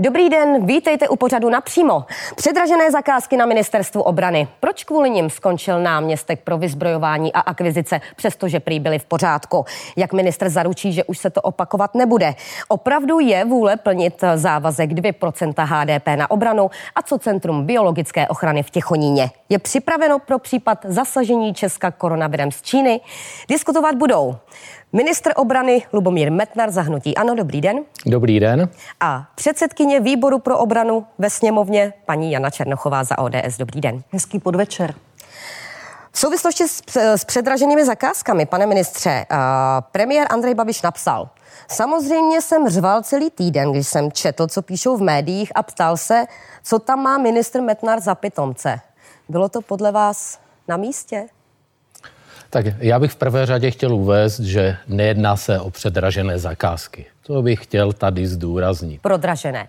Dobrý 0.00 0.30
den, 0.30 0.66
vítejte 0.66 1.08
u 1.08 1.16
pořadu 1.16 1.50
napřímo. 1.50 2.04
Předražené 2.36 2.90
zakázky 2.90 3.36
na 3.36 3.46
ministerstvu 3.46 4.02
obrany. 4.02 4.48
Proč 4.60 4.84
kvůli 4.84 5.10
nim 5.10 5.30
skončil 5.30 5.82
náměstek 5.82 6.40
pro 6.40 6.58
vyzbrojování 6.58 7.32
a 7.32 7.40
akvizice, 7.40 8.00
přestože 8.16 8.60
prý 8.60 8.80
byli 8.80 8.98
v 8.98 9.04
pořádku? 9.04 9.64
Jak 9.96 10.12
minister 10.12 10.48
zaručí, 10.48 10.92
že 10.92 11.04
už 11.04 11.18
se 11.18 11.30
to 11.30 11.40
opakovat 11.40 11.94
nebude? 11.94 12.34
Opravdu 12.68 13.20
je 13.20 13.44
vůle 13.44 13.76
plnit 13.76 14.24
závazek 14.34 14.90
2% 14.90 15.54
HDP 15.64 16.06
na 16.18 16.30
obranu? 16.30 16.70
A 16.94 17.02
co 17.02 17.18
Centrum 17.18 17.66
biologické 17.66 18.28
ochrany 18.28 18.62
v 18.62 18.70
Těchoníně? 18.70 19.30
Je 19.48 19.58
připraveno 19.58 20.18
pro 20.18 20.38
případ 20.38 20.78
zasažení 20.84 21.54
Česka 21.54 21.90
koronavirem 21.90 22.52
z 22.52 22.62
Číny? 22.62 23.00
Diskutovat 23.48 23.94
budou 23.94 24.36
Ministr 24.92 25.32
obrany 25.36 25.86
Lubomír 25.92 26.32
Metnar 26.32 26.70
zahnutí. 26.70 27.16
Ano, 27.16 27.34
dobrý 27.34 27.60
den. 27.60 27.84
Dobrý 28.06 28.40
den. 28.40 28.68
A 29.00 29.26
předsedkyně 29.34 30.00
výboru 30.00 30.38
pro 30.38 30.58
obranu 30.58 31.06
ve 31.18 31.30
sněmovně 31.30 31.92
paní 32.06 32.32
Jana 32.32 32.50
Černochová 32.50 33.04
za 33.04 33.18
ODS. 33.18 33.58
Dobrý 33.58 33.80
den. 33.80 34.02
Hezký 34.12 34.38
podvečer. 34.38 34.94
V 36.12 36.18
souvislosti 36.18 36.68
s, 36.68 36.82
s 36.96 37.24
předraženými 37.24 37.84
zakázkami, 37.84 38.46
pane 38.46 38.66
ministře, 38.66 39.26
uh, 39.30 39.36
premiér 39.92 40.26
Andrej 40.30 40.54
Babiš 40.54 40.82
napsal, 40.82 41.28
Samozřejmě 41.70 42.42
jsem 42.42 42.68
řval 42.68 43.02
celý 43.02 43.30
týden, 43.30 43.72
když 43.72 43.88
jsem 43.88 44.12
četl, 44.12 44.46
co 44.46 44.62
píšou 44.62 44.96
v 44.96 45.02
médiích 45.02 45.52
a 45.54 45.62
ptal 45.62 45.96
se, 45.96 46.24
co 46.62 46.78
tam 46.78 47.02
má 47.02 47.18
ministr 47.18 47.60
Metnar 47.60 48.00
za 48.00 48.14
pitomce. 48.14 48.80
Bylo 49.28 49.48
to 49.48 49.60
podle 49.60 49.92
vás 49.92 50.38
na 50.68 50.76
místě? 50.76 51.28
Tak 52.50 52.66
já 52.78 52.98
bych 52.98 53.12
v 53.12 53.16
prvé 53.16 53.46
řadě 53.46 53.70
chtěl 53.70 53.94
uvést, 53.94 54.40
že 54.40 54.76
nejedná 54.86 55.36
se 55.36 55.60
o 55.60 55.70
předražené 55.70 56.38
zakázky. 56.38 57.06
To 57.22 57.42
bych 57.42 57.64
chtěl 57.64 57.92
tady 57.92 58.26
zdůraznit. 58.26 59.02
Prodražené. 59.02 59.68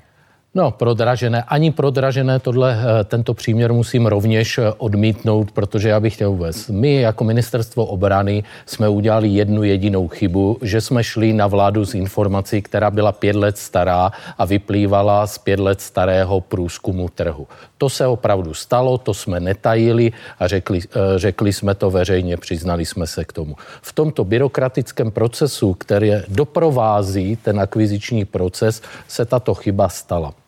No, 0.55 0.71
prodražené, 0.71 1.43
ani 1.43 1.71
prodražené, 1.71 2.39
tohle, 2.39 2.73
eh, 2.73 3.03
tento 3.03 3.33
příměr 3.33 3.73
musím 3.73 4.05
rovněž 4.05 4.57
eh, 4.57 4.71
odmítnout, 4.77 5.51
protože 5.51 5.89
já 5.89 5.99
bych 5.99 6.13
chtěl 6.13 6.31
uvést. 6.31 6.69
My 6.69 7.01
jako 7.01 7.23
ministerstvo 7.23 7.85
obrany 7.85 8.43
jsme 8.65 8.89
udělali 8.89 9.27
jednu 9.27 9.63
jedinou 9.63 10.07
chybu, 10.07 10.57
že 10.61 10.81
jsme 10.81 11.03
šli 11.03 11.33
na 11.33 11.47
vládu 11.47 11.85
s 11.85 11.93
informací, 11.93 12.61
která 12.61 12.91
byla 12.91 13.11
pět 13.11 13.35
let 13.35 13.57
stará 13.57 14.11
a 14.37 14.45
vyplývala 14.45 15.27
z 15.27 15.37
pět 15.37 15.59
let 15.59 15.81
starého 15.81 16.41
průzkumu 16.41 17.09
trhu. 17.09 17.47
To 17.77 17.89
se 17.89 18.07
opravdu 18.07 18.53
stalo, 18.53 18.97
to 18.97 19.13
jsme 19.13 19.39
netajili 19.39 20.11
a 20.39 20.47
řekli, 20.47 20.79
eh, 20.81 21.19
řekli 21.19 21.53
jsme 21.53 21.75
to 21.75 21.91
veřejně, 21.91 22.37
přiznali 22.37 22.85
jsme 22.85 23.07
se 23.07 23.25
k 23.25 23.33
tomu. 23.33 23.55
V 23.81 23.93
tomto 23.93 24.23
byrokratickém 24.23 25.11
procesu, 25.11 25.73
který 25.73 26.11
doprovází 26.27 27.35
ten 27.35 27.59
akviziční 27.59 28.25
proces, 28.25 28.81
se 29.07 29.25
tato 29.25 29.53
chyba 29.53 29.89
stala. 29.89 30.38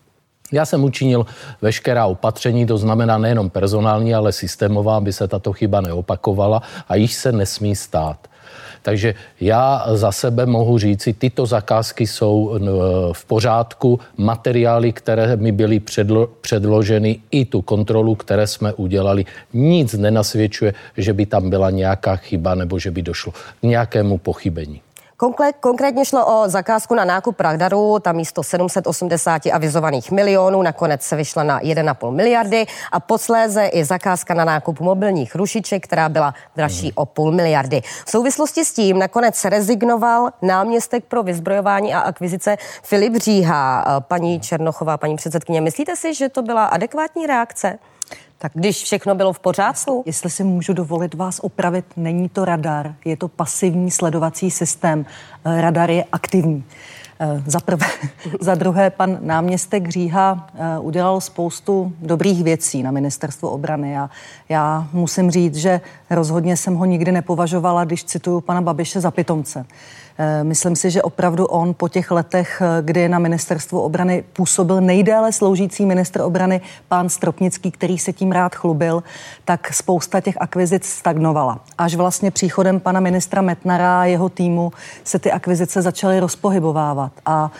Já 0.52 0.66
jsem 0.66 0.83
učinil 0.83 1.25
veškerá 1.61 2.05
opatření, 2.05 2.66
to 2.66 2.77
znamená 2.77 3.17
nejenom 3.17 3.49
personální, 3.49 4.13
ale 4.13 4.31
systémová, 4.31 4.97
aby 4.97 5.13
se 5.13 5.27
tato 5.27 5.53
chyba 5.53 5.81
neopakovala 5.81 6.61
a 6.89 6.95
již 6.95 7.13
se 7.13 7.31
nesmí 7.31 7.75
stát. 7.75 8.27
Takže 8.81 9.13
já 9.41 9.85
za 9.93 10.11
sebe 10.11 10.45
mohu 10.45 10.77
říci, 10.77 11.13
tyto 11.13 11.45
zakázky 11.45 12.08
jsou 12.08 12.59
v 13.13 13.25
pořádku. 13.25 13.99
Materiály, 14.17 14.91
které 14.93 15.35
mi 15.35 15.52
byly 15.52 15.80
předlo, 15.80 16.27
předloženy, 16.41 17.19
i 17.31 17.45
tu 17.45 17.61
kontrolu, 17.61 18.15
které 18.15 18.47
jsme 18.47 18.73
udělali, 18.73 19.25
nic 19.53 19.93
nenasvědčuje, 19.93 20.73
že 20.97 21.13
by 21.13 21.25
tam 21.25 21.49
byla 21.49 21.69
nějaká 21.69 22.15
chyba 22.15 22.55
nebo 22.55 22.80
že 22.80 22.91
by 22.91 23.02
došlo 23.02 23.31
k 23.31 23.63
nějakému 23.63 24.17
pochybení. 24.17 24.81
Konkrétně 25.59 26.05
šlo 26.05 26.25
o 26.25 26.50
zakázku 26.50 26.95
na 26.95 27.05
nákup 27.05 27.39
radaru, 27.39 28.00
tam 28.00 28.16
místo 28.16 28.44
780 28.44 29.41
avizovaných 29.53 30.11
milionů 30.11 30.61
nakonec 30.61 31.02
se 31.02 31.16
vyšla 31.16 31.44
na 31.44 31.59
1,5 31.59 32.11
miliardy 32.11 32.66
a 32.91 33.00
posléze 33.00 33.66
i 33.66 33.86
zakázka 33.86 34.33
na 34.33 34.45
nákup 34.45 34.80
mobilních 34.80 35.36
rušiček, 35.36 35.83
která 35.83 36.09
byla 36.09 36.33
dražší 36.55 36.86
hmm. 36.86 36.94
o 36.95 37.05
půl 37.05 37.31
miliardy. 37.31 37.82
V 38.05 38.11
souvislosti 38.11 38.65
s 38.65 38.73
tím 38.73 38.99
nakonec 38.99 39.45
rezignoval 39.45 40.30
náměstek 40.42 41.05
pro 41.05 41.23
vyzbrojování 41.23 41.93
a 41.93 41.99
akvizice 41.99 42.58
Filip 42.83 43.15
Říha. 43.15 43.86
Paní 43.99 44.39
Černochová, 44.39 44.98
paní 44.98 45.15
předsedkyně, 45.15 45.61
myslíte 45.61 45.95
si, 45.95 46.14
že 46.14 46.30
to 46.30 46.42
byla 46.42 46.65
adekvátní 46.65 47.27
reakce? 47.27 47.80
Tak 48.41 48.52
když 48.55 48.83
všechno 48.83 49.15
bylo 49.15 49.33
v 49.33 49.39
pořádku? 49.39 50.03
Jestli 50.05 50.29
si 50.29 50.43
můžu 50.43 50.73
dovolit 50.73 51.13
vás 51.13 51.39
opravit, 51.39 51.85
není 51.97 52.29
to 52.29 52.45
radar, 52.45 52.95
je 53.05 53.17
to 53.17 53.27
pasivní 53.27 53.91
sledovací 53.91 54.52
systém. 54.52 55.05
Eh, 55.45 55.61
radar 55.61 55.91
je 55.91 56.05
aktivní. 56.11 56.63
Eh, 57.19 57.43
za, 57.45 57.59
prvé, 57.59 57.85
za 58.39 58.55
druhé, 58.55 58.89
pan 58.89 59.17
náměstek 59.21 59.89
Říha 59.89 60.49
eh, 60.53 60.79
udělal 60.79 61.21
spoustu 61.21 61.93
dobrých 61.99 62.43
věcí 62.43 62.83
na 62.83 62.91
ministerstvu 62.91 63.49
obrany 63.49 63.97
a 63.97 64.09
já 64.49 64.87
musím 64.93 65.31
říct, 65.31 65.55
že 65.55 65.81
rozhodně 66.09 66.58
jsem 66.58 66.75
ho 66.75 66.85
nikdy 66.85 67.11
nepovažovala, 67.11 67.85
když 67.85 68.03
cituju 68.03 68.41
pana 68.41 68.61
Babiše, 68.61 69.02
za 69.02 69.11
pitomce. 69.11 69.65
Eh, 70.17 70.44
myslím 70.44 70.76
si, 70.76 70.92
že 70.92 71.02
opravdu 71.02 71.45
on 71.45 71.73
po 71.73 71.89
těch 71.89 72.11
letech, 72.11 72.61
eh, 72.61 72.82
kdy 72.82 73.10
na 73.10 73.20
ministerstvu 73.20 73.82
obrany 73.82 74.23
působil 74.33 74.82
nejdéle 74.82 75.32
sloužící 75.32 75.86
ministr 75.86 76.22
obrany 76.22 76.61
pán 76.88 77.10
Stropnický, 77.10 77.72
který 77.72 77.98
se 77.98 78.14
tím 78.14 78.32
rád 78.32 78.55
chlubil, 78.55 79.04
tak 79.45 79.73
spousta 79.73 80.21
těch 80.21 80.36
akvizic 80.39 80.86
stagnovala. 80.86 81.60
Až 81.77 81.95
vlastně 81.95 82.32
příchodem 82.32 82.80
pana 82.80 83.00
ministra 83.00 83.42
Metnara 83.42 84.02
a 84.02 84.05
jeho 84.05 84.30
týmu 84.30 84.71
se 85.04 85.20
ty 85.20 85.32
akvizice 85.32 85.82
začaly 85.82 86.20
rozpohybovávat 86.20 87.11
a 87.26 87.52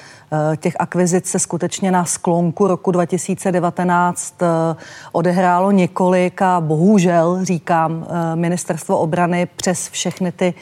těch 0.58 0.74
akvizic 0.80 1.28
se 1.28 1.40
skutečně 1.40 1.92
na 1.92 2.06
sklonku 2.06 2.68
roku 2.68 2.92
2019 2.92 4.36
eh, 4.42 4.76
odehrálo 5.12 5.72
několik 5.72 6.42
a 6.42 6.62
bohužel, 6.62 7.46
říkám, 7.46 8.08
eh, 8.10 8.36
ministerstvo 8.36 8.98
obrany 8.98 9.48
přes 9.56 9.90
všechny 9.90 10.32
ty 10.32 10.54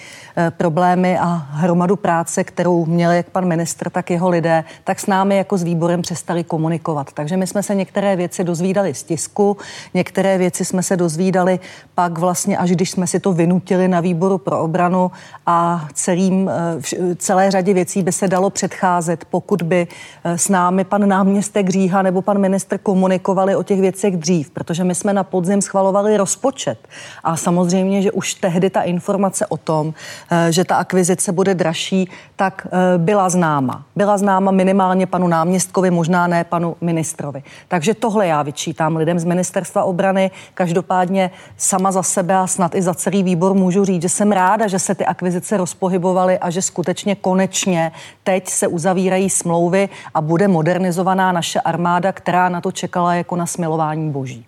problémy 0.50 1.20
a 1.20 1.26
hromadu 1.52 1.96
práce, 1.96 2.44
kterou 2.44 2.86
měl 2.86 3.12
jak 3.12 3.30
pan 3.30 3.46
ministr, 3.46 3.90
tak 3.90 4.10
jeho 4.10 4.30
lidé, 4.30 4.64
tak 4.84 5.00
s 5.00 5.08
námi 5.08 5.38
jako 5.38 5.58
s 5.58 5.64
výborem 5.64 6.02
přestali 6.02 6.44
komunikovat. 6.44 7.12
Takže 7.14 7.38
my 7.38 7.48
jsme 7.48 7.64
se 7.64 7.76
některé 7.76 8.16
věci 8.16 8.44
dozvídali 8.44 8.94
z 8.94 9.04
tisku, 9.04 9.58
některé 9.94 10.38
věci 10.38 10.66
jsme 10.66 10.84
se 10.84 10.98
dozvídali 10.98 11.60
pak 11.96 12.18
vlastně, 12.18 12.58
až 12.58 12.72
když 12.72 12.92
jsme 12.92 13.08
si 13.08 13.20
to 13.20 13.34
vynutili 13.34 13.88
na 13.88 14.00
výboru 14.00 14.38
pro 14.38 14.62
obranu 14.62 15.12
a 15.46 15.88
celým, 15.94 16.52
celé 17.18 17.52
řadě 17.52 17.74
věcí 17.74 18.04
by 18.04 18.12
se 18.12 18.28
dalo 18.28 18.50
předcházet, 18.50 19.26
pokud 19.26 19.59
pokud 19.60 19.68
by 19.68 19.88
eh, 20.24 20.38
s 20.38 20.50
námi 20.50 20.84
pan 20.84 21.08
náměstek 21.08 21.70
Říha 21.70 22.02
nebo 22.02 22.22
pan 22.22 22.38
ministr 22.38 22.78
komunikovali 22.78 23.56
o 23.56 23.64
těch 23.64 23.82
věcech 23.82 24.18
dřív, 24.18 24.50
protože 24.50 24.84
my 24.84 24.96
jsme 24.96 25.14
na 25.14 25.24
podzim 25.24 25.62
schvalovali 25.62 26.18
rozpočet. 26.18 26.88
A 27.24 27.36
samozřejmě, 27.36 28.02
že 28.02 28.12
už 28.12 28.34
tehdy 28.34 28.70
ta 28.70 28.82
informace 28.82 29.46
o 29.46 29.58
tom, 29.58 29.94
eh, 30.32 30.52
že 30.52 30.64
ta 30.64 30.76
akvizice 30.76 31.32
bude 31.32 31.56
dražší, 31.56 32.10
tak 32.36 32.68
eh, 32.68 32.98
byla 32.98 33.30
známa. 33.30 33.84
Byla 33.96 34.18
známa 34.18 34.52
minimálně 34.52 35.08
panu 35.08 35.28
náměstkovi, 35.28 35.92
možná 35.92 36.28
ne 36.28 36.44
panu 36.44 36.76
ministrovi. 36.82 37.44
Takže 37.68 37.94
tohle 37.94 38.28
já 38.28 38.44
vyčítám 38.44 38.96
lidem 38.96 39.20
z 39.20 39.26
ministerstva 39.26 39.84
obrany. 39.84 40.32
Každopádně 40.54 41.32
sama 41.58 41.92
za 41.92 42.04
sebe 42.04 42.36
a 42.36 42.48
snad 42.48 42.76
i 42.76 42.82
za 42.82 42.94
celý 42.94 43.24
výbor 43.24 43.54
můžu 43.54 43.86
říct, 43.86 44.02
že 44.02 44.10
jsem 44.10 44.32
ráda, 44.32 44.68
že 44.68 44.80
se 44.80 44.96
ty 44.96 45.06
akvizice 45.06 45.58
rozpohybovaly 45.58 46.40
a 46.40 46.50
že 46.50 46.62
skutečně 46.62 47.16
konečně 47.16 47.92
teď 48.24 48.50
se 48.50 48.68
uzavírají 48.68 49.30
smlouvy 49.30 49.49
smlouvy 49.50 49.90
a 50.14 50.22
bude 50.22 50.48
modernizovaná 50.48 51.32
naše 51.32 51.60
armáda, 51.60 52.12
která 52.12 52.50
na 52.50 52.62
to 52.62 52.72
čekala 52.72 53.16
jako 53.16 53.36
na 53.36 53.46
smilování 53.46 54.12
boží. 54.12 54.46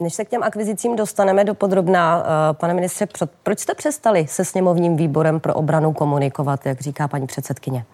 Než 0.00 0.14
se 0.14 0.24
k 0.24 0.28
těm 0.28 0.42
akvizicím 0.42 0.96
dostaneme 0.96 1.44
do 1.44 1.54
podrobná, 1.54 2.16
uh, 2.16 2.22
pane 2.52 2.74
ministře, 2.74 3.06
proč 3.42 3.58
jste 3.58 3.74
přestali 3.74 4.26
se 4.26 4.44
sněmovním 4.44 4.96
výborem 4.96 5.40
pro 5.40 5.54
obranu 5.54 5.92
komunikovat, 5.92 6.66
jak 6.66 6.80
říká 6.80 7.08
paní 7.08 7.26
předsedkyně? 7.26 7.84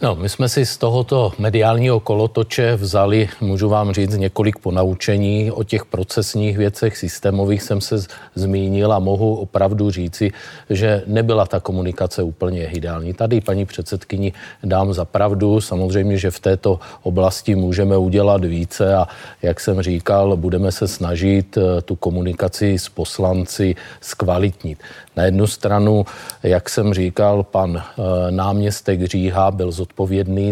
No, 0.00 0.16
my 0.16 0.28
jsme 0.28 0.48
si 0.48 0.66
z 0.66 0.76
tohoto 0.76 1.32
mediálního 1.38 2.00
kolotoče 2.00 2.74
vzali, 2.76 3.28
můžu 3.40 3.68
vám 3.68 3.92
říct, 3.92 4.16
několik 4.16 4.58
ponaučení 4.58 5.50
o 5.50 5.64
těch 5.64 5.84
procesních 5.84 6.58
věcech 6.58 6.96
systémových 6.96 7.62
jsem 7.62 7.80
se 7.80 7.96
zmínil 8.34 8.92
a 8.92 8.98
mohu 8.98 9.36
opravdu 9.36 9.90
říci, 9.90 10.32
že 10.70 11.02
nebyla 11.06 11.46
ta 11.46 11.60
komunikace 11.60 12.22
úplně 12.22 12.66
ideální. 12.66 13.14
Tady 13.14 13.40
paní 13.40 13.66
předsedkyni 13.66 14.32
dám 14.64 14.94
za 14.94 15.04
pravdu. 15.04 15.60
Samozřejmě, 15.60 16.18
že 16.18 16.30
v 16.30 16.40
této 16.40 16.80
oblasti 17.02 17.54
můžeme 17.54 17.96
udělat 17.96 18.44
více 18.44 18.94
a 18.94 19.06
jak 19.42 19.60
jsem 19.60 19.82
říkal, 19.82 20.36
budeme 20.36 20.72
se 20.72 20.88
snažit 20.88 21.56
eh, 21.56 21.82
tu 21.82 21.96
komunikaci 21.96 22.78
s 22.78 22.88
poslanci 22.88 23.74
zkvalitnit. 24.00 24.78
Na 25.16 25.24
jednu 25.24 25.46
stranu, 25.46 26.06
jak 26.42 26.70
jsem 26.70 26.94
říkal, 26.94 27.42
pan 27.42 27.76
eh, 27.76 28.02
náměstek 28.30 29.04
Říha 29.04 29.50
byl 29.50 29.72
zodpovědný 29.72 29.87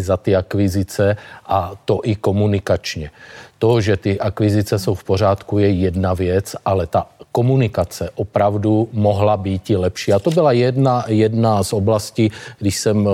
za 0.01 0.17
ty 0.17 0.37
akvizice 0.37 1.17
a 1.47 1.73
to 1.85 2.01
i 2.05 2.15
komunikačně. 2.17 3.11
To, 3.59 3.81
že 3.81 3.97
ty 3.97 4.21
akvizice 4.21 4.79
jsou 4.79 4.95
v 4.95 5.05
pořádku, 5.05 5.59
je 5.59 5.71
jedna 5.71 6.15
věc, 6.15 6.57
ale 6.65 6.87
ta 6.87 7.07
komunikace 7.37 8.11
opravdu 8.17 8.89
mohla 8.93 9.37
být 9.37 9.69
lepší. 9.77 10.13
A 10.13 10.19
to 10.19 10.31
byla 10.31 10.53
jedna, 10.53 11.05
jedna 11.09 11.61
z 11.61 11.73
oblastí, 11.73 12.33
když 12.59 12.77
jsem 12.77 13.05
eh, 13.05 13.11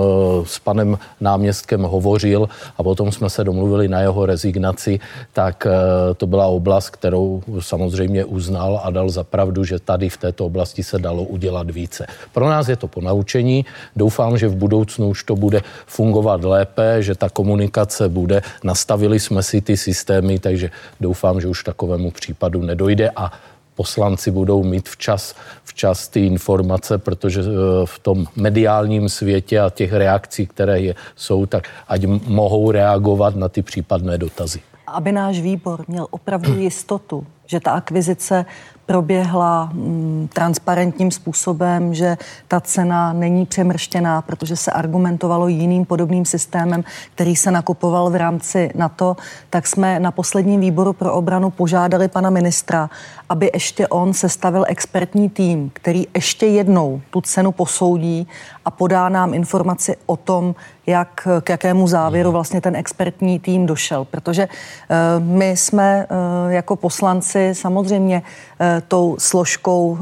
s 0.47 0.59
panem 0.63 0.95
náměstkem 1.19 1.83
hovořil 1.83 2.47
a 2.77 2.83
potom 2.83 3.11
jsme 3.11 3.27
se 3.27 3.43
domluvili 3.43 3.91
na 3.91 3.99
jeho 3.99 4.25
rezignaci, 4.25 4.99
tak 5.33 5.67
eh, 5.67 5.71
to 6.15 6.23
byla 6.27 6.47
oblast, 6.47 6.89
kterou 6.95 7.43
samozřejmě 7.59 8.23
uznal 8.25 8.79
a 8.83 8.87
dal 8.95 9.09
za 9.11 9.27
pravdu, 9.27 9.63
že 9.67 9.79
tady 9.79 10.09
v 10.09 10.17
této 10.17 10.45
oblasti 10.45 10.83
se 10.83 10.99
dalo 10.99 11.23
udělat 11.27 11.67
více. 11.71 12.07
Pro 12.31 12.47
nás 12.47 12.71
je 12.71 12.79
to 12.79 12.87
po 12.87 13.01
naučení. 13.03 13.65
Doufám, 13.91 14.37
že 14.39 14.47
v 14.47 14.55
budoucnu 14.55 15.11
už 15.11 15.23
to 15.23 15.35
bude 15.35 15.61
fungovat 15.83 16.43
lépe, 16.47 17.03
že 17.03 17.15
ta 17.15 17.27
komunikace 17.27 18.07
bude. 18.07 18.39
Nastavili 18.63 19.19
jsme 19.19 19.43
si 19.43 19.59
ty 19.61 19.75
systémy, 19.75 20.32
takže 20.39 20.71
doufám, 20.99 21.41
že 21.41 21.47
už 21.47 21.63
takovému 21.63 22.11
případu 22.11 22.61
nedojde 22.61 23.11
a 23.15 23.31
poslanci 23.75 24.31
budou 24.31 24.63
mít 24.63 24.89
včas, 24.89 25.35
včas 25.63 26.07
ty 26.07 26.25
informace, 26.25 26.97
protože 26.97 27.41
eh, 27.41 27.45
v 27.85 27.99
tom 27.99 28.25
mediálním 28.35 29.09
světě 29.09 29.59
a 29.59 29.69
těch 29.69 29.93
reakcí, 29.93 30.47
které 30.47 30.79
je, 30.79 30.95
jsou, 31.15 31.45
tak 31.45 31.67
ať 31.87 32.05
mohou 32.27 32.71
reagovat 32.71 33.35
na 33.35 33.49
ty 33.49 33.61
případné 33.61 34.17
dotazy. 34.17 34.61
Aby 34.87 35.11
náš 35.11 35.39
výbor 35.39 35.85
měl 35.87 36.07
opravdu 36.11 36.59
jistotu, 36.59 37.25
že 37.45 37.59
ta 37.59 37.71
akvizice 37.71 38.45
proběhla 38.85 39.69
mm, 39.73 40.29
transparentním 40.33 41.11
způsobem, 41.11 41.93
že 41.93 42.17
ta 42.47 42.61
cena 42.61 43.13
není 43.13 43.45
přemrštěná, 43.45 44.21
protože 44.21 44.55
se 44.55 44.71
argumentovalo 44.71 45.47
jiným 45.47 45.85
podobným 45.85 46.25
systémem, 46.25 46.83
který 47.15 47.35
se 47.35 47.51
nakupoval 47.51 48.09
v 48.09 48.15
rámci 48.15 48.71
NATO, 48.75 49.17
tak 49.49 49.67
jsme 49.67 49.99
na 49.99 50.11
posledním 50.11 50.61
výboru 50.61 50.93
pro 50.93 51.13
obranu 51.13 51.49
požádali 51.49 52.07
pana 52.07 52.29
ministra, 52.29 52.89
aby 53.29 53.49
ještě 53.53 53.87
on 53.87 54.13
sestavil 54.13 54.65
expertní 54.67 55.29
tým, 55.29 55.71
který 55.73 56.07
ještě 56.15 56.45
jednou 56.45 57.01
tu 57.09 57.21
cenu 57.21 57.51
posoudí 57.51 58.27
a 58.65 58.71
podá 58.71 59.09
nám 59.09 59.33
informaci 59.33 59.95
o 60.05 60.17
tom, 60.17 60.55
jak, 60.87 61.27
k 61.43 61.49
jakému 61.49 61.87
závěru 61.87 62.29
mhm. 62.29 62.33
vlastně 62.33 62.61
ten 62.61 62.75
expertní 62.75 63.39
tým 63.39 63.65
došel. 63.65 64.05
Protože 64.05 64.47
uh, 64.47 65.23
my 65.23 65.49
jsme 65.49 66.07
uh, 66.45 66.51
jako 66.51 66.75
poslanci 66.75 67.49
samozřejmě 67.53 68.21
uh, 68.21 68.67
tou 68.87 69.15
složkou 69.19 69.97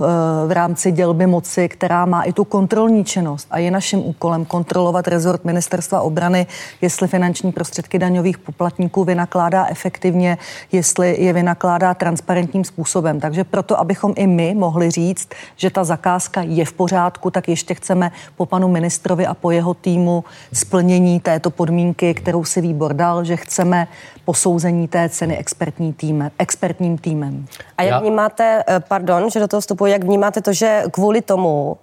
v 0.47 0.51
rámci 0.51 0.91
dělby 0.91 1.27
moci, 1.27 1.69
která 1.69 2.05
má 2.05 2.23
i 2.23 2.33
tu 2.33 2.43
kontrolní 2.43 3.05
činnost 3.05 3.47
a 3.51 3.57
je 3.59 3.71
naším 3.71 3.99
úkolem 3.99 4.45
kontrolovat 4.45 5.07
rezort 5.07 5.45
ministerstva 5.45 6.01
obrany, 6.01 6.47
jestli 6.81 7.07
finanční 7.07 7.51
prostředky 7.51 7.99
daňových 7.99 8.37
poplatníků 8.37 9.03
vynakládá 9.03 9.67
efektivně, 9.69 10.37
jestli 10.71 11.23
je 11.23 11.33
vynakládá 11.33 11.93
transparentním 11.93 12.63
způsobem. 12.63 13.10
Takže 13.19 13.43
proto, 13.43 13.79
abychom 13.79 14.13
i 14.15 14.27
my 14.27 14.55
mohli 14.55 14.91
říct, 14.91 15.29
že 15.55 15.69
ta 15.69 15.83
zakázka 15.83 16.41
je 16.41 16.65
v 16.65 16.73
pořádku, 16.73 17.31
tak 17.31 17.47
ještě 17.47 17.73
chceme 17.73 18.11
po 18.37 18.45
panu 18.45 18.67
ministrovi 18.67 19.25
a 19.25 19.33
po 19.33 19.51
jeho 19.51 19.73
týmu 19.73 20.23
splnění 20.53 21.19
této 21.19 21.49
podmínky, 21.49 22.13
kterou 22.13 22.43
si 22.43 22.61
výbor 22.61 22.93
dal, 22.93 23.23
že 23.23 23.35
chceme 23.35 23.87
posouzení 24.25 24.87
té 24.87 25.09
ceny 25.09 25.37
expertní 25.37 25.93
týmem, 25.93 26.31
expertním 26.37 26.97
týmem. 26.97 27.45
A 27.77 27.83
jak 27.83 27.91
Já... 27.91 27.99
vnímáte, 27.99 28.63
eh, 28.67 28.79
pardon, 28.79 29.29
že 29.29 29.39
do 29.39 29.47
toho 29.47 29.61
vstupuji, 29.61 29.91
jak 29.91 30.03
vnímáte 30.03 30.41
to, 30.41 30.53
že 30.53 30.83
kvůli 30.91 31.21
tomu 31.21 31.77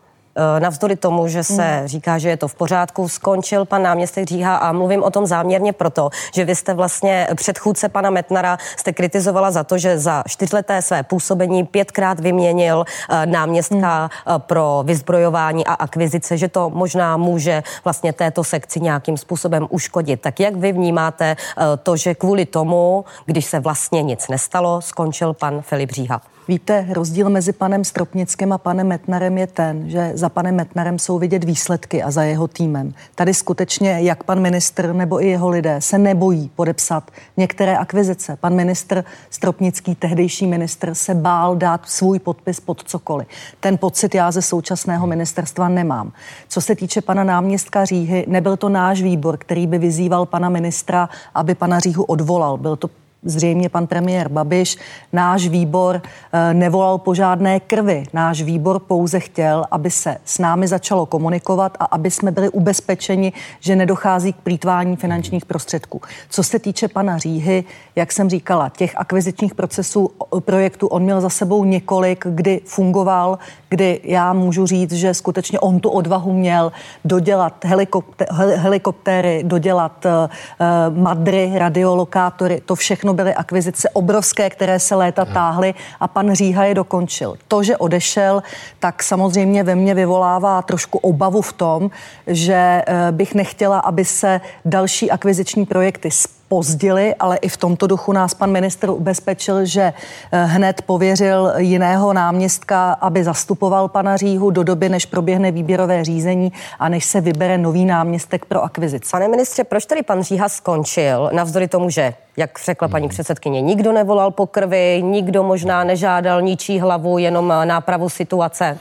navzdory 0.59 0.97
tomu, 0.97 1.29
že 1.29 1.45
se 1.45 1.63
hmm. 1.63 1.89
říká, 1.89 2.19
že 2.19 2.29
je 2.29 2.37
to 2.37 2.49
v 2.49 2.55
pořádku, 2.55 3.09
skončil 3.09 3.65
pan 3.65 3.83
náměstek 3.83 4.27
Říha 4.29 4.57
a 4.57 4.73
mluvím 4.73 5.03
o 5.03 5.11
tom 5.11 5.27
záměrně 5.27 5.73
proto, 5.73 6.11
že 6.35 6.45
vy 6.45 6.55
jste 6.55 6.75
vlastně 6.75 7.29
předchůdce 7.35 7.89
pana 7.89 8.11
Metnara, 8.11 8.59
jste 8.77 8.93
kritizovala 8.93 9.51
za 9.51 9.65
to, 9.65 9.79
že 9.79 9.99
za 9.99 10.23
čtyřleté 10.29 10.83
své 10.83 11.03
působení 11.03 11.65
pětkrát 11.67 12.21
vyměnil 12.21 12.85
eh, 13.11 13.27
náměstka 13.27 14.11
hmm. 14.27 14.41
pro 14.41 14.83
vyzbrojování 14.87 15.67
a 15.67 15.73
akvizice, 15.73 16.37
že 16.37 16.49
to 16.49 16.71
možná 16.71 17.17
může 17.17 17.63
vlastně 17.85 18.13
této 18.13 18.45
sekci 18.45 18.81
nějakým 18.81 19.17
způsobem 19.17 19.67
uškodit. 19.71 20.21
Tak 20.21 20.41
jak 20.41 20.57
vy 20.57 20.73
vnímáte 20.73 21.37
to, 21.83 21.97
že 21.97 22.15
kvůli 22.15 22.47
tomu, 22.47 23.05
když 23.27 23.45
se 23.45 23.61
vlastně 23.61 24.03
nic 24.03 24.29
nestalo, 24.29 24.81
skončil 24.81 25.35
pan 25.35 25.63
Filip 25.63 25.91
Říha? 25.91 26.21
Víte, 26.49 26.87
rozdíl 26.91 27.31
mezi 27.31 27.53
panem 27.53 27.85
Stropnickým 27.85 28.53
a 28.53 28.59
panem 28.59 28.87
Metnarem 28.87 29.39
je 29.39 29.47
ten, 29.47 29.91
že 29.91 30.11
za 30.15 30.29
panem 30.29 30.57
Metnarem 30.57 30.99
jsou 30.99 31.19
vidět 31.19 31.45
výsledky 31.45 32.03
a 32.03 32.11
za 32.11 32.23
jeho 32.23 32.49
týmem. 32.49 32.95
Tady 33.15 33.35
skutečně 33.35 34.01
jak 34.01 34.25
pan 34.25 34.41
ministr 34.41 34.93
nebo 34.93 35.23
i 35.23 35.29
jeho 35.29 35.49
lidé 35.49 35.77
se 35.81 35.99
nebojí 35.99 36.51
podepsat 36.57 37.11
některé 37.37 37.77
akvizice. 37.77 38.37
Pan 38.41 38.55
ministr 38.55 39.05
Stropnický, 39.31 39.95
tehdejší 39.95 40.47
ministr, 40.47 40.95
se 40.95 41.15
bál 41.15 41.57
dát 41.57 41.81
svůj 41.85 42.19
podpis 42.19 42.61
pod 42.61 42.83
cokoliv. 42.83 43.29
Ten 43.61 43.79
pocit 43.79 44.15
já 44.15 44.31
ze 44.31 44.43
současného 44.43 45.07
ministerstva 45.07 45.69
nemám. 45.69 46.13
Co 46.49 46.61
se 46.61 46.77
týče 46.77 47.01
pana 47.01 47.25
náměstka 47.25 47.85
Říhy, 47.85 48.25
nebyl 48.29 48.57
to 48.57 48.69
náš 48.69 49.03
výbor, 49.03 49.37
který 49.37 49.67
by 49.67 49.79
vyzýval 49.79 50.27
pana 50.27 50.49
ministra, 50.49 51.09
aby 51.35 51.55
pana 51.55 51.79
Říhu 51.79 52.05
odvolal. 52.05 52.57
Byl 52.57 52.77
to 52.77 52.91
zřejmě 53.23 53.69
pan 53.69 53.87
premiér 53.87 54.29
Babiš, 54.29 54.77
náš 55.13 55.49
výbor 55.49 56.03
eh, 56.33 56.55
nevolal 56.55 56.99
po 56.99 57.15
žádné 57.15 57.61
krvi. 57.61 58.05
Náš 58.13 58.43
výbor 58.43 58.79
pouze 58.79 59.21
chtěl, 59.21 59.65
aby 59.71 59.91
se 59.91 60.17
s 60.25 60.39
námi 60.39 60.69
začalo 60.69 61.07
komunikovat 61.07 61.77
a 61.81 61.85
aby 61.85 62.11
jsme 62.11 62.31
byli 62.31 62.49
ubezpečeni, 62.49 63.33
že 63.61 63.77
nedochází 63.77 64.33
k 64.33 64.37
plítvání 64.37 64.97
finančních 64.97 65.47
prostředků. 65.47 66.01
Co 66.31 66.43
se 66.43 66.59
týče 66.59 66.89
pana 66.89 67.19
Říhy, 67.19 67.65
jak 67.97 68.13
jsem 68.13 68.31
říkala, 68.31 68.69
těch 68.69 68.97
akvizičních 68.97 69.55
procesů 69.55 70.11
projektu 70.41 70.87
on 70.87 71.03
měl 71.03 71.21
za 71.21 71.29
sebou 71.31 71.65
několik, 71.65 72.27
kdy 72.29 72.61
fungoval, 72.65 73.39
kdy 73.69 74.01
já 74.05 74.33
můžu 74.33 74.67
říct, 74.67 74.93
že 74.93 75.15
skutečně 75.15 75.61
on 75.61 75.81
tu 75.81 75.89
odvahu 75.89 76.33
měl 76.33 76.73
dodělat 77.05 77.65
helikopté- 77.65 78.27
helikoptéry, 78.57 79.43
dodělat 79.45 80.05
uh, 80.05 80.97
madry, 80.97 81.53
radiolokátory, 81.55 82.63
to 82.65 82.75
všechno 82.75 83.08
byly 83.15 83.35
akvizice 83.35 83.89
obrovské, 83.91 84.51
které 84.51 84.79
se 84.79 84.95
léta 84.95 85.25
táhly 85.25 85.75
a 86.01 86.09
pan 86.09 86.35
Říha 86.35 86.65
je 86.65 86.75
dokončil. 86.75 87.37
To, 87.49 87.63
že 87.63 87.77
odešel, 87.77 88.43
tak 88.79 89.03
samozřejmě 89.03 89.63
ve 89.63 89.75
mně 89.75 89.95
vyvolává 89.95 90.63
trošku 90.63 90.99
obavu 90.99 91.43
v 91.43 91.53
tom, 91.53 91.91
že 92.27 92.83
uh, 92.89 93.17
bych 93.17 93.35
nechtěla, 93.35 93.79
aby 93.79 94.05
se 94.05 94.41
další 94.65 95.11
akviziční 95.11 95.67
projekty 95.67 96.11
pozdili, 96.49 97.15
ale 97.15 97.37
i 97.37 97.49
v 97.49 97.57
tomto 97.57 97.87
duchu 97.87 98.13
nás 98.13 98.35
pan 98.35 98.51
ministr 98.51 98.91
ubezpečil, 98.91 99.65
že 99.65 99.93
eh, 100.33 100.45
hned 100.45 100.83
pověřil 100.83 101.53
jiného 101.57 102.13
náměstka, 102.13 102.93
aby 102.93 103.25
zastupoval 103.25 103.89
pana 103.89 104.17
Říhu 104.17 104.51
do 104.51 104.63
doby, 104.63 104.89
než 104.89 105.07
proběhne 105.07 105.51
výběrové 105.51 106.05
řízení 106.05 106.53
a 106.79 106.89
než 106.89 107.05
se 107.05 107.21
vybere 107.21 107.59
nový 107.59 107.85
náměstek 107.85 108.45
pro 108.45 108.65
akvizici. 108.65 109.11
Pane 109.11 109.29
ministře, 109.29 109.65
proč 109.65 109.87
tedy 109.87 110.03
pan 110.03 110.23
Říha 110.23 110.49
skončil, 110.49 111.31
navzdory 111.33 111.69
tomu, 111.69 111.91
že 111.91 112.15
jak 112.37 112.51
řekla 112.65 112.89
paní 112.89 113.05
hmm. 113.05 113.11
předsedkyně, 113.11 113.61
nikdo 113.61 113.93
nevolal 113.93 114.31
po 114.31 114.47
krvi, 114.47 115.03
nikdo 115.05 115.43
možná 115.43 115.85
nežádal 115.85 116.43
ničí 116.43 116.81
hlavu, 116.81 117.19
jenom 117.19 117.53
nápravu 117.65 118.09
situace? 118.09 118.79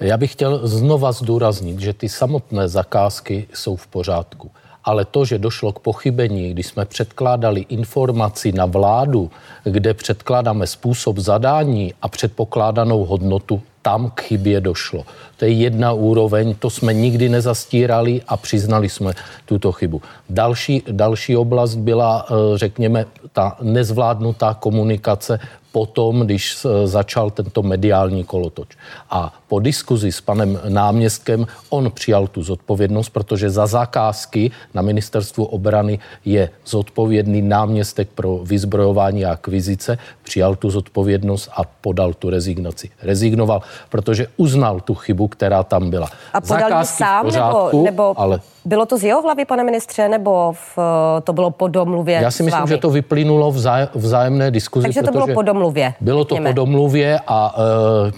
Já 0.00 0.16
bych 0.16 0.32
chtěl 0.32 0.68
znova 0.68 1.12
zdůraznit, 1.12 1.80
že 1.80 1.92
ty 1.92 2.08
samotné 2.08 2.68
zakázky 2.68 3.48
jsou 3.54 3.76
v 3.76 3.86
pořádku 3.86 4.50
ale 4.88 5.04
to, 5.04 5.24
že 5.24 5.38
došlo 5.38 5.72
k 5.72 5.78
pochybení, 5.78 6.50
když 6.50 6.66
jsme 6.66 6.84
předkládali 6.84 7.60
informaci 7.68 8.52
na 8.52 8.66
vládu, 8.66 9.30
kde 9.64 9.94
předkládáme 9.94 10.66
způsob 10.66 11.18
zadání 11.18 11.94
a 12.02 12.08
předpokládanou 12.08 13.04
hodnotu, 13.04 13.62
tam 13.88 14.12
k 14.14 14.20
chybě 14.20 14.60
došlo. 14.60 15.04
To 15.36 15.44
je 15.44 15.50
jedna 15.64 15.92
úroveň, 15.92 16.54
to 16.60 16.70
jsme 16.70 16.92
nikdy 16.94 17.28
nezastírali 17.28 18.20
a 18.28 18.36
přiznali 18.36 18.88
jsme 18.88 19.12
tuto 19.48 19.72
chybu. 19.72 20.02
Další, 20.28 20.82
další 20.84 21.36
oblast 21.36 21.74
byla, 21.80 22.26
eh, 22.28 22.58
řekněme, 22.58 23.06
ta 23.32 23.56
nezvládnutá 23.64 24.54
komunikace 24.60 25.40
potom, 25.72 26.20
když 26.20 26.66
začal 26.84 27.30
tento 27.30 27.62
mediální 27.62 28.24
kolotoč. 28.24 28.68
A 29.10 29.34
po 29.48 29.60
diskuzi 29.60 30.12
s 30.12 30.20
panem 30.20 30.60
náměstkem 30.68 31.46
on 31.68 31.90
přijal 31.90 32.26
tu 32.26 32.42
zodpovědnost, 32.42 33.08
protože 33.08 33.50
za 33.50 33.66
zakázky 33.66 34.50
na 34.74 34.82
ministerstvu 34.82 35.44
obrany 35.44 35.98
je 36.24 36.50
zodpovědný 36.66 37.42
náměstek 37.42 38.08
pro 38.14 38.40
vyzbrojování 38.42 39.24
a 39.24 39.32
akvizice, 39.32 39.98
přijal 40.28 40.54
tu 40.54 40.70
zodpovědnost 40.70 41.50
a 41.56 41.64
podal 41.80 42.14
tu 42.14 42.30
rezignaci. 42.30 42.90
Rezignoval, 43.02 43.62
protože 43.88 44.26
uznal 44.36 44.80
tu 44.80 44.94
chybu, 44.94 45.28
která 45.28 45.62
tam 45.62 45.90
byla. 45.90 46.08
A 46.32 46.40
podal 46.40 46.60
zakázky 46.60 46.96
sám, 46.96 47.24
pořádku, 47.24 47.64
nebo, 47.64 47.82
nebo 47.82 48.20
ale 48.20 48.40
bylo 48.64 48.86
to 48.86 48.98
z 48.98 49.04
jeho 49.04 49.22
hlavy, 49.22 49.44
pane 49.44 49.64
ministře, 49.64 50.08
nebo 50.08 50.52
v, 50.52 50.78
to 51.24 51.32
bylo 51.32 51.50
po 51.50 51.68
domluvě 51.68 52.20
Já 52.22 52.30
si 52.30 52.42
myslím, 52.42 52.66
že 52.66 52.76
to 52.76 52.90
vyplynulo 52.90 53.50
v 53.50 53.56
vzájemné 53.94 54.50
diskuzi. 54.50 54.84
Takže 54.84 55.02
to 55.02 55.10
bylo 55.10 55.26
po 55.34 55.42
domluvě. 55.42 55.94
Bylo 56.00 56.24
to 56.24 56.36
po 56.36 56.52
domluvě 56.52 57.20
a 57.26 57.56
uh, 57.56 58.12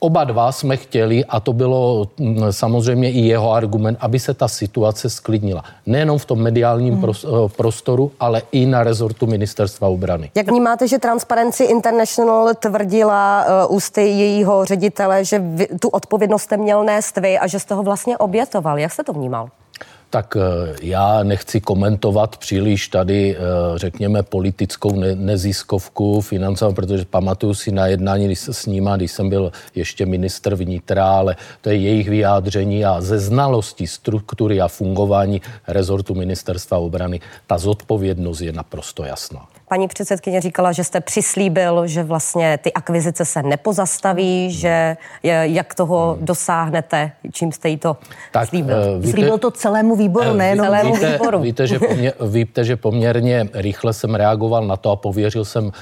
Oba 0.00 0.24
dva 0.24 0.52
jsme 0.52 0.76
chtěli, 0.76 1.24
a 1.24 1.40
to 1.40 1.52
bylo 1.52 2.08
mm, 2.18 2.52
samozřejmě 2.52 3.12
i 3.12 3.20
jeho 3.20 3.52
argument, 3.52 3.98
aby 4.00 4.18
se 4.18 4.34
ta 4.34 4.48
situace 4.48 5.10
sklidnila. 5.10 5.64
Nejenom 5.86 6.18
v 6.18 6.24
tom 6.24 6.38
mediálním 6.38 6.94
hmm. 6.94 7.12
prostoru, 7.56 8.12
ale 8.20 8.42
i 8.52 8.66
na 8.66 8.84
rezortu 8.84 9.26
ministerstva 9.26 9.88
obrany. 9.88 10.30
Jak 10.34 10.50
vnímáte, 10.50 10.88
že 10.88 10.98
Transparency 10.98 11.64
International 11.64 12.54
tvrdila 12.54 13.44
uh, 13.68 13.76
ústy 13.76 14.00
jejího 14.00 14.64
ředitele, 14.64 15.24
že 15.24 15.38
vy, 15.38 15.66
tu 15.80 15.88
odpovědnost 15.88 16.42
jste 16.42 16.56
měl 16.56 16.84
nést 16.84 17.16
vy 17.16 17.38
a 17.38 17.46
že 17.46 17.58
jste 17.58 17.74
ho 17.74 17.82
vlastně 17.82 18.18
obětoval? 18.18 18.78
Jak 18.78 18.92
jste 18.92 19.04
to 19.04 19.12
vnímal? 19.12 19.48
Tak 20.10 20.36
eh, 20.36 20.76
já 20.82 21.22
nechci 21.22 21.60
komentovat 21.60 22.36
příliš 22.36 22.88
tady, 22.88 23.36
eh, 23.36 23.40
řekněme, 23.76 24.22
politickou 24.22 25.00
neziskovku 25.14 26.20
financovat, 26.20 26.74
protože 26.74 27.04
pamatuju 27.04 27.54
si 27.54 27.72
na 27.72 27.86
jednání 27.86 28.36
s 28.36 28.66
ním, 28.66 28.90
když 28.96 29.12
jsem 29.12 29.28
byl 29.28 29.52
ještě 29.74 30.06
ministr 30.06 30.54
vnitra, 30.54 31.10
ale 31.10 31.36
to 31.60 31.70
je 31.70 31.76
jejich 31.76 32.08
vyjádření 32.08 32.84
a 32.84 33.00
ze 33.00 33.18
znalosti 33.18 33.86
struktury 33.86 34.60
a 34.60 34.68
fungování 34.68 35.42
rezortu 35.68 36.14
ministerstva 36.14 36.78
obrany 36.78 37.20
ta 37.46 37.58
zodpovědnost 37.58 38.40
je 38.40 38.52
naprosto 38.52 39.04
jasná. 39.04 39.57
Paní 39.68 39.88
předsedkyně 39.88 40.40
říkala, 40.40 40.72
že 40.72 40.84
jste 40.84 41.00
přislíbil, 41.00 41.86
že 41.86 42.02
vlastně 42.02 42.58
ty 42.62 42.72
akvizice 42.72 43.24
se 43.24 43.42
nepozastaví, 43.42 44.52
že 44.52 44.96
jak 45.42 45.74
toho 45.74 46.14
hmm. 46.16 46.26
dosáhnete, 46.26 47.12
čím 47.32 47.52
jste 47.52 47.68
jí 47.68 47.76
to 47.76 47.96
tak, 48.32 48.48
slíbil? 48.48 48.76
Uh, 48.76 49.02
víte, 49.02 49.12
slíbil 49.12 49.38
to 49.38 49.50
celému 49.50 49.96
výboru, 49.96 50.30
uh, 50.30 50.36
nejenom 50.36 50.66
celému 50.66 50.94
víte, 50.94 51.12
výboru. 51.12 51.40
Víte 51.40 51.66
že, 51.66 51.78
poměr, 51.78 52.14
víte, 52.28 52.64
že 52.64 52.76
poměrně 52.76 53.48
rychle 53.54 53.92
jsem 53.92 54.14
reagoval 54.14 54.66
na 54.66 54.76
to 54.76 54.90
a 54.90 54.96
pověřil 54.96 55.44
jsem 55.44 55.64
uh, 55.64 55.72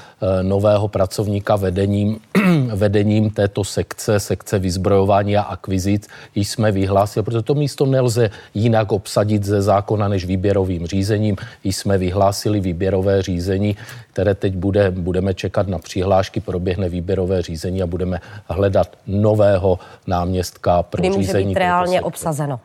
nového 0.41 0.87
pracovníka 0.87 1.55
vedením, 1.55 2.19
vedením 2.75 3.29
této 3.29 3.63
sekce, 3.63 4.19
sekce 4.19 4.59
vyzbrojování 4.59 5.37
a 5.37 5.41
akvizic, 5.41 6.07
již 6.35 6.49
jsme 6.49 6.71
vyhlásili, 6.71 7.23
protože 7.23 7.41
to 7.41 7.53
místo 7.55 7.85
nelze 7.85 8.29
jinak 8.53 8.91
obsadit 8.91 9.43
ze 9.43 9.61
zákona 9.61 10.07
než 10.07 10.25
výběrovým 10.25 10.87
řízením, 10.87 11.35
již 11.63 11.75
jsme 11.75 11.97
vyhlásili 11.97 12.59
výběrové 12.59 13.21
řízení 13.21 13.76
které 14.13 14.35
teď 14.35 14.55
bude, 14.55 14.91
budeme 14.91 15.33
čekat 15.33 15.67
na 15.67 15.79
přihlášky, 15.79 16.39
proběhne 16.39 16.89
výběrové 16.89 17.41
řízení 17.41 17.81
a 17.81 17.87
budeme 17.87 18.19
hledat 18.47 18.97
nového 19.07 19.79
náměstka 20.07 20.83
pro 20.83 21.01
Kdy 21.01 21.13
řízení. 21.13 21.53
Být 21.53 21.59
reálně 21.59 22.01
obsazeno? 22.01 22.59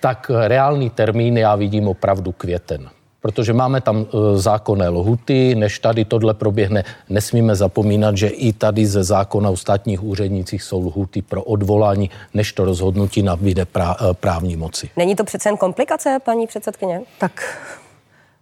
Tak 0.00 0.30
reálný 0.46 0.90
termín 0.90 1.38
já 1.38 1.56
vidím 1.56 1.88
opravdu 1.88 2.32
květen 2.32 2.88
protože 3.20 3.52
máme 3.52 3.80
tam 3.80 4.06
e, 4.06 4.38
zákonné 4.38 4.88
lhuty, 4.88 5.54
než 5.54 5.78
tady 5.78 6.04
tohle 6.04 6.34
proběhne. 6.34 6.84
Nesmíme 7.08 7.54
zapomínat, 7.54 8.16
že 8.16 8.28
i 8.28 8.52
tady 8.52 8.86
ze 8.86 9.04
zákona 9.04 9.50
o 9.50 9.56
státních 9.56 10.02
úřednicích 10.02 10.62
jsou 10.62 10.80
lhuty 10.86 11.22
pro 11.22 11.42
odvolání, 11.42 12.10
než 12.34 12.52
to 12.52 12.64
rozhodnutí 12.64 13.22
nabíde 13.22 13.62
e, 13.62 13.84
právní 14.12 14.56
moci. 14.56 14.90
Není 14.96 15.16
to 15.16 15.24
přece 15.24 15.48
jen 15.48 15.56
komplikace, 15.56 16.18
paní 16.24 16.46
předsedkyně? 16.46 17.00
Tak 17.18 17.32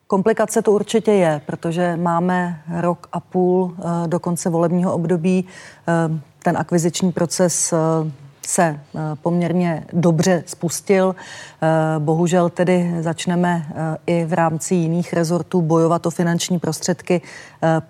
Komplikace 0.09 0.63
to 0.63 0.73
určitě 0.73 1.13
je, 1.13 1.41
protože 1.47 1.97
máme 1.97 2.63
rok 2.81 3.09
a 3.13 3.21
půl 3.21 3.77
eh, 3.79 4.09
do 4.09 4.21
konce 4.21 4.51
volebního 4.51 4.95
období. 4.95 5.45
Eh, 5.89 6.21
ten 6.43 6.57
akviziční 6.57 7.13
proces 7.13 7.73
eh, 7.73 7.77
se 8.47 8.63
eh, 8.63 8.99
poměrně 9.23 9.85
dobře 9.93 10.43
spustil. 10.47 11.17
Eh, 11.17 11.67
bohužel 11.99 12.51
tedy 12.51 12.95
začneme 13.01 13.67
eh, 13.69 13.97
i 14.07 14.25
v 14.25 14.33
rámci 14.33 14.75
jiných 14.75 15.13
rezortů 15.13 15.63
bojovat 15.63 16.07
o 16.07 16.11
finanční 16.11 16.59
prostředky 16.59 17.21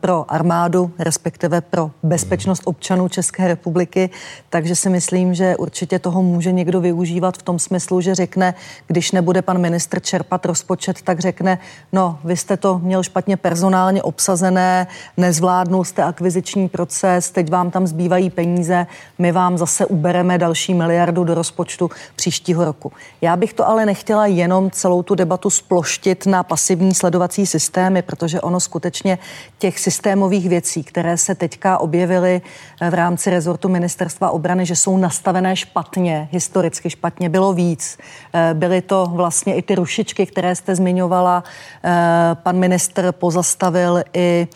pro 0.01 0.33
armádu, 0.33 0.91
respektive 0.99 1.61
pro 1.61 1.91
bezpečnost 2.03 2.63
občanů 2.65 3.09
České 3.09 3.49
republiky. 3.49 4.11
Takže 4.51 4.77
si 4.77 4.91
myslím, 4.91 5.35
že 5.35 5.57
určitě 5.57 5.99
toho 5.99 6.23
může 6.23 6.53
někdo 6.53 6.81
využívat 6.81 7.39
v 7.39 7.43
tom 7.43 7.59
smyslu, 7.59 8.01
že 8.01 8.15
řekne, 8.15 8.55
když 8.87 9.13
nebude 9.13 9.43
pan 9.43 9.59
ministr 9.59 10.01
čerpat 10.01 10.47
rozpočet, 10.47 11.03
tak 11.03 11.21
řekne, 11.21 11.59
no, 11.93 12.19
vy 12.25 12.37
jste 12.37 12.57
to 12.57 12.79
měl 12.79 13.03
špatně 13.03 13.37
personálně 13.37 14.03
obsazené, 14.03 14.87
nezvládnul 15.17 15.85
jste 15.85 16.03
akviziční 16.03 16.69
proces, 16.69 17.31
teď 17.31 17.51
vám 17.51 17.71
tam 17.71 17.87
zbývají 17.87 18.31
peníze, 18.31 18.87
my 19.19 19.33
vám 19.33 19.59
zase 19.59 19.87
ubereme 19.87 20.39
další 20.47 20.75
miliardu 20.75 21.25
do 21.25 21.35
rozpočtu 21.35 21.91
příštího 22.17 22.65
roku. 22.65 22.93
Já 23.21 23.37
bych 23.37 23.55
to 23.55 23.69
ale 23.69 23.87
nechtěla 23.87 24.26
jenom 24.26 24.71
celou 24.71 25.03
tu 25.03 25.15
debatu 25.15 25.50
sploštit 25.50 26.26
na 26.26 26.43
pasivní 26.43 26.95
sledovací 26.95 27.47
systémy, 27.47 28.03
protože 28.03 28.41
ono 28.41 28.61
skutečně 28.61 29.19
těch 29.59 29.81
systémových 29.81 30.49
věcí, 30.49 30.85
které 30.85 31.19
se 31.19 31.35
teďka 31.35 31.79
objevily 31.79 32.41
eh, 32.81 32.91
v 32.91 32.95
rámci 32.95 33.31
rezortu 33.31 33.69
ministerstva 33.69 34.31
obrany, 34.31 34.67
že 34.67 34.76
jsou 34.76 34.97
nastavené 34.97 35.57
špatně, 35.57 36.29
historicky 36.31 36.91
špatně, 36.91 37.29
bylo 37.29 37.53
víc. 37.53 37.99
Eh, 38.35 38.55
byly 38.55 38.83
to 38.83 39.07
vlastně 39.11 39.55
i 39.55 39.62
ty 39.62 39.75
rušičky, 39.75 40.26
které 40.26 40.55
jste 40.55 40.76
zmiňovala. 40.76 41.45
Eh, 41.85 42.37
pan 42.43 42.57
ministr 42.57 43.12
pozastavil 43.12 44.03
i. 44.15 44.49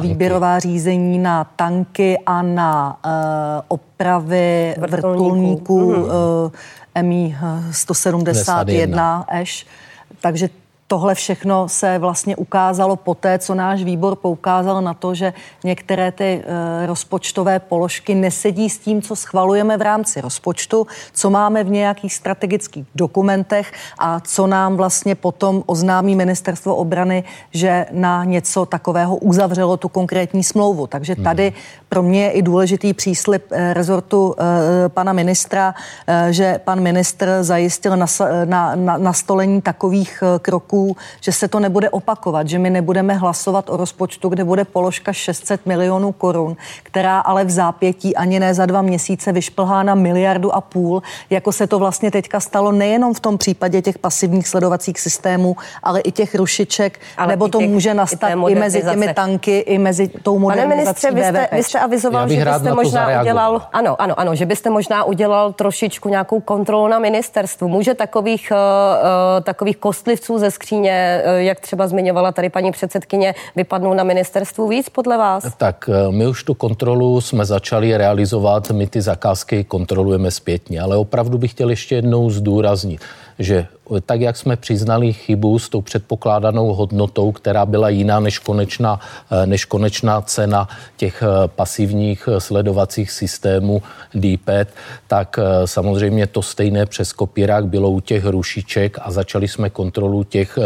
výběrová 0.00 0.58
řízení 0.58 1.18
na 1.18 1.44
tanky 1.44 2.18
a 2.26 2.42
na 2.42 2.98
uh, 3.04 3.12
opravy 3.68 4.74
vrtulníků. 4.78 5.86
uh, 5.86 6.02
MI 7.02 7.36
171 7.70 9.24
Eš. 9.32 9.66
Takže 10.20 10.48
Tohle 10.90 11.14
všechno 11.14 11.68
se 11.68 11.98
vlastně 11.98 12.36
ukázalo 12.36 12.96
poté, 12.96 13.38
co 13.38 13.54
náš 13.54 13.84
výbor 13.84 14.16
poukázal 14.16 14.82
na 14.82 14.94
to, 14.94 15.14
že 15.14 15.32
některé 15.64 16.12
ty 16.12 16.24
e, 16.24 16.86
rozpočtové 16.86 17.58
položky 17.58 18.14
nesedí 18.14 18.70
s 18.70 18.78
tím, 18.78 19.02
co 19.02 19.16
schvalujeme 19.16 19.76
v 19.76 19.82
rámci 19.82 20.20
rozpočtu, 20.20 20.86
co 21.12 21.30
máme 21.30 21.64
v 21.64 21.70
nějakých 21.70 22.14
strategických 22.14 22.86
dokumentech 22.94 23.72
a 23.98 24.20
co 24.20 24.46
nám 24.46 24.76
vlastně 24.76 25.14
potom 25.14 25.62
oznámí 25.66 26.16
ministerstvo 26.16 26.76
obrany, 26.76 27.24
že 27.50 27.86
na 27.92 28.24
něco 28.24 28.66
takového 28.66 29.16
uzavřelo 29.16 29.76
tu 29.76 29.88
konkrétní 29.88 30.44
smlouvu. 30.44 30.86
Takže 30.86 31.14
hmm. 31.14 31.24
tady 31.24 31.52
pro 31.88 32.02
mě 32.02 32.24
je 32.24 32.30
i 32.30 32.42
důležitý 32.42 32.94
příslip 32.94 33.44
e, 33.50 33.74
rezortu 33.74 34.34
e, 34.38 34.88
pana 34.88 35.12
ministra, 35.12 35.74
e, 36.06 36.32
že 36.32 36.60
pan 36.64 36.80
ministr 36.80 37.38
zajistil 37.40 37.96
na, 37.96 38.06
na, 38.44 38.74
na, 38.74 38.98
nastolení 38.98 39.62
takových 39.62 40.22
kroků, 40.42 40.58
roků, 40.68 40.96
že 41.20 41.32
se 41.32 41.48
to 41.48 41.60
nebude 41.60 41.90
opakovat, 41.90 42.48
že 42.48 42.58
my 42.58 42.70
nebudeme 42.70 43.14
hlasovat 43.14 43.70
o 43.70 43.76
rozpočtu, 43.76 44.28
kde 44.28 44.44
bude 44.44 44.64
položka 44.64 45.12
600 45.12 45.66
milionů 45.66 46.12
korun, 46.12 46.56
která 46.82 47.20
ale 47.20 47.44
v 47.44 47.50
zápětí 47.50 48.16
ani 48.16 48.40
ne 48.40 48.54
za 48.54 48.66
dva 48.66 48.82
měsíce 48.82 49.32
vyšplhá 49.32 49.82
na 49.82 49.94
miliardu 49.94 50.54
a 50.54 50.60
půl, 50.60 51.02
jako 51.30 51.52
se 51.52 51.66
to 51.66 51.78
vlastně 51.78 52.10
teďka 52.10 52.40
stalo 52.40 52.72
nejenom 52.72 53.14
v 53.14 53.20
tom 53.20 53.38
případě 53.38 53.82
těch 53.82 53.98
pasivních 53.98 54.48
sledovacích 54.48 55.00
systémů, 55.00 55.56
ale 55.82 56.00
i 56.00 56.12
těch 56.12 56.34
rušiček, 56.34 57.00
ale 57.16 57.28
nebo 57.28 57.48
to 57.48 57.58
těch, 57.58 57.70
může 57.70 57.94
nastat 57.94 58.30
i, 58.30 58.52
i 58.52 58.54
mezi 58.54 58.82
těmi 58.82 59.14
tanky, 59.14 59.58
i 59.58 59.78
mezi 59.78 60.08
tou 60.08 60.38
modernizací 60.38 61.06
Pane 61.06 61.14
ministře, 61.14 61.14
vy 61.14 61.22
jste, 61.22 61.56
vy 61.56 61.62
jste 61.62 61.77
avizoval, 61.78 62.28
že 62.28 62.44
byste 62.44 62.74
možná 62.74 63.20
udělal, 63.20 63.62
ano, 63.72 63.96
ano, 63.98 64.20
ano, 64.20 64.34
že 64.34 64.46
byste 64.46 64.70
možná 64.70 65.04
udělal 65.04 65.52
trošičku 65.52 66.08
nějakou 66.08 66.40
kontrolu 66.40 66.88
na 66.88 66.98
ministerstvu. 66.98 67.68
Může 67.68 67.94
takových, 67.94 68.52
uh, 68.52 69.44
takových 69.44 69.76
kostlivců 69.76 70.38
ze 70.38 70.50
skří 70.50 70.68
skříně, 70.68 71.22
eh, 71.24 71.42
jak 71.42 71.60
třeba 71.60 71.86
zmiňovala 71.86 72.32
tady 72.32 72.50
paní 72.50 72.72
předsedkyně, 72.72 73.34
vypadnou 73.56 73.94
na 73.94 74.04
ministerstvu 74.04 74.68
víc 74.68 74.88
podle 74.88 75.18
vás? 75.18 75.54
Tak 75.56 75.90
my 76.10 76.26
už 76.26 76.44
tu 76.44 76.54
kontrolu 76.54 77.20
jsme 77.20 77.44
začali 77.44 77.96
realizovat, 77.96 78.70
my 78.70 78.86
ty 78.86 79.00
zakázky 79.00 79.64
kontrolujeme 79.64 80.30
zpětně, 80.30 80.80
ale 80.80 80.96
opravdu 80.96 81.38
bych 81.38 81.50
chtěl 81.50 81.70
ještě 81.70 81.94
jednou 81.94 82.30
zdůraznit, 82.30 83.00
že 83.38 83.66
tak, 84.06 84.20
jak 84.20 84.36
jsme 84.36 84.56
přiznali 84.56 85.12
chybu 85.12 85.58
s 85.58 85.68
tou 85.68 85.80
předpokládanou 85.80 86.74
hodnotou, 86.74 87.32
která 87.32 87.66
byla 87.66 87.88
jiná 87.88 88.20
než 88.20 88.38
konečná, 88.38 89.00
eh, 89.30 89.46
než 89.46 89.64
konečná 89.64 90.20
cena 90.20 90.68
těch 90.96 91.22
eh, 91.22 91.48
pasivních 91.48 92.28
eh, 92.28 92.40
sledovacích 92.40 93.10
systémů 93.10 93.82
DPET, 94.14 94.68
tak 95.06 95.38
samozřejmě 95.64 96.26
to 96.26 96.42
stejné 96.42 96.86
přes 96.86 97.12
kopírák 97.12 97.66
bylo 97.66 97.90
u 97.90 98.00
těch 98.00 98.24
rušiček 98.24 98.98
a 99.02 99.10
začali 99.10 99.48
jsme 99.48 99.70
kontrolu 99.70 100.24
těch 100.24 100.58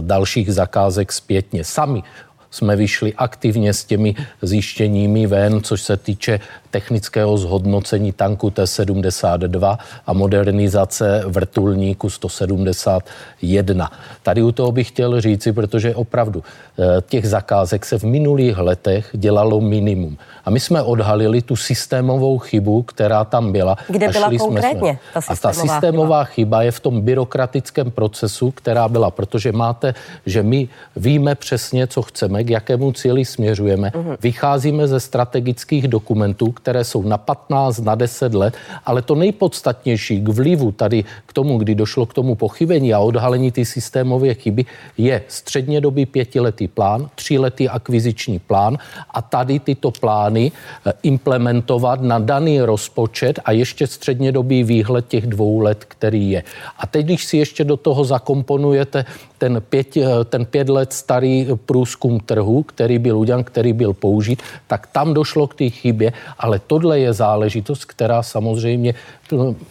dalších 0.00 0.54
zakázek 0.54 1.12
zpětně. 1.12 1.64
Sami 1.64 2.02
jsme 2.50 2.76
vyšli 2.76 3.14
aktivně 3.14 3.72
s 3.72 3.84
těmi 3.84 4.14
zjištěními 4.42 5.26
ven, 5.26 5.62
což 5.62 5.82
se 5.82 5.96
týče 5.96 6.40
technického 6.70 7.36
zhodnocení 7.36 8.12
tanku 8.12 8.50
T-72 8.50 9.78
a 10.06 10.12
modernizace 10.12 11.22
vrtulníku 11.26 12.10
171. 12.10 13.92
Tady 14.22 14.42
u 14.42 14.52
toho 14.52 14.72
bych 14.72 14.88
chtěl 14.88 15.20
říci, 15.20 15.52
protože 15.52 15.94
opravdu 15.94 16.42
eh, 16.78 17.02
těch 17.08 17.28
zakázek 17.28 17.86
se 17.86 17.98
v 17.98 18.04
minulých 18.04 18.58
letech 18.58 19.10
dělalo 19.12 19.60
minimum. 19.60 20.16
A 20.44 20.50
my 20.50 20.60
jsme 20.60 20.82
odhalili 20.82 21.42
tu 21.42 21.56
systémovou 21.56 22.38
chybu, 22.38 22.82
která 22.82 23.24
tam 23.24 23.52
byla. 23.52 23.76
Kde 23.88 24.06
a 24.06 24.10
byla 24.10 24.30
konkrétně 24.38 24.98
jsme, 24.98 24.98
ta 25.14 25.20
systémová 25.20 25.50
A 25.50 25.52
ta 25.52 25.52
systémová 25.52 26.24
chyba? 26.24 26.40
chyba 26.40 26.62
je 26.62 26.70
v 26.70 26.80
tom 26.80 27.00
byrokratickém 27.00 27.90
procesu, 27.90 28.50
která 28.50 28.88
byla, 28.88 29.10
protože 29.10 29.52
máte, 29.52 29.94
že 30.26 30.42
my 30.42 30.68
víme 30.96 31.34
přesně, 31.34 31.86
co 31.86 32.02
chceme, 32.02 32.44
k 32.44 32.50
jakému 32.50 32.92
cíli 32.92 33.24
směřujeme, 33.24 33.88
uh-huh. 33.88 34.16
vycházíme 34.20 34.88
ze 34.88 35.00
strategických 35.00 35.88
dokumentů, 35.88 36.52
které 36.62 36.84
jsou 36.84 37.02
na 37.02 37.18
15, 37.18 37.78
na 37.78 37.94
10 37.94 38.34
let, 38.34 38.54
ale 38.86 39.02
to 39.02 39.14
nejpodstatnější 39.14 40.20
k 40.20 40.28
vlivu 40.28 40.72
tady 40.72 41.04
k 41.26 41.32
tomu, 41.32 41.58
kdy 41.58 41.74
došlo 41.74 42.06
k 42.06 42.14
tomu 42.14 42.34
pochybení 42.34 42.94
a 42.94 42.98
odhalení 42.98 43.52
ty 43.52 43.64
systémové 43.64 44.34
chyby, 44.34 44.64
je 44.98 45.22
střednědobý 45.28 46.06
pětiletý 46.06 46.68
plán, 46.68 47.08
tříletý 47.14 47.68
akviziční 47.68 48.38
plán 48.38 48.78
a 49.10 49.22
tady 49.22 49.58
tyto 49.58 49.90
plány 49.90 50.52
eh, 50.52 50.92
implementovat 51.02 52.02
na 52.02 52.18
daný 52.18 52.60
rozpočet 52.60 53.40
a 53.44 53.52
ještě 53.52 53.86
střednědobý 53.86 54.64
výhled 54.64 55.08
těch 55.08 55.26
dvou 55.26 55.60
let, 55.60 55.84
který 55.88 56.30
je. 56.30 56.42
A 56.78 56.86
teď, 56.86 57.06
když 57.06 57.24
si 57.24 57.36
ještě 57.36 57.64
do 57.64 57.76
toho 57.76 58.04
zakomponujete 58.04 59.04
ten 59.40 59.62
pět, 59.64 59.96
eh, 59.96 60.04
ten 60.28 60.44
pět 60.44 60.68
let 60.68 60.92
starý 60.92 61.48
průzkum 61.64 62.20
trhu, 62.20 62.62
který 62.62 63.00
byl 63.00 63.18
udělán, 63.18 63.44
který 63.44 63.72
byl 63.72 63.96
použit, 63.96 64.42
tak 64.68 64.86
tam 64.92 65.16
došlo 65.16 65.48
k 65.48 65.54
té 65.54 65.70
chybě, 65.72 66.12
ale 66.38 66.60
tohle 66.60 67.00
je 67.00 67.12
záležitost, 67.12 67.88
která 67.88 68.22
samozřejmě 68.22 68.94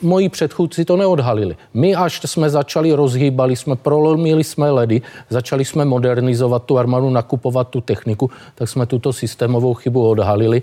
moji 0.01 0.29
předchůdci 0.29 0.85
to 0.85 0.97
neodhalili. 0.97 1.55
My 1.73 1.95
až 1.95 2.21
jsme 2.25 2.49
začali, 2.49 2.93
rozhýbali 2.93 3.55
jsme, 3.55 3.75
prolomili 3.75 4.43
jsme 4.43 4.71
ledy, 4.71 5.01
začali 5.29 5.65
jsme 5.65 5.85
modernizovat 5.85 6.65
tu 6.65 6.77
armádu, 6.77 7.09
nakupovat 7.09 7.69
tu 7.69 7.81
techniku, 7.81 8.31
tak 8.55 8.69
jsme 8.69 8.85
tuto 8.89 9.13
systémovou 9.13 9.73
chybu 9.73 10.09
odhalili 10.09 10.61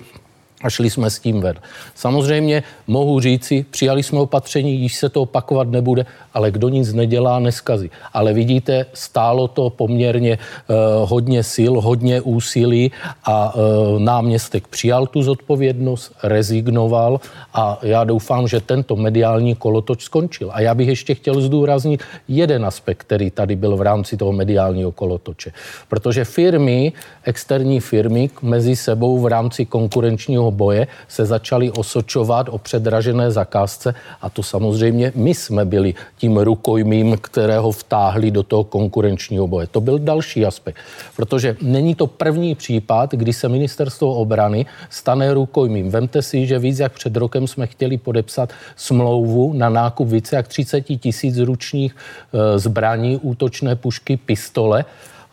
a 0.63 0.71
šli 0.71 0.91
jsme 0.91 1.11
s 1.11 1.19
tím 1.19 1.41
ven. 1.41 1.57
Samozřejmě 1.95 2.63
mohu 2.87 3.21
říci, 3.21 3.67
přijali 3.71 4.03
jsme 4.03 4.21
opatření, 4.21 4.81
již 4.81 4.97
se 4.97 5.09
to 5.09 5.23
opakovat 5.23 5.69
nebude, 5.69 6.07
ale 6.35 6.51
kdo 6.51 6.69
nic 6.69 6.93
nedělá, 6.93 7.39
neskazí. 7.39 7.91
Ale 8.13 8.33
vidíte, 8.33 8.87
stálo 8.93 9.49
to 9.49 9.71
poměrně 9.71 10.39
uh, 10.39 10.77
hodně 11.11 11.43
sil, 11.55 11.73
hodně 11.81 12.21
úsilí 12.21 12.93
a 13.25 13.55
uh, 13.55 14.01
náměstek 14.01 14.67
přijal 14.69 15.07
tu 15.07 15.23
zodpovědnost, 15.23 16.13
rezignoval 16.23 17.21
a 17.55 17.79
já 17.83 18.05
doufám, 18.05 18.49
že 18.49 18.61
tento 18.61 18.97
mediální 18.97 19.55
kolotoč 19.55 20.03
skončil. 20.03 20.51
A 20.53 20.61
já 20.61 20.75
bych 20.75 20.89
ještě 20.89 21.15
chtěl 21.15 21.41
zdůraznit 21.41 22.03
jeden 22.29 22.65
aspekt, 22.65 22.99
který 22.99 23.31
tady 23.31 23.57
byl 23.57 23.77
v 23.77 23.83
rámci 23.83 24.17
toho 24.17 24.33
mediálního 24.33 24.93
kolotoče. 24.93 25.53
Protože 25.89 26.25
firmy, 26.25 26.93
externí 27.25 27.81
firmy 27.81 28.31
mezi 28.43 28.77
sebou 28.77 29.19
v 29.19 29.27
rámci 29.27 29.67
konkurenčního 29.67 30.46
boje 30.50 30.87
se 31.09 31.26
začaly 31.26 31.71
osočovat 31.71 32.49
o 32.49 32.59
předražené 32.59 33.31
zakázce 33.31 33.95
a 34.23 34.31
to 34.31 34.43
samozřejmě 34.43 35.12
my 35.15 35.35
jsme 35.35 35.65
byli 35.65 35.95
tím 36.19 36.37
rukojmím, 36.37 37.19
kterého 37.21 37.73
vtáhli 37.73 38.31
do 38.31 38.43
toho 38.43 38.65
konkurenčního 38.65 39.47
boje. 39.47 39.67
To 39.67 39.81
byl 39.81 39.99
další 39.99 40.47
aspekt, 40.47 40.76
protože 41.17 41.57
není 41.62 41.95
to 41.95 42.07
první 42.07 42.55
případ, 42.55 43.15
kdy 43.15 43.33
se 43.33 43.49
ministerstvo 43.49 44.15
obrany 44.15 44.67
stane 44.91 45.35
rukojmím. 45.35 45.91
Vemte 45.91 46.23
si, 46.23 46.47
že 46.47 46.59
víc 46.59 46.79
jak 46.79 46.93
před 46.93 47.17
rokem 47.17 47.47
jsme 47.47 47.67
chtěli 47.67 47.99
podepsat 47.99 48.53
smlouvu 48.76 49.53
na 49.53 49.69
nákup 49.69 50.09
více 50.09 50.37
jak 50.37 50.49
30 50.49 50.81
tisíc 50.81 51.38
ručních 51.38 51.97
e, 51.97 52.59
zbraní, 52.59 53.17
útočné 53.23 53.76
pušky, 53.76 54.17
pistole, 54.17 54.85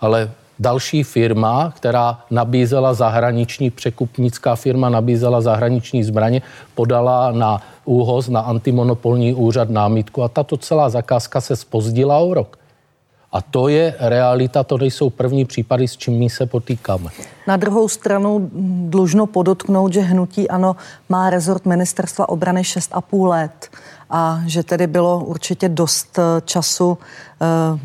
ale 0.01 0.31
další 0.59 1.03
firma, 1.03 1.73
která 1.75 2.19
nabízela 2.31 2.93
zahraniční, 2.93 3.69
překupnická 3.69 4.55
firma 4.55 4.89
nabízela 4.89 5.41
zahraniční 5.41 6.03
zbraně, 6.03 6.41
podala 6.75 7.31
na 7.31 7.61
úhoz, 7.85 8.29
na 8.29 8.39
antimonopolní 8.39 9.33
úřad 9.33 9.69
námitku 9.69 10.23
a 10.23 10.27
tato 10.27 10.57
celá 10.57 10.89
zakázka 10.89 11.41
se 11.41 11.55
spozdila 11.55 12.17
o 12.17 12.33
rok. 12.33 12.57
A 13.31 13.41
to 13.41 13.67
je 13.67 13.95
realita, 13.99 14.63
to 14.63 14.77
nejsou 14.77 15.09
první 15.09 15.45
případy, 15.45 15.87
s 15.87 15.97
čím 15.97 16.19
my 16.19 16.29
se 16.29 16.45
potýkáme. 16.45 17.09
Na 17.47 17.57
druhou 17.57 17.89
stranu 17.89 18.49
dlužno 18.89 19.25
podotknout, 19.25 19.93
že 19.93 20.01
hnutí 20.01 20.49
ano 20.49 20.75
má 21.09 21.29
rezort 21.29 21.65
ministerstva 21.65 22.29
obrany 22.29 22.61
6,5 22.61 23.27
let 23.27 23.69
a 24.09 24.41
že 24.45 24.63
tedy 24.63 24.87
bylo 24.87 25.25
určitě 25.25 25.69
dost 25.69 26.19
eh, 26.19 26.41
času 26.45 26.89
uh, 26.89 27.79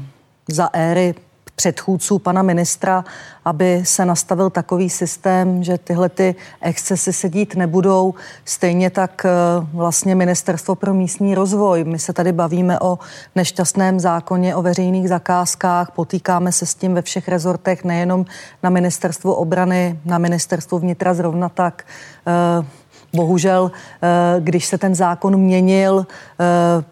za 0.49 0.69
éry 0.73 1.15
předchůdců 1.59 2.19
pana 2.19 2.43
ministra, 2.43 3.05
aby 3.45 3.81
se 3.85 4.05
nastavil 4.05 4.51
takový 4.51 4.91
systém, 4.91 5.65
že 5.65 5.79
tyhle 5.79 6.09
ty 6.09 6.35
excesy 6.61 7.13
se 7.13 7.29
dít 7.29 7.55
nebudou. 7.55 8.15
Stejně 8.45 8.91
tak 8.91 9.27
eh, 9.27 9.31
vlastně 9.75 10.15
Ministerstvo 10.15 10.75
pro 10.75 10.95
místní 10.95 11.35
rozvoj. 11.35 11.85
My 11.85 11.99
se 11.99 12.13
tady 12.13 12.33
bavíme 12.33 12.81
o 12.81 12.99
nešťastném 13.35 14.01
zákoně 14.01 14.57
o 14.57 14.63
veřejných 14.63 15.09
zakázkách, 15.09 15.91
potýkáme 15.91 16.53
se 16.53 16.67
s 16.67 16.75
tím 16.75 16.95
ve 16.95 17.03
všech 17.03 17.29
rezortech, 17.29 17.85
nejenom 17.85 18.25
na 18.63 18.71
Ministerstvu 18.71 19.33
obrany, 19.33 19.99
na 20.05 20.19
Ministerstvu 20.19 20.79
vnitra 20.79 21.15
zrovna 21.15 21.49
tak. 21.49 21.83
Eh, 22.27 22.67
bohužel, 23.13 23.71
eh, 23.71 24.41
když 24.41 24.67
se 24.67 24.79
ten 24.79 24.95
zákon 24.95 25.37
měnil, 25.37 26.07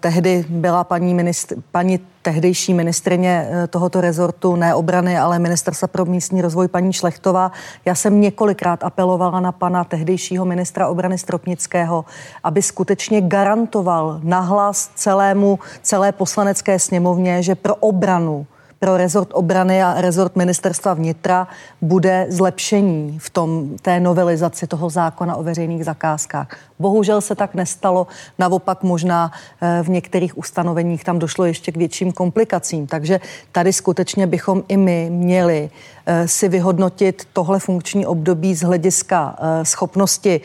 tehdy 0.00 0.44
byla 0.48 0.84
paní, 0.84 1.14
ministr, 1.14 1.54
paní 1.70 2.00
tehdejší 2.26 2.74
ministrině 2.74 3.48
eh, 3.50 3.66
tohoto 3.66 4.00
rezortu, 4.00 4.56
ne 4.56 4.74
obrany, 4.74 5.18
ale 5.18 5.38
ministerstva 5.38 5.88
pro 5.88 6.04
místní 6.04 6.42
rozvoj 6.42 6.68
paní 6.68 6.92
Šlechtová. 6.92 7.52
Já 7.84 7.94
jsem 7.94 8.20
několikrát 8.20 8.84
apelovala 8.84 9.40
na 9.40 9.52
pana 9.52 9.84
tehdejšího 9.84 10.44
ministra 10.44 10.88
obrany 10.88 11.18
Stropnického, 11.18 12.04
aby 12.44 12.62
skutečně 12.62 13.20
garantoval 13.20 14.20
nahlas 14.22 14.90
celému, 14.94 15.58
celé 15.82 16.12
poslanecké 16.12 16.78
sněmovně, 16.78 17.42
že 17.42 17.54
pro 17.54 17.74
obranu 17.74 18.46
pro 18.78 18.96
rezort 18.96 19.28
obrany 19.32 19.82
a 19.82 20.00
rezort 20.00 20.36
ministerstva 20.36 20.94
vnitra 20.94 21.48
bude 21.82 22.26
zlepšení 22.28 23.18
v 23.18 23.30
tom, 23.30 23.76
té 23.82 24.00
novelizaci 24.00 24.66
toho 24.66 24.90
zákona 24.90 25.36
o 25.36 25.42
veřejných 25.42 25.84
zakázkách. 25.84 26.48
Bohužel 26.78 27.20
se 27.20 27.34
tak 27.34 27.54
nestalo, 27.54 28.06
naopak 28.38 28.82
možná 28.82 29.32
eh, 29.60 29.82
v 29.82 29.88
některých 29.88 30.38
ustanoveních 30.38 31.04
tam 31.04 31.18
došlo 31.18 31.44
ještě 31.44 31.72
k 31.72 31.76
větším 31.76 32.12
komplikacím. 32.12 32.86
Takže 32.86 33.20
tady 33.52 33.72
skutečně 33.72 34.26
bychom 34.26 34.62
i 34.68 34.76
my 34.76 35.08
měli 35.10 35.70
eh, 36.06 36.28
si 36.28 36.48
vyhodnotit 36.48 37.28
tohle 37.32 37.58
funkční 37.58 38.06
období 38.06 38.54
z 38.54 38.62
hlediska 38.62 39.36
eh, 39.38 39.64
schopnosti 39.64 40.40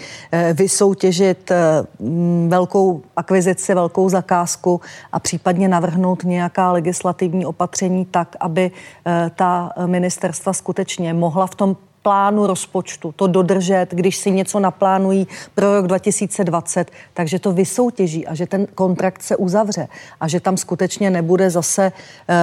vysoutěžit 0.53 1.51
velkou 2.47 3.01
akvizici, 3.15 3.73
velkou 3.73 4.09
zakázku 4.09 4.81
a 5.11 5.19
případně 5.19 5.67
navrhnout 5.67 6.23
nějaká 6.23 6.71
legislativní 6.71 7.45
opatření 7.45 8.05
tak, 8.05 8.35
aby 8.39 8.71
ta 9.35 9.71
ministerstva 9.85 10.53
skutečně 10.53 11.13
mohla 11.13 11.47
v 11.47 11.55
tom 11.55 11.77
plánu 12.01 12.47
rozpočtu, 12.47 13.11
to 13.15 13.27
dodržet, 13.27 13.87
když 13.89 14.17
si 14.17 14.31
něco 14.31 14.59
naplánují 14.59 15.27
pro 15.55 15.75
rok 15.75 15.87
2020, 15.87 16.91
takže 17.13 17.39
to 17.39 17.51
vysoutěží 17.51 18.27
a 18.27 18.35
že 18.35 18.47
ten 18.47 18.67
kontrakt 18.75 19.21
se 19.21 19.35
uzavře 19.35 19.87
a 20.19 20.27
že 20.27 20.39
tam 20.39 20.57
skutečně 20.57 21.09
nebude 21.09 21.49
zase 21.49 21.91
eh, 22.29 22.35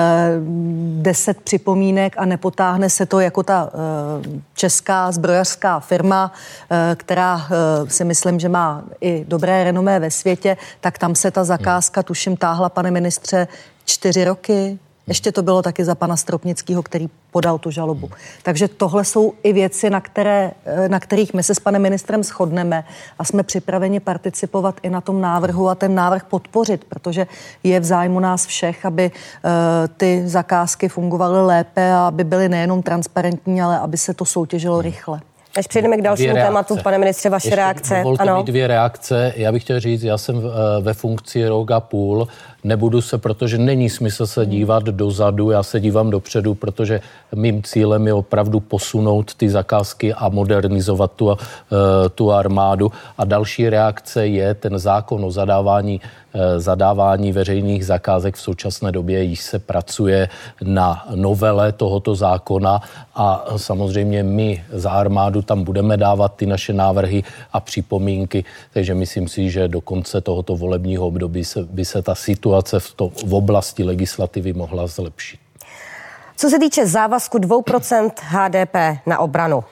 deset 1.00 1.40
připomínek 1.40 2.14
a 2.18 2.24
nepotáhne 2.24 2.90
se 2.90 3.06
to 3.06 3.20
jako 3.20 3.42
ta 3.42 3.70
eh, 3.72 4.40
česká 4.54 5.12
zbrojařská 5.12 5.80
firma, 5.80 6.32
eh, 6.70 6.96
která 6.96 7.46
eh, 7.46 7.90
si 7.90 8.04
myslím, 8.04 8.40
že 8.40 8.48
má 8.48 8.84
i 9.00 9.24
dobré 9.28 9.64
renomé 9.64 10.00
ve 10.00 10.10
světě, 10.10 10.56
tak 10.80 10.98
tam 10.98 11.14
se 11.14 11.30
ta 11.30 11.44
zakázka, 11.44 12.02
tuším, 12.02 12.36
táhla, 12.36 12.68
pane 12.68 12.90
ministře, 12.90 13.48
čtyři 13.84 14.24
roky, 14.24 14.78
ještě 15.08 15.32
to 15.32 15.42
bylo 15.42 15.62
taky 15.62 15.84
za 15.84 15.94
pana 15.94 16.16
Stropnického, 16.16 16.82
který 16.82 17.08
podal 17.30 17.58
tu 17.58 17.70
žalobu. 17.70 18.10
Takže 18.42 18.68
tohle 18.68 19.04
jsou 19.04 19.32
i 19.42 19.52
věci, 19.52 19.90
na, 19.90 20.00
které, 20.00 20.50
eh, 20.64 20.88
na 20.88 21.00
kterých 21.00 21.34
my 21.34 21.42
se 21.42 21.54
s 21.54 21.60
panem 21.60 21.82
ministrem 21.82 22.22
shodneme 22.22 22.84
a 23.18 23.24
jsme 23.24 23.42
připraveni 23.42 24.00
participovat 24.00 24.74
i 24.82 24.90
na 24.90 25.00
tom 25.00 25.20
návrhu 25.20 25.68
a 25.68 25.74
ten 25.74 25.94
návrh 25.94 26.24
podpořit, 26.24 26.84
protože 26.84 27.26
je 27.62 27.80
v 27.80 27.84
zájmu 27.84 28.20
nás 28.20 28.46
všech, 28.46 28.86
aby 28.86 29.10
uh, 29.10 29.50
ty 29.96 30.22
zakázky 30.26 30.88
fungovaly 30.88 31.46
lépe 31.46 31.92
a 31.92 32.06
aby 32.06 32.24
byly 32.24 32.48
nejenom 32.48 32.82
transparentní, 32.82 33.62
ale 33.62 33.78
aby 33.78 33.96
se 33.96 34.14
to 34.14 34.24
soutěžilo 34.24 34.82
rychle. 34.82 35.20
Než 35.56 35.66
přejdeme 35.66 35.96
k 35.96 36.02
dalšímu 36.02 36.34
tématu, 36.34 36.76
pane 36.76 36.98
ministře, 36.98 37.30
vaše 37.30 37.48
Ještě 37.48 37.56
reakce. 37.56 38.02
ano. 38.18 38.36
mi 38.36 38.44
dvě 38.44 38.66
reakce. 38.66 39.32
Já 39.36 39.52
bych 39.52 39.62
chtěl 39.62 39.80
říct, 39.80 40.02
já 40.02 40.18
jsem 40.18 40.36
eh, 40.36 40.82
ve 40.82 40.94
funkci 40.94 41.48
rok 41.48 41.70
a 41.70 41.80
půl. 41.80 42.28
Nebudu 42.64 43.00
se, 43.00 43.18
protože 43.18 43.58
není 43.58 43.90
smysl 43.90 44.26
se 44.26 44.46
dívat 44.46 44.82
dozadu, 44.82 45.50
já 45.50 45.62
se 45.62 45.80
dívám 45.80 46.10
dopředu, 46.10 46.54
protože 46.54 47.00
mým 47.34 47.62
cílem 47.62 48.06
je 48.06 48.14
opravdu 48.14 48.60
posunout 48.60 49.34
ty 49.34 49.50
zakázky 49.50 50.14
a 50.14 50.28
modernizovat 50.28 51.12
tu, 51.12 51.26
uh, 51.26 51.36
tu 52.14 52.32
armádu. 52.32 52.92
A 53.18 53.24
další 53.24 53.68
reakce 53.68 54.26
je 54.26 54.54
ten 54.54 54.78
zákon 54.78 55.24
o 55.24 55.30
zadávání 55.30 56.00
Eh, 56.27 56.27
zadávání 56.56 57.32
veřejných 57.32 57.86
zakázek 57.86 58.36
v 58.36 58.40
současné 58.40 58.92
době 58.92 59.22
již 59.22 59.40
se 59.40 59.58
pracuje 59.58 60.28
na 60.62 61.06
novele 61.14 61.72
tohoto 61.72 62.14
zákona 62.14 62.80
a 63.14 63.44
samozřejmě 63.56 64.22
my 64.22 64.64
za 64.72 64.90
armádu 64.90 65.42
tam 65.42 65.64
budeme 65.64 65.96
dávat 65.96 66.36
ty 66.36 66.46
naše 66.46 66.72
návrhy 66.72 67.24
a 67.52 67.60
připomínky, 67.60 68.44
takže 68.72 68.94
myslím 68.94 69.28
si, 69.28 69.50
že 69.50 69.68
do 69.68 69.80
konce 69.80 70.20
tohoto 70.20 70.56
volebního 70.56 71.06
období 71.06 71.44
se, 71.44 71.62
by 71.64 71.84
se 71.84 72.02
ta 72.02 72.14
situace 72.14 72.80
v, 72.80 72.94
to, 72.94 73.08
v 73.26 73.34
oblasti 73.34 73.84
legislativy 73.84 74.52
mohla 74.52 74.86
zlepšit. 74.86 75.40
Co 76.36 76.50
se 76.50 76.58
týče 76.58 76.86
závazku 76.86 77.38
2% 77.38 78.10
HDP 78.16 79.06
na 79.06 79.18
obranu, 79.18 79.64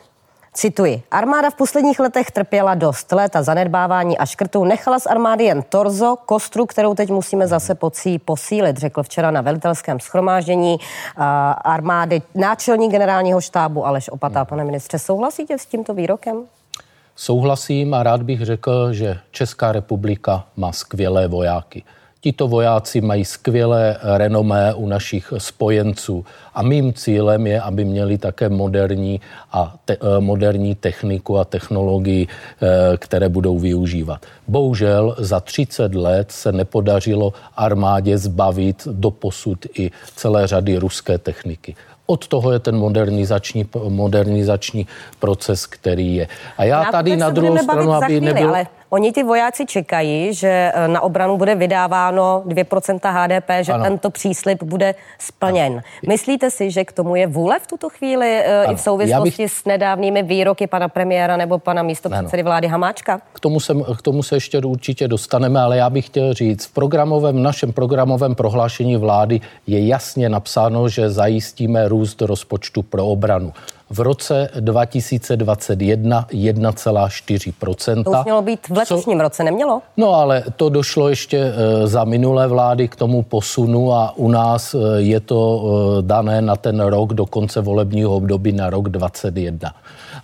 Cituji. 0.57 1.03
Armáda 1.11 1.51
v 1.51 1.55
posledních 1.55 2.01
letech 2.01 2.31
trpěla 2.31 2.75
dost. 2.75 3.13
Léta 3.13 3.43
zanedbávání 3.43 4.19
a 4.19 4.27
škrtů 4.27 4.65
nechala 4.65 4.99
z 4.99 5.07
armády 5.07 5.45
jen 5.45 5.63
torzo, 5.63 6.17
kostru, 6.27 6.67
kterou 6.67 6.95
teď 6.95 7.11
musíme 7.11 7.47
zase 7.47 7.75
pocí 7.75 8.19
posílit, 8.19 8.77
řekl 8.77 9.03
včera 9.03 9.31
na 9.31 9.41
velitelském 9.41 10.01
schromáždění 10.01 10.77
armády 11.65 12.23
náčelník 12.35 12.93
generálního 12.93 13.41
štábu 13.41 13.87
Aleš 13.87 14.09
Opatá. 14.09 14.45
Pane 14.45 14.65
ministře, 14.65 14.99
souhlasíte 14.99 15.59
s 15.59 15.67
tímto 15.67 15.95
výrokem? 15.95 16.45
Souhlasím 17.17 17.95
a 17.95 18.03
rád 18.03 18.23
bych 18.23 18.45
řekl, 18.45 18.93
že 18.93 19.19
Česká 19.31 19.73
republika 19.73 20.45
má 20.57 20.73
skvělé 20.73 21.29
vojáky. 21.29 21.85
Tito 22.21 22.49
vojáci 22.49 23.01
mají 23.01 23.25
skvělé 23.25 23.97
renomé 24.03 24.75
u 24.75 24.89
našich 24.89 25.33
spojenců 25.39 26.25
a 26.55 26.63
mým 26.63 26.93
cílem 26.93 27.47
je, 27.47 27.61
aby 27.61 27.85
měli 27.85 28.19
také 28.19 28.49
moderní, 28.49 29.21
a 29.53 29.75
te, 29.85 29.93
eh, 29.95 30.21
moderní 30.21 30.75
techniku 30.75 31.39
a 31.39 31.45
technologii, 31.45 32.27
eh, 32.27 32.97
které 32.97 33.29
budou 33.29 33.59
využívat. 33.59 34.27
Bohužel 34.49 35.17
za 35.19 35.41
30 35.41 35.95
let 35.95 36.33
se 36.33 36.53
nepodařilo 36.53 37.33
armádě 37.57 38.19
zbavit 38.19 38.89
do 38.91 39.11
posud 39.11 39.67
i 39.79 39.91
celé 40.17 40.47
řady 40.47 40.77
ruské 40.77 41.19
techniky. 41.19 41.77
Od 42.07 42.29
toho 42.29 42.53
je 42.53 42.59
ten 42.59 42.77
modernizační, 42.77 43.67
modernizační 43.89 44.87
proces, 45.19 45.67
který 45.67 46.17
je. 46.17 46.29
A 46.59 46.65
já, 46.65 46.85
já 46.85 46.93
tady 46.93 47.17
na 47.17 47.31
druhou 47.31 47.59
stranu, 47.59 47.93
aby 47.93 48.07
chvíli, 48.07 48.21
nebyl... 48.21 48.49
Ale 48.49 48.67
Oni 48.91 49.13
ty 49.13 49.23
vojáci 49.23 49.67
čekají, 49.67 50.35
že 50.35 50.73
eh, 50.75 50.89
na 50.89 51.01
obranu 51.01 51.37
bude 51.37 51.55
vydáváno 51.55 52.43
2% 52.47 52.99
HDP, 53.03 53.51
že 53.61 53.73
ano. 53.73 53.85
tento 53.85 54.11
příslip 54.11 54.63
bude 54.63 54.95
splněn. 55.19 55.73
Ano. 55.73 55.81
Myslíte 56.09 56.51
si, 56.51 56.71
že 56.71 56.85
k 56.85 56.93
tomu 56.93 57.17
je 57.17 57.27
vůle 57.27 57.59
v 57.59 57.67
tuto 57.67 57.89
chvíli 57.89 58.45
ano. 58.45 58.67
Eh, 58.69 58.73
i 58.73 58.75
v 58.75 58.81
souvislosti 58.81 59.43
bych... 59.43 59.53
s 59.53 59.65
nedávnými 59.65 60.23
výroky 60.23 60.67
pana 60.67 60.89
premiéra 60.89 61.37
nebo 61.37 61.59
pana 61.59 61.83
místopředsedy 61.83 62.43
vlády 62.43 62.69
Hamáčka? 62.69 63.21
K 63.33 63.41
tomu, 63.41 63.61
se, 63.61 63.75
k 63.99 64.03
tomu 64.03 64.23
se 64.23 64.37
ještě 64.37 64.59
určitě 64.59 65.09
dostaneme, 65.09 65.61
ale 65.61 65.77
já 65.77 65.91
bych 65.91 66.07
chtěl 66.07 66.35
říct, 66.35 66.67
v 66.67 66.73
programovém, 66.73 67.43
našem 67.43 67.73
programovém 67.73 68.35
prohlášení 68.35 68.97
vlády 68.97 69.41
je 69.67 69.87
jasně 69.87 70.29
napsáno, 70.29 70.89
že 70.89 71.11
zajistíme 71.11 71.89
růst 71.89 72.23
rozpočtu 72.23 72.83
pro 72.83 73.07
obranu 73.07 73.53
v 73.91 74.01
roce 74.01 74.51
2021 74.61 76.27
1,4 76.31 78.05
To 78.05 78.11
už 78.11 78.25
mělo 78.25 78.43
být 78.43 78.69
v 78.69 78.77
letošním 78.77 79.19
Co? 79.19 79.23
roce, 79.23 79.45
nemělo? 79.45 79.83
No 79.97 80.15
ale 80.15 80.45
to 80.57 80.69
došlo 80.69 81.09
ještě 81.09 81.39
eh, 81.39 81.87
za 81.87 82.05
minulé 82.05 82.47
vlády 82.47 82.89
k 82.89 82.97
tomu 82.97 83.23
posunu 83.23 83.93
a 83.93 84.13
u 84.17 84.29
nás 84.29 84.75
eh, 84.75 84.79
je 84.97 85.21
to 85.21 85.63
eh, 85.99 86.03
dané 86.03 86.43
na 86.43 86.57
ten 86.57 86.81
rok 86.81 87.15
do 87.15 87.27
konce 87.27 87.61
volebního 87.61 88.15
období 88.15 88.53
na 88.53 88.71
rok 88.71 88.89
2021. 88.89 89.75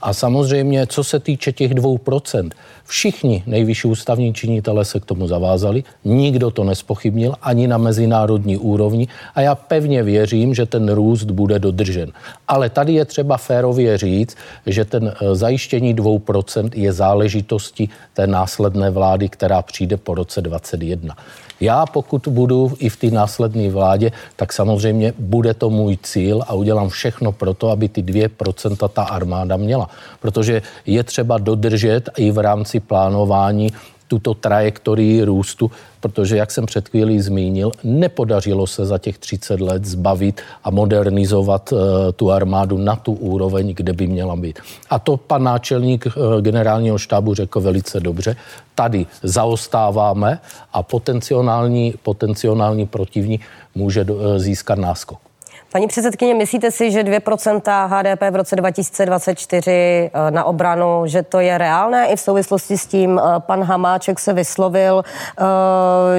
A 0.03 0.13
samozřejmě, 0.13 0.87
co 0.87 1.05
se 1.05 1.19
týče 1.19 1.53
těch 1.53 1.75
dvou 1.75 1.99
procent, 1.99 2.55
všichni 2.85 3.43
nejvyšší 3.47 3.89
ústavní 3.89 4.35
činitelé 4.35 4.85
se 4.85 5.01
k 5.01 5.05
tomu 5.05 5.27
zavázali, 5.29 5.85
nikdo 6.05 6.51
to 6.51 6.65
nespochybnil 6.65 7.35
ani 7.43 7.67
na 7.69 7.79
mezinárodní 7.79 8.57
úrovni 8.57 9.09
a 9.35 9.41
já 9.41 9.55
pevně 9.55 10.03
věřím, 10.03 10.55
že 10.55 10.67
ten 10.67 10.89
růst 10.89 11.25
bude 11.25 11.59
dodržen. 11.59 12.13
Ale 12.49 12.71
tady 12.71 12.93
je 12.93 13.05
třeba 13.05 13.37
férově 13.37 13.99
říct, 13.99 14.37
že 14.67 14.85
ten 14.85 15.13
eh, 15.13 15.35
zajištění 15.35 15.95
dvou 15.95 16.19
procent 16.19 16.77
je 16.77 16.93
záležitostí 16.93 17.91
té 18.15 18.27
následné 18.27 18.91
vlády, 18.91 19.29
která 19.29 19.63
přijde 19.63 19.97
po 19.97 20.15
roce 20.15 20.43
2021. 20.43 21.17
Já 21.63 21.87
pokud 21.87 22.29
budu 22.29 22.75
i 22.79 22.89
v 22.89 22.97
té 22.97 23.07
následné 23.07 23.71
vládě, 23.71 24.11
tak 24.37 24.53
samozřejmě 24.53 25.15
bude 25.19 25.55
to 25.55 25.71
můj 25.71 25.99
cíl 26.03 26.43
a 26.43 26.55
udělám 26.55 26.89
všechno 26.89 27.33
pro 27.33 27.55
to, 27.55 27.71
aby 27.71 27.89
ty 27.89 28.03
2% 28.03 28.89
ta 28.89 29.03
armáda 29.03 29.57
měla. 29.57 29.91
Protože 30.21 30.63
je 30.87 31.03
třeba 31.05 31.39
dodržet 31.39 32.11
i 32.17 32.31
v 32.31 32.39
rámci 32.39 32.81
plánování 32.81 33.71
tuto 34.13 34.35
trajektorii 34.35 35.25
růstu, 35.25 35.71
protože, 36.01 36.37
jak 36.37 36.51
jsem 36.51 36.67
před 36.67 36.89
chvílí 36.89 37.21
zmínil, 37.21 37.73
nepodařilo 37.85 38.67
se 38.67 38.85
za 38.85 38.99
těch 38.99 39.19
30 39.19 39.61
let 39.61 39.85
zbavit 39.85 40.41
a 40.65 40.71
modernizovat 40.71 41.73
uh, 41.73 41.79
tu 42.17 42.31
armádu 42.31 42.79
na 42.79 42.97
tu 42.97 43.13
úroveň, 43.13 43.75
kde 43.75 43.93
by 43.93 44.07
měla 44.07 44.37
být. 44.37 44.61
A 44.91 44.99
to 44.99 45.17
pan 45.17 45.43
náčelník 45.43 46.07
uh, 46.07 46.41
generálního 46.41 46.99
štábu 46.99 47.35
řekl 47.35 47.61
velice 47.61 48.01
dobře. 48.01 48.37
Tady 48.75 49.07
zaostáváme 49.23 50.39
a 50.73 50.83
potenciální, 50.83 51.95
potenciální 52.03 52.87
protivní 52.87 53.41
může 53.75 54.05
uh, 54.05 54.37
získat 54.37 54.79
náskok. 54.79 55.32
Paní 55.73 55.87
předsedkyně, 55.87 56.35
myslíte 56.35 56.71
si, 56.71 56.91
že 56.91 57.03
2% 57.03 57.89
HDP 57.89 58.23
v 58.31 58.37
roce 58.37 58.57
2024 58.57 59.71
eh, 59.71 60.11
na 60.31 60.45
obranu, 60.45 61.03
že 61.05 61.23
to 61.23 61.41
je 61.41 61.59
reálné? 61.59 62.07
I 62.07 62.17
v 62.17 62.21
souvislosti 62.21 62.79
s 62.79 62.87
tím 62.87 63.21
eh, 63.21 63.23
pan 63.39 63.63
Hamáček 63.63 64.21
se 64.21 64.33
vyslovil, 64.33 65.03
eh, 65.05 65.43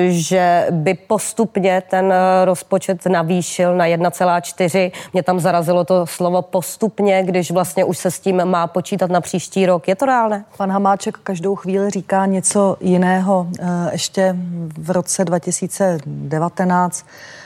že 0.08 0.68
by 0.72 0.94
postupně 0.94 1.84
ten 1.90 2.14
rozpočet 2.44 3.06
navýšil 3.06 3.76
na 3.76 3.86
1,4. 3.86 4.92
Mě 5.14 5.24
tam 5.24 5.40
zarazilo 5.40 5.84
to 5.84 6.08
slovo 6.08 6.42
postupně, 6.42 7.24
když 7.24 7.52
vlastně 7.52 7.84
už 7.84 7.98
se 7.98 8.12
s 8.12 8.20
tím 8.20 8.46
má 8.46 8.68
počítat 8.68 9.12
na 9.12 9.22
příští 9.22 9.66
rok. 9.66 9.88
Je 9.88 9.96
to 9.96 10.06
reálné? 10.06 10.46
Pan 10.58 10.72
Hamáček 10.72 11.18
každou 11.18 11.56
chvíli 11.56 11.90
říká 11.90 12.26
něco 12.26 12.78
jiného. 12.82 13.48
Ještě 13.92 14.36
v 14.78 14.92
roce 14.92 15.26
2019 15.26 17.06
Eh, 17.06 17.43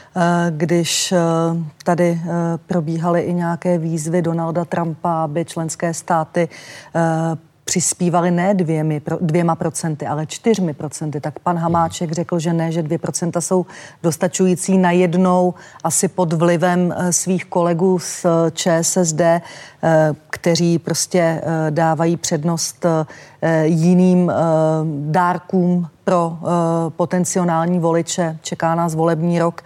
když 0.49 1.11
eh, 1.11 1.17
tady 1.83 2.21
eh, 2.23 2.27
probíhaly 2.67 3.21
i 3.21 3.33
nějaké 3.33 3.77
výzvy 3.77 4.21
Donalda 4.21 4.65
Trumpa, 4.65 5.23
aby 5.23 5.45
členské 5.45 5.93
státy 5.93 6.49
přispívali 7.65 8.31
ne 8.31 8.53
dvěmi, 8.53 9.01
dvěma 9.21 9.55
procenty, 9.55 10.07
ale 10.07 10.25
čtyřmi 10.25 10.73
procenty, 10.73 11.21
tak 11.21 11.39
pan 11.39 11.57
Hamáček 11.57 12.11
řekl, 12.11 12.39
že 12.39 12.53
ne, 12.53 12.71
že 12.71 12.83
dvě 12.83 12.97
procenta 12.97 13.41
jsou 13.41 13.65
dostačující 14.03 14.77
na 14.77 14.91
jednou 14.91 15.53
asi 15.83 16.07
pod 16.07 16.33
vlivem 16.33 16.95
svých 17.09 17.45
kolegů 17.45 17.99
z 17.99 18.25
ČSSD, 18.53 19.21
kteří 20.29 20.79
prostě 20.79 21.41
dávají 21.69 22.17
přednost 22.17 22.85
jiným 23.63 24.31
dárkům 25.01 25.87
pro 26.03 26.27
uh, 26.27 26.49
potenciální 26.89 27.79
voliče, 27.79 28.37
čeká 28.41 28.75
nás 28.75 28.95
volební 28.95 29.39
rok, 29.39 29.61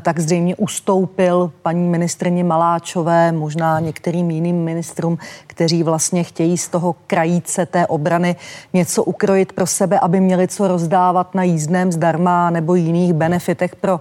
tak 0.00 0.18
zřejmě 0.18 0.56
ustoupil 0.56 1.52
paní 1.62 1.88
ministrně 1.88 2.44
Maláčové, 2.44 3.32
možná 3.32 3.80
některým 3.80 4.30
jiným 4.30 4.56
ministrům, 4.64 5.18
kteří 5.46 5.82
vlastně 5.82 6.24
chtějí 6.24 6.58
z 6.58 6.68
toho 6.68 6.94
krajíce 7.06 7.66
té 7.66 7.86
obrany 7.86 8.36
něco 8.72 9.04
ukrojit 9.04 9.52
pro 9.52 9.66
sebe, 9.66 9.98
aby 9.98 10.20
měli 10.20 10.48
co 10.48 10.68
rozdávat 10.68 11.34
na 11.34 11.42
jízdném 11.42 11.92
zdarma 11.92 12.50
nebo 12.50 12.74
jiných 12.74 13.12
benefitech 13.12 13.76
pro 13.76 14.00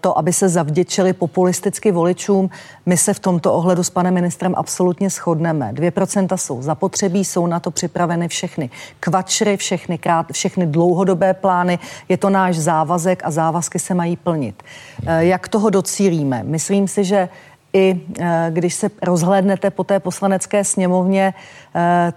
to, 0.00 0.18
aby 0.18 0.32
se 0.32 0.48
zavděčili 0.48 1.12
populisticky 1.12 1.92
voličům. 1.92 2.50
My 2.86 2.96
se 2.96 3.14
v 3.14 3.18
tomto 3.18 3.54
ohledu 3.54 3.82
s 3.82 3.90
panem 3.90 4.14
ministrem 4.14 4.54
absolutně 4.56 5.10
shodneme. 5.10 5.72
2% 5.72 6.36
jsou 6.36 6.62
zapotřebí, 6.62 7.24
jsou 7.24 7.46
na 7.46 7.60
to 7.60 7.70
připraveny 7.88 8.28
všechny 8.28 8.70
kvačry, 9.00 9.56
všechny, 9.56 9.98
krát, 9.98 10.26
všechny 10.32 10.66
dlouhodobé 10.66 11.34
plány. 11.34 11.78
Je 12.08 12.16
to 12.16 12.30
náš 12.30 12.56
závazek 12.56 13.22
a 13.24 13.30
závazky 13.30 13.78
se 13.78 13.94
mají 13.94 14.16
plnit. 14.16 14.62
Eh, 15.06 15.24
jak 15.24 15.48
toho 15.48 15.70
docílíme? 15.70 16.42
Myslím 16.44 16.88
si, 16.88 17.04
že 17.04 17.28
i 17.72 18.00
eh, 18.20 18.46
když 18.50 18.74
se 18.74 18.90
rozhlédnete 19.02 19.70
po 19.70 19.84
té 19.84 20.00
poslanecké 20.00 20.64
sněmovně, 20.64 21.34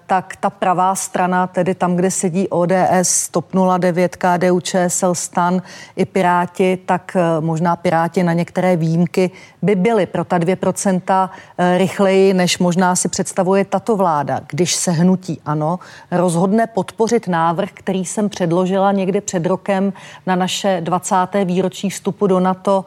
tak 0.05 0.35
ta 0.35 0.49
pravá 0.49 0.95
strana, 0.95 1.47
tedy 1.47 1.75
tam, 1.75 1.95
kde 1.95 2.11
sedí 2.11 2.47
ODS, 2.47 3.29
TOP 3.31 3.45
09, 3.79 4.15
KDU, 4.15 4.59
ČSL, 4.59 5.15
STAN 5.15 5.61
i 5.95 6.05
Piráti, 6.05 6.77
tak 6.85 7.15
eh, 7.15 7.41
možná 7.41 7.75
Piráti 7.75 8.23
na 8.23 8.33
některé 8.33 8.75
výjimky 8.75 9.31
by 9.61 9.75
byly 9.75 10.05
pro 10.05 10.23
ta 10.23 10.39
2% 10.39 11.29
eh, 11.57 11.77
rychleji, 11.77 12.33
než 12.33 12.59
možná 12.59 12.95
si 12.95 13.09
představuje 13.09 13.65
tato 13.65 13.95
vláda. 13.95 14.39
Když 14.47 14.75
se 14.75 14.91
hnutí 14.91 15.41
ano, 15.45 15.79
rozhodne 16.11 16.67
podpořit 16.67 17.27
návrh, 17.27 17.69
který 17.73 18.05
jsem 18.05 18.29
předložila 18.29 18.91
někdy 18.91 19.21
před 19.21 19.45
rokem 19.45 19.93
na 20.27 20.35
naše 20.35 20.81
20. 20.81 21.15
výročí 21.45 21.89
vstupu 21.89 22.27
do 22.27 22.39
NATO, 22.39 22.85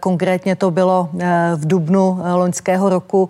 konkrétně 0.00 0.56
to 0.56 0.70
bylo 0.70 1.08
v 1.56 1.66
dubnu 1.66 2.18
loňského 2.34 2.88
roku 2.88 3.28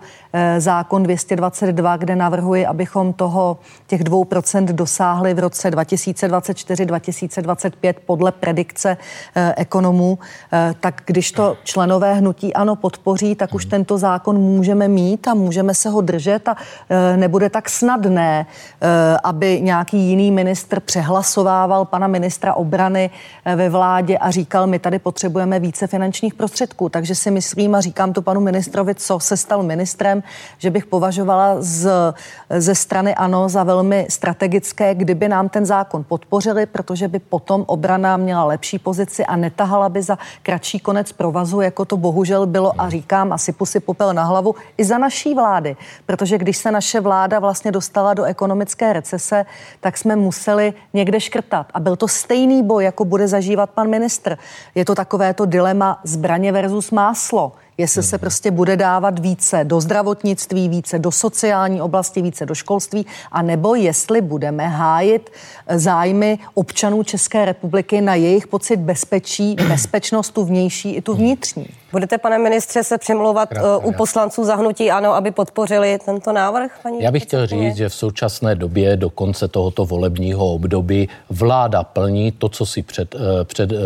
zákon 0.57 1.03
222, 1.03 1.97
kde 1.97 2.15
navrhuji, 2.15 2.65
abychom 2.79 3.13
toho 3.13 3.57
těch 3.87 4.03
2% 4.03 4.65
dosáhli 4.65 5.33
v 5.33 5.39
roce 5.39 5.71
2024-2025 5.71 7.93
podle 8.05 8.31
predikce 8.31 8.97
eh, 9.35 9.53
ekonomů, 9.57 10.19
eh, 10.53 10.75
tak 10.79 11.01
když 11.05 11.31
to 11.31 11.57
členové 11.63 12.13
hnutí 12.13 12.53
ano 12.53 12.75
podpoří, 12.75 13.35
tak 13.35 13.53
už 13.53 13.65
tento 13.65 13.97
zákon 13.97 14.37
můžeme 14.37 14.87
mít 14.87 15.27
a 15.27 15.33
můžeme 15.33 15.73
se 15.73 15.89
ho 15.89 16.01
držet 16.01 16.47
a 16.47 16.55
eh, 16.89 17.17
nebude 17.17 17.49
tak 17.49 17.69
snadné, 17.69 18.45
aby 19.23 19.61
nějaký 19.61 19.97
jiný 19.97 20.31
ministr 20.31 20.79
přehlasovával 20.79 21.85
pana 21.85 22.07
ministra 22.07 22.53
obrany 22.53 23.09
ve 23.55 23.69
vládě 23.69 24.17
a 24.17 24.31
říkal, 24.31 24.67
my 24.67 24.79
tady 24.79 24.99
potřebujeme 24.99 25.59
více 25.59 25.87
finančních 25.87 26.33
prostředků. 26.33 26.89
Takže 26.89 27.15
si 27.15 27.31
myslím 27.31 27.75
a 27.75 27.81
říkám 27.81 28.13
to 28.13 28.21
panu 28.21 28.41
ministrovi, 28.41 28.95
co 28.95 29.19
se 29.19 29.37
stal 29.37 29.63
ministrem, 29.63 30.23
že 30.57 30.69
bych 30.69 30.85
považovala 30.85 31.55
z, 31.59 31.89
ze 32.61 32.75
strany 32.75 33.15
ANO 33.15 33.49
za 33.49 33.63
velmi 33.63 34.07
strategické, 34.09 34.95
kdyby 34.95 35.27
nám 35.27 35.49
ten 35.49 35.65
zákon 35.65 36.03
podpořili, 36.03 36.65
protože 36.65 37.07
by 37.07 37.19
potom 37.19 37.63
obrana 37.67 38.17
měla 38.17 38.43
lepší 38.43 38.79
pozici 38.79 39.25
a 39.25 39.35
netahala 39.35 39.89
by 39.89 40.01
za 40.01 40.17
kratší 40.43 40.79
konec 40.79 41.11
provazu, 41.11 41.61
jako 41.61 41.85
to 41.85 41.97
bohužel 41.97 42.45
bylo 42.45 42.81
a 42.81 42.89
říkám 42.89 43.33
a 43.33 43.37
sypu 43.37 43.65
si 43.65 43.79
popel 43.79 44.13
na 44.13 44.23
hlavu 44.23 44.55
i 44.77 44.83
za 44.83 44.97
naší 44.97 45.35
vlády, 45.35 45.75
protože 46.05 46.37
když 46.37 46.57
se 46.57 46.71
naše 46.71 46.99
vláda 46.99 47.39
vlastně 47.39 47.71
dostala 47.71 48.13
do 48.13 48.23
ekonomické 48.23 48.93
recese, 48.93 49.45
tak 49.79 49.97
jsme 49.97 50.15
museli 50.15 50.73
někde 50.93 51.19
škrtat. 51.19 51.67
A 51.73 51.79
byl 51.79 51.95
to 51.95 52.07
stejný 52.07 52.63
boj, 52.63 52.83
jako 52.83 53.05
bude 53.05 53.27
zažívat 53.27 53.69
pan 53.69 53.89
ministr. 53.89 54.37
Je 54.75 54.85
to 54.85 54.95
takové 54.95 55.33
to 55.33 55.45
dilema 55.45 55.99
zbraně 56.03 56.51
versus 56.51 56.91
máslo 56.91 57.51
jestli 57.79 58.03
se 58.03 58.17
prostě 58.17 58.51
bude 58.51 58.77
dávat 58.77 59.19
více 59.19 59.63
do 59.63 59.81
zdravotnictví, 59.81 60.69
více 60.69 60.99
do 60.99 61.11
sociální 61.11 61.81
oblasti, 61.81 62.21
více 62.21 62.45
do 62.45 62.55
školství, 62.55 63.05
a 63.31 63.41
nebo 63.41 63.75
jestli 63.75 64.21
budeme 64.21 64.67
hájit 64.67 65.29
zájmy 65.75 66.39
občanů 66.53 67.03
České 67.03 67.45
republiky 67.45 68.01
na 68.01 68.15
jejich 68.15 68.47
pocit 68.47 68.77
bezpečí, 68.77 69.55
bezpečnost 69.67 70.29
tu 70.29 70.45
vnější 70.45 70.95
i 70.95 71.01
tu 71.01 71.13
vnitřní. 71.13 71.67
Budete, 71.91 72.17
pane 72.17 72.37
ministře, 72.37 72.83
se 72.83 72.97
přemlouvat 72.97 73.49
uh, 73.51 73.85
u 73.85 73.91
poslanců 73.91 74.43
zahnutí 74.43 74.91
ano, 74.91 75.13
aby 75.13 75.31
podpořili 75.31 75.99
tento 76.05 76.33
návrh? 76.33 76.79
Paní 76.83 77.03
Já 77.03 77.11
bych 77.11 77.23
chtěl 77.23 77.47
říct, 77.47 77.75
že 77.75 77.89
v 77.89 77.93
současné 77.93 78.55
době 78.55 78.97
do 78.97 79.09
konce 79.09 79.47
tohoto 79.47 79.85
volebního 79.85 80.53
období 80.53 81.09
vláda 81.29 81.83
plní 81.83 82.31
to, 82.31 82.49
co 82.49 82.65
si 82.65 82.81
před, 82.81 83.15
uh, 83.15 83.21
před 83.43 83.71
uh, 83.71 83.77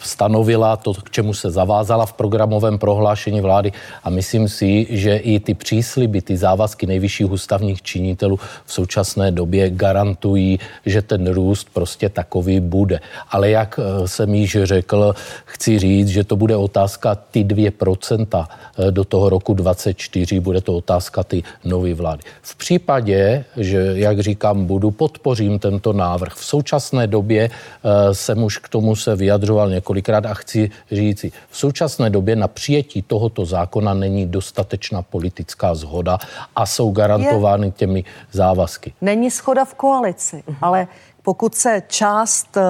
stanovila, 0.00 0.76
to, 0.76 0.94
k 0.94 1.10
čemu 1.10 1.34
se 1.34 1.50
zavázala 1.50 2.06
v 2.06 2.12
programovém 2.12 2.78
prohlášení 2.78 3.40
vlády 3.40 3.72
a 4.04 4.10
myslím 4.10 4.48
si, 4.48 4.86
že 4.90 5.16
i 5.16 5.40
ty 5.40 5.54
přísliby, 5.54 6.22
ty 6.22 6.36
závazky 6.36 6.86
nejvyšších 6.86 7.30
ústavních 7.30 7.82
činitelů 7.82 8.38
v 8.64 8.72
současné 8.72 9.30
době 9.30 9.70
garantují, 9.70 10.58
že 10.86 11.02
ten 11.02 11.32
růst 11.32 11.68
prostě 11.72 12.08
takový 12.08 12.60
bude. 12.60 13.00
Ale 13.30 13.50
jak 13.50 13.80
jsem 14.06 14.34
již 14.34 14.58
řekl, 14.62 15.14
chci 15.44 15.78
říct, 15.78 16.08
že 16.08 16.24
to 16.24 16.36
bude 16.36 16.56
otázka 16.56 17.14
ty 17.14 17.49
2% 17.50 18.46
eh, 18.46 18.90
do 18.90 19.04
toho 19.04 19.28
roku 19.28 19.54
24, 19.54 20.40
bude 20.40 20.60
to 20.60 20.76
otázka 20.76 21.24
ty 21.24 21.42
nové 21.64 21.94
vlády. 21.94 22.22
V 22.42 22.56
případě, 22.56 23.44
že, 23.56 23.92
jak 23.94 24.20
říkám, 24.20 24.66
budu, 24.66 24.90
podpořím 24.90 25.58
tento 25.58 25.92
návrh. 25.92 26.34
V 26.34 26.44
současné 26.44 27.06
době 27.06 27.50
eh, 27.50 28.14
jsem 28.14 28.42
už 28.42 28.58
k 28.58 28.68
tomu 28.68 28.96
se 28.96 29.16
vyjadřoval 29.16 29.70
několikrát 29.70 30.26
a 30.26 30.34
chci 30.34 30.70
říci, 30.92 31.32
v 31.50 31.56
současné 31.56 32.10
době 32.10 32.36
na 32.36 32.48
přijetí 32.48 33.02
tohoto 33.02 33.44
zákona 33.44 33.94
není 33.94 34.26
dostatečná 34.26 35.02
politická 35.02 35.74
zhoda 35.74 36.18
a 36.56 36.66
jsou 36.66 36.90
garantovány 36.90 37.70
těmi 37.70 38.04
závazky. 38.32 38.92
Není 39.00 39.30
schoda 39.30 39.64
v 39.64 39.74
koalici, 39.74 40.42
ale 40.60 40.88
pokud 41.22 41.54
se 41.54 41.82
část 41.88 42.56
eh, 42.56 42.62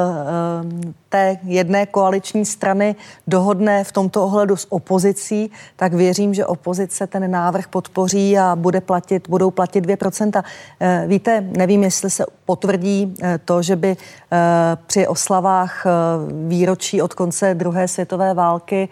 té 1.11 1.39
jedné 1.45 1.87
koaliční 1.87 2.47
strany 2.47 2.95
dohodne 3.27 3.85
v 3.85 3.93
tomto 3.93 4.25
ohledu 4.25 4.57
s 4.57 4.73
opozicí, 4.73 5.51
tak 5.77 5.93
věřím, 5.93 6.35
že 6.35 6.47
opozice 6.47 7.07
ten 7.07 7.31
návrh 7.31 7.69
podpoří 7.69 8.39
a 8.39 8.57
bude 8.57 8.81
platit, 8.81 9.29
budou 9.29 9.51
platit 9.51 9.87
2%. 9.87 10.43
Eh, 10.81 11.05
víte, 11.07 11.41
nevím, 11.41 11.83
jestli 11.83 12.11
se 12.11 12.25
potvrdí 12.45 13.15
eh, 13.23 13.41
to, 13.45 13.63
že 13.63 13.77
by 13.77 13.97
při 14.87 15.07
oslavách 15.07 15.87
výročí 16.49 17.03
od 17.03 17.15
konce 17.15 17.55
druhé 17.55 17.89
světové 17.89 18.35
války 18.35 18.89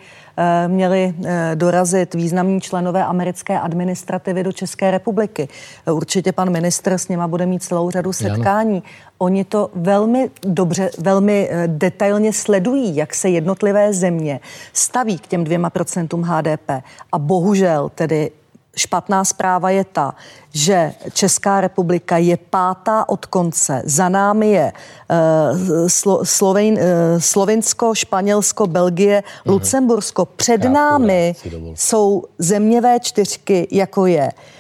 měli 0.67 1.15
dorazit 1.55 2.15
významní 2.15 2.61
členové 2.61 3.05
americké 3.05 3.61
administrativy 3.61 4.43
do 4.43 4.53
České 4.53 4.91
republiky. 4.91 5.49
Určitě 5.93 6.33
pan 6.33 6.51
ministr 6.51 6.93
s 6.93 7.09
něma 7.09 7.29
bude 7.29 7.47
mít 7.47 7.63
celou 7.63 7.91
řadu 7.91 8.13
setkání. 8.13 8.83
Oni 9.19 9.45
to 9.45 9.71
velmi 9.75 10.31
dobře, 10.43 10.91
velmi 10.99 11.49
eh, 11.51 11.69
detailně 12.09 12.33
sledují, 12.33 12.97
jak 12.97 13.15
se 13.15 13.29
jednotlivé 13.29 13.93
země 13.93 14.41
staví 14.73 15.19
k 15.19 15.27
těm 15.27 15.45
dvěma 15.45 15.71
procentům 15.71 16.23
HDP. 16.23 16.71
A 17.13 17.19
bohužel 17.19 17.91
tedy 17.95 18.31
špatná 18.77 19.25
zpráva 19.25 19.71
je 19.71 19.85
ta, 19.85 20.15
že 20.55 20.93
Česká 21.13 21.61
republika 21.61 22.17
je 22.17 22.37
pátá 22.37 23.09
od 23.09 23.27
konce. 23.27 23.83
Za 23.85 24.09
námi 24.09 24.51
je 24.51 24.73
uh, 24.73 25.89
Slo, 25.89 26.25
Sloven, 26.25 26.75
uh, 26.75 26.81
Slovinsko, 27.19 27.95
Španělsko, 27.95 28.67
Belgie, 28.67 29.21
uh-huh. 29.21 29.53
Lucembursko. 29.53 30.25
Před 30.25 30.65
námi 30.65 31.35
jsou 31.75 32.25
země 32.39 32.81
V4, 32.81 33.67
jako 33.71 34.07
je 34.07 34.25
uh, 34.25 34.31
Eh, 34.33 34.58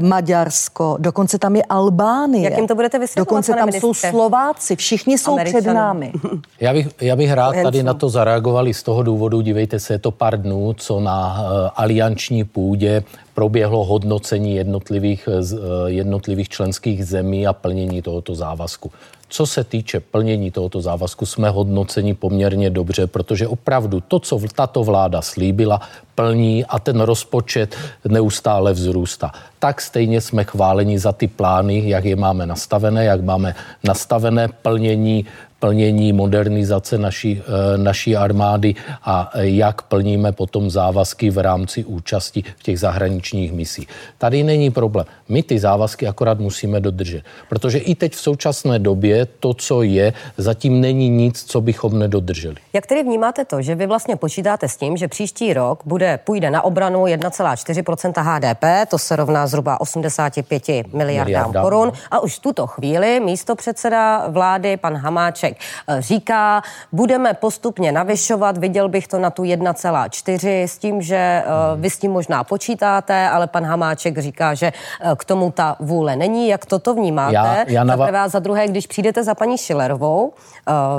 Maďarsko, 0.00 0.96
dokonce 1.00 1.38
tam 1.38 1.56
je 1.56 1.62
Albánie. 1.68 2.44
Jak 2.44 2.56
jim 2.58 2.66
to 2.66 2.74
budete 2.74 2.98
vysvětlovat, 2.98 3.26
Dokonce 3.28 3.52
tam 3.52 3.66
ministře? 3.66 3.86
jsou 3.86 4.10
Slováci, 4.10 4.76
všichni 4.76 5.18
jsou 5.18 5.32
Američané. 5.32 5.60
před 5.62 5.72
námi. 5.72 6.12
Já 6.60 6.72
bych, 6.72 6.88
já 7.00 7.16
bych 7.16 7.32
rád 7.32 7.54
tady 7.62 7.82
na 7.82 7.94
to 7.94 8.08
zareagovali 8.08 8.74
z 8.74 8.82
toho 8.82 9.02
důvodu, 9.02 9.40
dívejte 9.40 9.80
se, 9.80 9.94
je 9.94 9.98
to 9.98 10.10
pár 10.10 10.42
dnů, 10.42 10.74
co 10.78 11.00
na 11.00 11.40
uh, 11.40 11.48
alianční 11.76 12.44
půdě 12.44 13.02
proběhlo 13.34 13.84
hodnocení 13.84 14.56
jednotlivých, 14.56 15.28
uh, 15.28 15.58
jednotlivých 15.86 16.48
členských 16.48 17.06
zemí 17.06 17.46
a 17.46 17.52
plnění 17.52 18.02
tohoto 18.02 18.34
závazku. 18.34 18.92
Co 19.28 19.46
se 19.46 19.64
týče 19.64 20.00
plnění 20.00 20.50
tohoto 20.50 20.80
závazku, 20.80 21.26
jsme 21.26 21.50
hodnoceni 21.50 22.14
poměrně 22.14 22.70
dobře, 22.70 23.06
protože 23.06 23.48
opravdu 23.48 24.00
to, 24.00 24.18
co 24.18 24.40
tato 24.54 24.84
vláda 24.84 25.22
slíbila, 25.22 25.80
plní 26.14 26.64
a 26.64 26.78
ten 26.78 27.00
rozpočet 27.00 27.76
neustále 28.08 28.72
vzrůstá. 28.72 29.32
Tak 29.58 29.80
stejně 29.80 30.20
jsme 30.20 30.44
chváleni 30.44 30.98
za 30.98 31.12
ty 31.12 31.26
plány, 31.26 31.82
jak 31.88 32.04
je 32.04 32.16
máme 32.16 32.46
nastavené, 32.46 33.04
jak 33.04 33.22
máme 33.22 33.54
nastavené 33.84 34.48
plnění 34.48 35.26
plnění 35.64 36.12
modernizace 36.12 36.98
naší, 36.98 37.40
eh, 37.40 37.78
naší 37.78 38.16
armády 38.16 38.74
a 39.04 39.30
jak 39.34 39.82
plníme 39.82 40.32
potom 40.32 40.70
závazky 40.70 41.30
v 41.30 41.38
rámci 41.38 41.84
účasti 41.84 42.44
v 42.56 42.62
těch 42.62 42.78
zahraničních 42.78 43.52
misích. 43.52 43.88
Tady 44.18 44.42
není 44.44 44.70
problém. 44.70 45.06
My 45.28 45.42
ty 45.42 45.58
závazky 45.58 46.06
akorát 46.06 46.38
musíme 46.38 46.80
dodržet, 46.80 47.22
protože 47.48 47.78
i 47.78 47.94
teď 47.94 48.12
v 48.12 48.20
současné 48.20 48.78
době 48.78 49.26
to, 49.40 49.54
co 49.54 49.82
je, 49.82 50.12
zatím 50.36 50.80
není 50.80 51.08
nic, 51.08 51.44
co 51.44 51.60
bychom 51.60 51.98
nedodrželi. 51.98 52.56
Jak 52.72 52.86
tedy 52.86 53.02
vnímáte 53.02 53.44
to, 53.44 53.62
že 53.62 53.74
vy 53.74 53.86
vlastně 53.86 54.16
počítáte 54.16 54.68
s 54.68 54.76
tím, 54.76 54.96
že 54.96 55.08
příští 55.08 55.52
rok 55.52 55.80
bude, 55.84 56.18
půjde 56.24 56.50
na 56.50 56.64
obranu 56.64 57.04
1,4% 57.04 58.12
HDP, 58.20 58.90
to 58.90 58.98
se 58.98 59.16
rovná 59.16 59.46
zhruba 59.46 59.80
85 59.80 60.92
miliardám 60.92 61.24
Miliarda. 61.24 61.62
korun 61.62 61.92
a 62.10 62.20
už 62.20 62.36
v 62.36 62.52
tuto 62.52 62.66
chvíli 62.66 63.20
místo 63.20 63.56
předseda 63.56 64.28
vlády 64.28 64.76
pan 64.76 64.96
Hamáček 64.96 65.53
Eh, 65.88 66.02
říká, 66.02 66.62
budeme 66.92 67.34
postupně 67.34 67.92
navyšovat, 67.92 68.58
viděl 68.58 68.88
bych 68.88 69.08
to 69.08 69.18
na 69.18 69.30
tu 69.30 69.42
1,4 69.42 70.64
s 70.64 70.78
tím, 70.78 71.02
že 71.02 71.16
eh, 71.16 71.44
vy 71.76 71.90
s 71.90 71.98
tím 71.98 72.12
možná 72.12 72.44
počítáte, 72.44 73.28
ale 73.28 73.46
pan 73.46 73.64
Hamáček 73.64 74.18
říká, 74.18 74.54
že 74.54 74.66
eh, 74.66 75.16
k 75.16 75.24
tomu 75.24 75.50
ta 75.50 75.76
vůle 75.80 76.16
není. 76.16 76.48
Jak 76.48 76.66
toto 76.66 76.94
vnímáte? 76.94 77.34
Já, 77.34 77.64
já 77.66 77.84
nava... 77.84 78.04
za, 78.04 78.06
prvé, 78.06 78.28
za 78.28 78.38
druhé, 78.38 78.68
když 78.68 78.86
přijdete 78.86 79.24
za 79.24 79.34
paní 79.34 79.58
Šilerovou, 79.58 80.32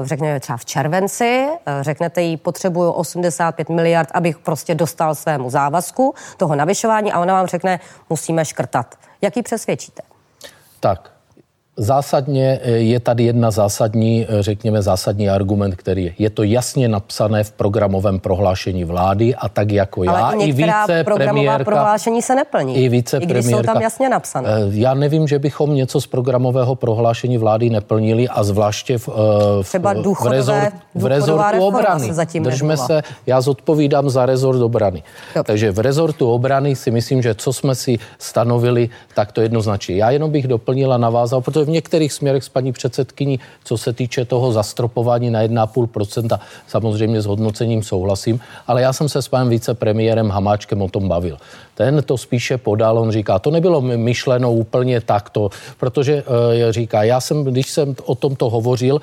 řekněme 0.04 0.40
třeba 0.40 0.58
v 0.58 0.66
červenci, 0.66 1.48
řeknete 1.82 2.22
jí, 2.22 2.38
potřebuju 2.38 2.92
85 2.92 3.70
miliard, 3.70 4.10
abych 4.14 4.38
prostě 4.38 4.76
dostal 4.76 5.16
svému 5.16 5.50
závazku 5.50 6.14
toho 6.38 6.56
navyšování 6.56 7.12
a 7.12 7.20
ona 7.20 7.34
vám 7.34 7.48
řekne, 7.48 7.80
musíme 8.10 8.46
škrtat. 8.46 8.96
Jak 9.22 9.38
ji 9.38 9.44
přesvědčíte? 9.44 10.02
Tak, 10.80 11.15
Zásadně 11.78 12.60
eh, 12.64 12.72
je 12.72 13.00
tady 13.00 13.24
jedna 13.24 13.52
zásadní, 13.52 14.26
eh, 14.30 14.44
řekněme, 14.44 14.82
zásadní 14.82 15.30
argument, 15.30 15.76
který 15.76 16.04
je. 16.04 16.14
Je 16.20 16.30
to 16.30 16.44
jasně 16.44 16.88
napsané 16.88 17.44
v 17.44 17.52
programovém 17.52 18.20
prohlášení 18.20 18.84
vlády 18.84 19.36
a 19.36 19.50
tak 19.50 19.72
jako 19.72 20.04
já. 20.04 20.12
Ale 20.12 20.44
i 20.44 20.52
více 20.52 21.04
programová 21.04 21.60
prohlášení 21.60 22.22
se 22.22 22.36
neplní. 22.36 22.78
I 22.78 22.90
více 22.90 23.18
I 23.18 23.26
když 23.26 23.46
jsou 23.46 23.62
tam 23.62 23.82
jasně 23.82 24.10
napsané. 24.10 24.50
Eh, 24.50 24.62
já 24.70 24.94
nevím, 24.94 25.28
že 25.28 25.40
bychom 25.40 25.76
něco 25.76 26.02
z 26.02 26.08
programového 26.08 26.76
prohlášení 26.76 27.38
vlády 27.38 27.70
neplnili 27.70 28.30
a 28.30 28.44
zvláště 28.44 28.98
v, 28.98 29.08
v, 29.62 29.68
Třeba 29.68 29.94
důchodové, 29.94 30.36
v, 30.36 30.48
rezort, 30.48 30.74
v 30.96 31.06
rezortu 31.06 31.66
obrany. 31.66 32.14
Se 32.14 32.26
Držme 32.40 32.68
nebyla. 32.68 32.88
se, 32.88 33.02
já 33.28 33.42
zodpovídám 33.42 34.10
za 34.10 34.26
rezort 34.26 34.62
obrany. 34.62 35.04
Jo. 35.36 35.44
Takže 35.44 35.72
v 35.72 35.80
rezortu 35.80 36.32
obrany 36.32 36.76
si 36.76 36.92
myslím, 36.92 37.22
že 37.22 37.36
co 37.36 37.54
jsme 37.54 37.76
si 37.76 38.00
stanovili, 38.20 38.90
tak 39.16 39.32
to 39.32 39.42
jednoznačně. 39.42 39.96
Já 39.96 40.12
jenom 40.12 40.32
bych 40.32 40.48
doplnila, 40.48 40.98
navázal, 40.98 41.42
protože 41.42 41.65
v 41.66 41.70
některých 41.70 42.14
směrech 42.14 42.44
s 42.44 42.50
paní 42.50 42.72
předsedkyní, 42.72 43.40
co 43.64 43.78
se 43.78 43.94
týče 43.94 44.26
toho 44.26 44.52
zastropování 44.52 45.30
na 45.30 45.44
1,5%, 45.44 46.40
samozřejmě 46.68 47.22
s 47.22 47.26
hodnocením 47.26 47.84
souhlasím, 47.84 48.40
ale 48.68 48.82
já 48.82 48.94
jsem 48.94 49.10
se 49.10 49.22
s 49.22 49.28
panem 49.28 49.50
vicepremiérem 49.50 50.30
Hamáčkem 50.30 50.82
o 50.82 50.90
tom 50.90 51.08
bavil. 51.08 51.38
Ten 51.76 52.04
to 52.04 52.18
spíše 52.18 52.58
podal, 52.58 53.00
on 53.00 53.12
říká, 53.12 53.40
to 53.40 53.52
nebylo 53.52 53.82
myšleno 53.82 54.54
úplně 54.54 55.02
takto, 55.02 55.50
protože 55.80 56.24
uh, 56.24 56.34
říká, 56.70 57.04
já 57.04 57.22
jsem, 57.22 57.44
když 57.44 57.72
jsem 57.72 57.96
o 58.06 58.16
tomto 58.16 58.50
hovořil, 58.50 58.96
uh, 58.96 59.02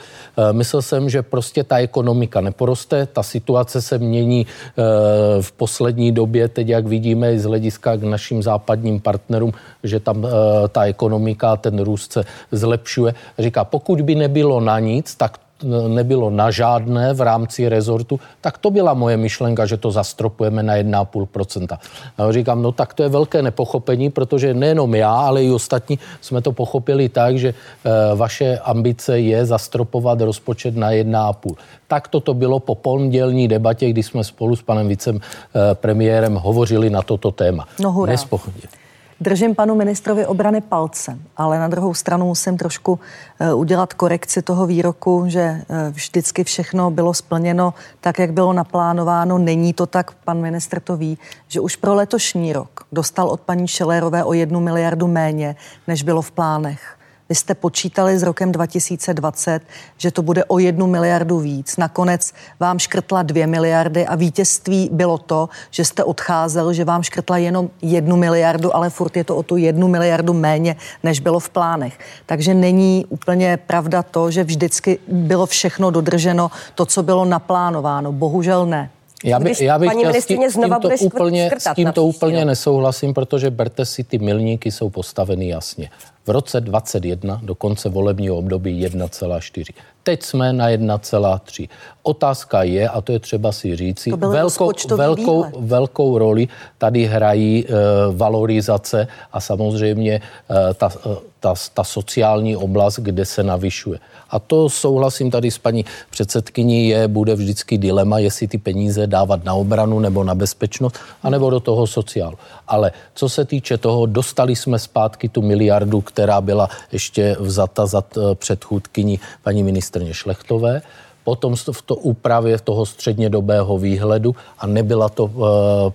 myslel 0.52 0.82
jsem, 0.82 1.08
že 1.08 1.22
prostě 1.22 1.64
ta 1.64 1.78
ekonomika 1.78 2.40
neporoste, 2.40 3.06
ta 3.06 3.22
situace 3.22 3.82
se 3.82 3.98
mění 3.98 4.46
uh, 4.46 5.42
v 5.42 5.52
poslední 5.52 6.12
době, 6.12 6.48
teď 6.48 6.68
jak 6.68 6.86
vidíme 6.86 7.38
z 7.38 7.44
hlediska 7.44 7.96
k 7.96 8.02
našim 8.02 8.42
západním 8.42 9.00
partnerům, 9.00 9.52
že 9.84 10.00
tam 10.00 10.26
ta 10.68 10.84
ekonomika, 10.84 11.56
ten 11.56 11.78
růst 11.78 12.12
se 12.12 12.24
zlepšuje. 12.52 13.14
Říká, 13.38 13.64
pokud 13.64 14.00
by 14.00 14.14
nebylo 14.14 14.60
na 14.60 14.78
nic, 14.78 15.14
tak 15.14 15.38
nebylo 15.88 16.30
na 16.30 16.50
žádné 16.50 17.14
v 17.14 17.20
rámci 17.20 17.68
rezortu, 17.68 18.20
tak 18.40 18.58
to 18.58 18.70
byla 18.70 18.94
moje 18.94 19.16
myšlenka, 19.16 19.66
že 19.66 19.76
to 19.76 19.90
zastropujeme 19.90 20.62
na 20.62 20.76
1,5%. 20.76 21.78
A 22.18 22.32
říkám, 22.32 22.62
no 22.62 22.72
tak 22.72 22.94
to 22.94 23.02
je 23.02 23.08
velké 23.08 23.42
nepochopení, 23.42 24.10
protože 24.10 24.54
nejenom 24.54 24.94
já, 24.94 25.12
ale 25.12 25.44
i 25.44 25.50
ostatní 25.50 25.98
jsme 26.20 26.42
to 26.42 26.52
pochopili 26.52 27.08
tak, 27.08 27.38
že 27.38 27.48
eh, 27.48 27.90
vaše 28.14 28.58
ambice 28.58 29.20
je 29.20 29.46
zastropovat 29.46 30.20
rozpočet 30.20 30.76
na 30.76 30.90
1,5. 30.90 31.54
Tak 31.88 32.08
toto 32.08 32.34
bylo 32.34 32.60
po 32.60 32.74
pondělní 32.74 33.48
debatě, 33.48 33.90
kdy 33.90 34.02
jsme 34.02 34.24
spolu 34.24 34.56
s 34.56 34.62
panem 34.62 34.88
vicepremiérem 34.88 36.34
hovořili 36.34 36.90
na 36.90 37.02
toto 37.02 37.30
téma. 37.30 37.66
No 37.80 37.92
hurá. 37.92 38.12
Nespochybně. 38.12 38.81
Držím 39.22 39.54
panu 39.54 39.74
ministrovi 39.74 40.26
obrany 40.26 40.60
palce, 40.60 41.18
ale 41.36 41.58
na 41.58 41.68
druhou 41.68 41.94
stranu 41.94 42.26
musím 42.26 42.56
trošku 42.56 42.92
uh, 42.92 43.60
udělat 43.60 43.94
korekci 43.94 44.42
toho 44.42 44.66
výroku, 44.66 45.24
že 45.26 45.62
uh, 45.68 45.76
vždycky 45.90 46.44
všechno 46.44 46.90
bylo 46.90 47.14
splněno 47.14 47.74
tak, 48.00 48.18
jak 48.18 48.32
bylo 48.32 48.52
naplánováno. 48.52 49.38
Není 49.38 49.72
to 49.72 49.86
tak, 49.86 50.12
pan 50.12 50.40
ministr 50.40 50.80
to 50.80 50.96
ví, 50.96 51.18
že 51.48 51.60
už 51.60 51.76
pro 51.76 51.94
letošní 51.94 52.52
rok 52.52 52.80
dostal 52.92 53.28
od 53.28 53.40
paní 53.40 53.68
Šelérové 53.68 54.24
o 54.24 54.32
jednu 54.32 54.60
miliardu 54.60 55.06
méně, 55.06 55.56
než 55.86 56.02
bylo 56.02 56.22
v 56.22 56.30
plánech. 56.30 56.98
Vy 57.32 57.36
jste 57.36 57.54
počítali 57.54 58.18
s 58.18 58.22
rokem 58.22 58.52
2020, 58.52 59.62
že 59.96 60.10
to 60.10 60.22
bude 60.22 60.44
o 60.44 60.58
jednu 60.58 60.86
miliardu 60.86 61.38
víc. 61.38 61.76
Nakonec 61.76 62.32
vám 62.60 62.78
škrtla 62.78 63.22
dvě 63.22 63.46
miliardy 63.46 64.06
a 64.06 64.14
vítězství 64.14 64.88
bylo 64.92 65.18
to, 65.18 65.48
že 65.70 65.84
jste 65.84 66.04
odcházel, 66.04 66.72
že 66.72 66.84
vám 66.84 67.02
škrtla 67.02 67.38
jenom 67.38 67.70
jednu 67.82 68.16
miliardu, 68.16 68.76
ale 68.76 68.90
furt 68.90 69.16
je 69.16 69.24
to 69.24 69.36
o 69.36 69.42
tu 69.42 69.56
jednu 69.56 69.88
miliardu 69.88 70.32
méně, 70.32 70.76
než 71.02 71.20
bylo 71.20 71.40
v 71.40 71.50
plánech. 71.50 71.98
Takže 72.26 72.54
není 72.54 73.06
úplně 73.08 73.56
pravda 73.56 74.02
to, 74.02 74.30
že 74.30 74.44
vždycky 74.44 74.98
bylo 75.08 75.46
všechno 75.46 75.90
dodrženo, 75.90 76.50
to, 76.74 76.86
co 76.86 77.02
bylo 77.02 77.24
naplánováno. 77.24 78.12
Bohužel 78.12 78.66
ne. 78.66 78.90
Já, 79.24 79.40
by, 79.40 79.52
já 79.60 79.78
bych 79.78 79.90
chtěl 79.90 80.14
s, 80.14 80.26
tím, 80.26 80.50
znova 80.50 80.78
tímto 80.78 81.04
úplně, 81.04 81.50
s 81.58 81.74
tímto 81.74 82.04
úplně 82.04 82.44
nesouhlasím, 82.44 83.14
protože 83.14 83.50
berte 83.50 83.84
si, 83.84 84.04
ty 84.04 84.18
milníky 84.18 84.70
jsou 84.70 84.90
postaveny 84.90 85.48
jasně 85.48 85.90
v 86.26 86.30
roce 86.30 86.60
2021 86.60 87.40
do 87.42 87.54
konce 87.54 87.88
volebního 87.88 88.36
období 88.36 88.86
1,4. 88.86 89.74
Teď 90.02 90.22
jsme 90.22 90.52
na 90.52 90.70
1,3. 90.70 91.68
Otázka 92.02 92.62
je, 92.62 92.88
a 92.88 93.00
to 93.00 93.12
je 93.12 93.18
třeba 93.18 93.52
si 93.52 93.76
říci, 93.76 94.10
velkou, 94.10 94.70
velkou, 94.96 95.44
velkou 95.58 96.18
roli 96.18 96.48
tady 96.78 97.04
hrají 97.04 97.64
e, 97.66 97.68
valorizace 98.12 99.08
a 99.32 99.40
samozřejmě 99.40 100.14
e, 100.14 100.74
ta, 100.74 100.92
e, 101.06 101.16
ta, 101.40 101.54
ta 101.74 101.84
sociální 101.84 102.56
oblast, 102.56 102.98
kde 102.98 103.24
se 103.24 103.42
navyšuje. 103.42 103.98
A 104.30 104.38
to 104.38 104.68
souhlasím 104.68 105.30
tady 105.30 105.50
s 105.50 105.58
paní 105.58 105.84
předsedkyní, 106.10 106.88
je, 106.88 107.08
bude 107.08 107.34
vždycky 107.34 107.78
dilema, 107.78 108.18
jestli 108.18 108.48
ty 108.48 108.58
peníze 108.58 109.06
dávat 109.06 109.44
na 109.44 109.54
obranu 109.54 110.00
nebo 110.00 110.24
na 110.24 110.34
bezpečnost, 110.34 110.98
anebo 111.22 111.50
do 111.50 111.60
toho 111.60 111.86
sociálu. 111.86 112.38
Ale 112.68 112.92
co 113.14 113.28
se 113.28 113.44
týče 113.44 113.78
toho, 113.78 114.06
dostali 114.06 114.56
jsme 114.56 114.78
zpátky 114.78 115.28
tu 115.28 115.42
miliardu, 115.42 116.00
která 116.12 116.40
byla 116.40 116.68
ještě 116.92 117.36
vzata 117.40 117.86
za 117.86 118.04
předchůdkyní 118.34 119.20
paní 119.42 119.62
ministrně 119.62 120.14
Šlechtové 120.14 120.82
potom 121.24 121.56
v 121.72 121.82
to 121.82 121.94
úpravě 121.94 122.58
toho 122.58 122.86
střednědobého 122.86 123.78
výhledu 123.78 124.34
a 124.58 124.66
nebyla 124.66 125.08
to 125.08 125.24
uh, 125.24 125.46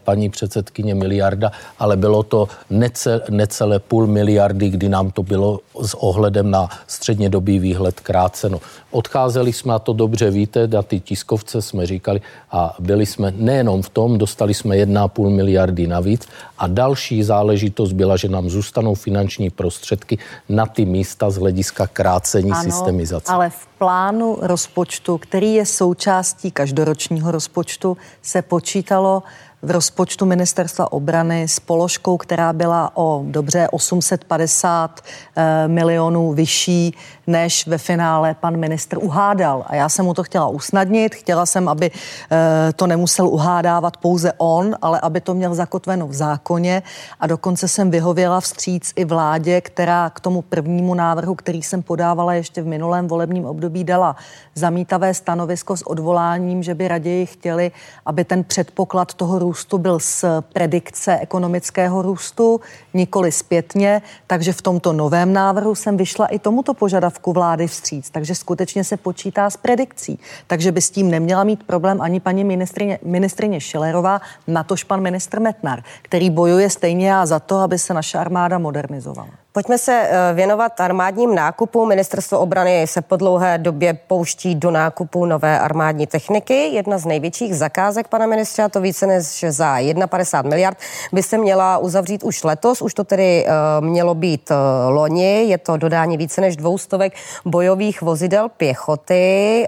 paní 0.03 0.29
předsedkyně 0.29 0.95
miliarda, 0.95 1.51
ale 1.79 1.97
bylo 1.97 2.23
to 2.23 2.47
nece, 2.69 3.21
necelé 3.29 3.79
půl 3.79 4.07
miliardy, 4.07 4.69
kdy 4.69 4.89
nám 4.89 5.11
to 5.11 5.23
bylo 5.23 5.59
s 5.81 5.93
ohledem 5.93 6.51
na 6.51 6.69
střednědobý 6.87 7.59
výhled 7.59 7.99
kráceno. 7.99 8.59
Odcházeli 8.91 9.53
jsme, 9.53 9.73
a 9.73 9.79
to 9.79 9.93
dobře 9.93 10.31
víte, 10.31 10.67
na 10.67 10.81
ty 10.81 10.99
tiskovce 10.99 11.61
jsme 11.61 11.85
říkali 11.85 12.21
a 12.51 12.75
byli 12.79 13.05
jsme 13.05 13.33
nejenom 13.35 13.81
v 13.81 13.89
tom, 13.89 14.17
dostali 14.17 14.53
jsme 14.53 14.75
1,5 14.75 15.29
miliardy 15.29 15.87
navíc 15.87 16.27
a 16.57 16.67
další 16.67 17.23
záležitost 17.23 17.91
byla, 17.91 18.17
že 18.17 18.29
nám 18.29 18.49
zůstanou 18.49 18.95
finanční 18.95 19.49
prostředky 19.49 20.17
na 20.49 20.65
ty 20.65 20.85
místa 20.85 21.29
z 21.29 21.37
hlediska 21.37 21.87
krácení 21.87 22.51
ano, 22.51 22.63
systemizace. 22.63 23.33
ale 23.33 23.49
v 23.49 23.67
plánu 23.77 24.37
rozpočtu, 24.41 25.16
který 25.17 25.53
je 25.53 25.65
součástí 25.65 26.51
každoročního 26.51 27.31
rozpočtu, 27.31 27.97
se 28.21 28.41
počítalo 28.41 29.23
v 29.61 29.71
rozpočtu 29.71 30.25
ministerstva 30.25 30.91
obrany 30.91 31.47
s 31.47 31.59
položkou, 31.59 32.17
která 32.17 32.53
byla 32.53 32.91
o 32.93 33.23
dobře 33.27 33.67
850 33.71 35.01
eh, 35.35 35.67
milionů 35.67 36.33
vyšší, 36.33 36.95
než 37.27 37.67
ve 37.67 37.77
finále 37.77 38.35
pan 38.39 38.57
ministr 38.57 38.97
uhádal. 39.01 39.63
A 39.67 39.75
já 39.75 39.89
jsem 39.89 40.05
mu 40.05 40.13
to 40.13 40.23
chtěla 40.23 40.47
usnadnit, 40.47 41.15
chtěla 41.15 41.45
jsem, 41.45 41.69
aby 41.69 41.91
eh, 41.91 42.73
to 42.73 42.87
nemusel 42.87 43.27
uhádávat 43.27 43.97
pouze 43.97 44.33
on, 44.37 44.75
ale 44.81 44.99
aby 44.99 45.21
to 45.21 45.33
měl 45.33 45.55
zakotveno 45.55 46.07
v 46.07 46.13
zákoně 46.13 46.83
a 47.19 47.27
dokonce 47.27 47.67
jsem 47.67 47.91
vyhověla 47.91 48.41
vstříc 48.41 48.93
i 48.95 49.05
vládě, 49.05 49.61
která 49.61 50.09
k 50.09 50.19
tomu 50.19 50.41
prvnímu 50.41 50.93
návrhu, 50.93 51.35
který 51.35 51.63
jsem 51.63 51.83
podávala 51.83 52.33
ještě 52.33 52.61
v 52.61 52.67
minulém 52.67 53.07
volebním 53.07 53.45
období, 53.45 53.83
dala 53.83 54.15
zamítavé 54.55 55.13
stanovisko 55.13 55.77
s 55.77 55.87
odvoláním, 55.87 56.63
že 56.63 56.75
by 56.75 56.87
raději 56.87 57.25
chtěli, 57.25 57.71
aby 58.05 58.23
ten 58.23 58.43
předpoklad 58.43 59.13
toho 59.13 59.39
růstu 59.47 59.77
byl 59.77 59.99
z 59.99 60.25
predikce 60.53 61.19
ekonomického 61.19 62.01
růstu, 62.01 62.61
nikoli 62.93 63.31
zpětně, 63.31 64.01
takže 64.27 64.53
v 64.53 64.61
tomto 64.61 64.93
novém 64.93 65.33
návrhu 65.33 65.75
jsem 65.75 65.97
vyšla 65.97 66.27
i 66.27 66.39
tomuto 66.39 66.73
požadavku 66.73 67.33
vlády 67.33 67.67
vstříc, 67.67 68.09
takže 68.09 68.35
skutečně 68.35 68.83
se 68.83 68.97
počítá 68.97 69.49
s 69.49 69.57
predikcí, 69.57 70.19
takže 70.47 70.71
by 70.71 70.81
s 70.81 70.89
tím 70.89 71.11
neměla 71.11 71.43
mít 71.43 71.63
problém 71.63 72.01
ani 72.01 72.19
paní 72.19 72.43
ministrině, 72.43 72.99
ministrině 73.03 73.61
Šilerová, 73.61 74.21
natož 74.47 74.83
pan 74.83 75.01
ministr 75.01 75.39
Metnar, 75.39 75.83
který 76.01 76.29
bojuje 76.29 76.69
stejně 76.69 77.15
a 77.15 77.25
za 77.25 77.39
to, 77.39 77.55
aby 77.55 77.79
se 77.79 77.93
naše 77.93 78.17
armáda 78.17 78.57
modernizovala. 78.57 79.46
Pojďme 79.57 79.77
se 79.77 80.09
eh, 80.09 80.33
věnovat 80.33 80.79
armádním 80.79 81.35
nákupům. 81.35 81.89
Ministerstvo 81.89 82.39
obrany 82.39 82.87
se 82.87 83.01
po 83.01 83.15
dlouhé 83.15 83.57
době 83.57 83.93
pouští 83.93 84.55
do 84.55 84.71
nákupu 84.71 85.25
nové 85.25 85.59
armádní 85.59 86.07
techniky. 86.07 86.53
Jedna 86.53 86.97
z 86.97 87.05
největších 87.05 87.55
zakázek, 87.55 88.07
pana 88.07 88.25
ministře, 88.25 88.63
a 88.63 88.69
to 88.69 88.81
více 88.81 89.07
než 89.07 89.45
za 89.49 89.77
51 90.05 90.49
miliard, 90.49 90.77
by 91.13 91.23
se 91.23 91.37
měla 91.37 91.77
uzavřít 91.77 92.23
už 92.23 92.43
letos. 92.43 92.81
Už 92.81 92.93
to 92.93 93.03
tedy 93.03 93.45
uh, 93.45 93.85
mělo 93.85 94.15
být 94.15 94.51
uh, 94.51 94.57
loni. 94.95 95.43
Je 95.43 95.57
to 95.57 95.77
dodání 95.77 96.17
více 96.17 96.41
než 96.41 96.55
dvoustovek 96.55 97.13
bojových 97.45 98.01
vozidel 98.01 98.49
pěchoty. 98.49 99.67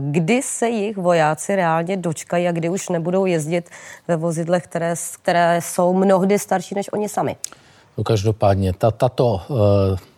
Kdy 0.00 0.42
se 0.42 0.68
jich 0.68 0.96
vojáci 0.96 1.56
reálně 1.56 1.96
dočkají 1.96 2.48
a 2.48 2.52
kdy 2.52 2.68
už 2.68 2.88
nebudou 2.88 3.26
jezdit 3.26 3.70
ve 4.08 4.16
vozidlech, 4.16 4.64
které, 4.64 4.94
které 5.22 5.60
jsou 5.62 5.94
mnohdy 5.94 6.38
starší 6.38 6.74
než 6.74 6.92
oni 6.92 7.08
sami? 7.08 7.36
No 7.98 8.04
každopádně, 8.04 8.72
ta, 8.72 8.90
tato 8.90 9.40
uh, 9.48 9.58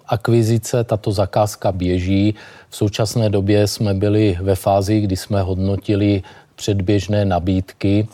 akvizice, 0.06 0.84
tato 0.84 1.12
zakázka 1.12 1.72
běží. 1.72 2.34
V 2.68 2.76
současné 2.76 3.30
době 3.30 3.66
jsme 3.66 3.94
byli 3.94 4.38
ve 4.40 4.54
fázi, 4.54 5.00
kdy 5.00 5.16
jsme 5.16 5.42
hodnotili 5.42 6.22
předběžné 6.54 7.24
nabídky 7.24 8.08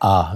a 0.00 0.34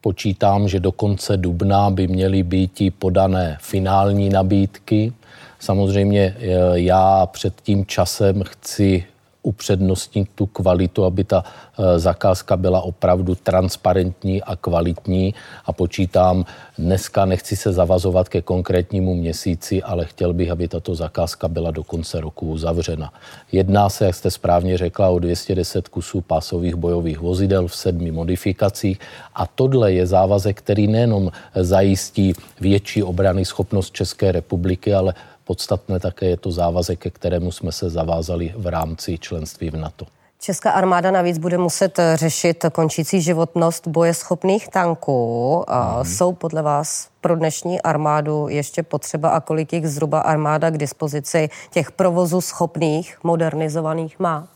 počítám, 0.00 0.68
že 0.68 0.80
do 0.80 0.92
konce 0.92 1.36
dubna 1.36 1.90
by 1.90 2.06
měly 2.06 2.42
být 2.42 2.80
i 2.80 2.90
podané 2.90 3.58
finální 3.60 4.28
nabídky. 4.28 5.12
Samozřejmě 5.58 6.36
eh, 6.38 6.48
já 6.74 7.26
před 7.26 7.54
tím 7.62 7.86
časem 7.86 8.42
chci 8.42 9.04
upřednostnit 9.46 10.28
tu 10.34 10.46
kvalitu, 10.46 11.04
aby 11.04 11.24
ta 11.24 11.44
eh, 11.44 11.98
zakázka 11.98 12.56
byla 12.56 12.80
opravdu 12.80 13.34
transparentní 13.34 14.42
a 14.42 14.56
kvalitní 14.56 15.34
a 15.64 15.72
počítám, 15.72 16.44
dneska 16.78 17.24
nechci 17.24 17.56
se 17.56 17.72
zavazovat 17.72 18.28
ke 18.28 18.42
konkrétnímu 18.42 19.14
měsíci, 19.14 19.82
ale 19.82 20.04
chtěl 20.04 20.32
bych, 20.32 20.50
aby 20.50 20.68
tato 20.68 20.94
zakázka 20.94 21.48
byla 21.48 21.70
do 21.70 21.84
konce 21.84 22.20
roku 22.20 22.50
uzavřena. 22.50 23.12
Jedná 23.52 23.88
se, 23.88 24.04
jak 24.06 24.14
jste 24.14 24.30
správně 24.30 24.78
řekla, 24.78 25.08
o 25.08 25.18
210 25.18 25.88
kusů 25.88 26.20
pásových 26.20 26.74
bojových 26.74 27.18
vozidel 27.18 27.68
v 27.68 27.76
sedmi 27.76 28.10
modifikacích 28.10 28.98
a 29.34 29.46
tohle 29.46 29.92
je 29.92 30.06
závazek, 30.06 30.58
který 30.58 30.86
nejenom 30.86 31.30
zajistí 31.54 32.32
větší 32.60 33.02
obrany 33.02 33.44
schopnost 33.44 33.94
České 33.94 34.32
republiky, 34.32 34.94
ale 34.94 35.14
Podstatné 35.46 36.00
také 36.00 36.26
je 36.26 36.36
to 36.36 36.50
závazek, 36.50 36.98
ke 36.98 37.10
kterému 37.10 37.52
jsme 37.52 37.72
se 37.72 37.90
zavázali 37.90 38.54
v 38.56 38.66
rámci 38.66 39.18
členství 39.18 39.70
v 39.70 39.76
NATO. 39.76 40.06
Česká 40.40 40.70
armáda 40.70 41.10
navíc 41.10 41.38
bude 41.38 41.58
muset 41.58 42.00
řešit 42.14 42.64
končící 42.72 43.20
životnost 43.20 43.86
bojeschopných 43.86 44.68
tanků. 44.68 45.64
Hmm. 45.68 46.04
Jsou 46.04 46.32
podle 46.32 46.62
vás 46.62 47.08
pro 47.20 47.36
dnešní 47.36 47.82
armádu 47.82 48.48
ještě 48.48 48.82
potřeba 48.82 49.28
a 49.28 49.40
kolik 49.40 49.72
jich 49.72 49.88
zhruba 49.88 50.20
armáda 50.20 50.70
k 50.70 50.78
dispozici 50.78 51.48
těch 51.70 51.92
provozu 51.92 52.40
schopných, 52.40 53.18
modernizovaných 53.22 54.18
má? 54.18 54.48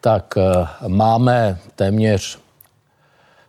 Tak 0.00 0.34
eh, 0.36 0.66
máme 0.88 1.58
téměř 1.74 2.38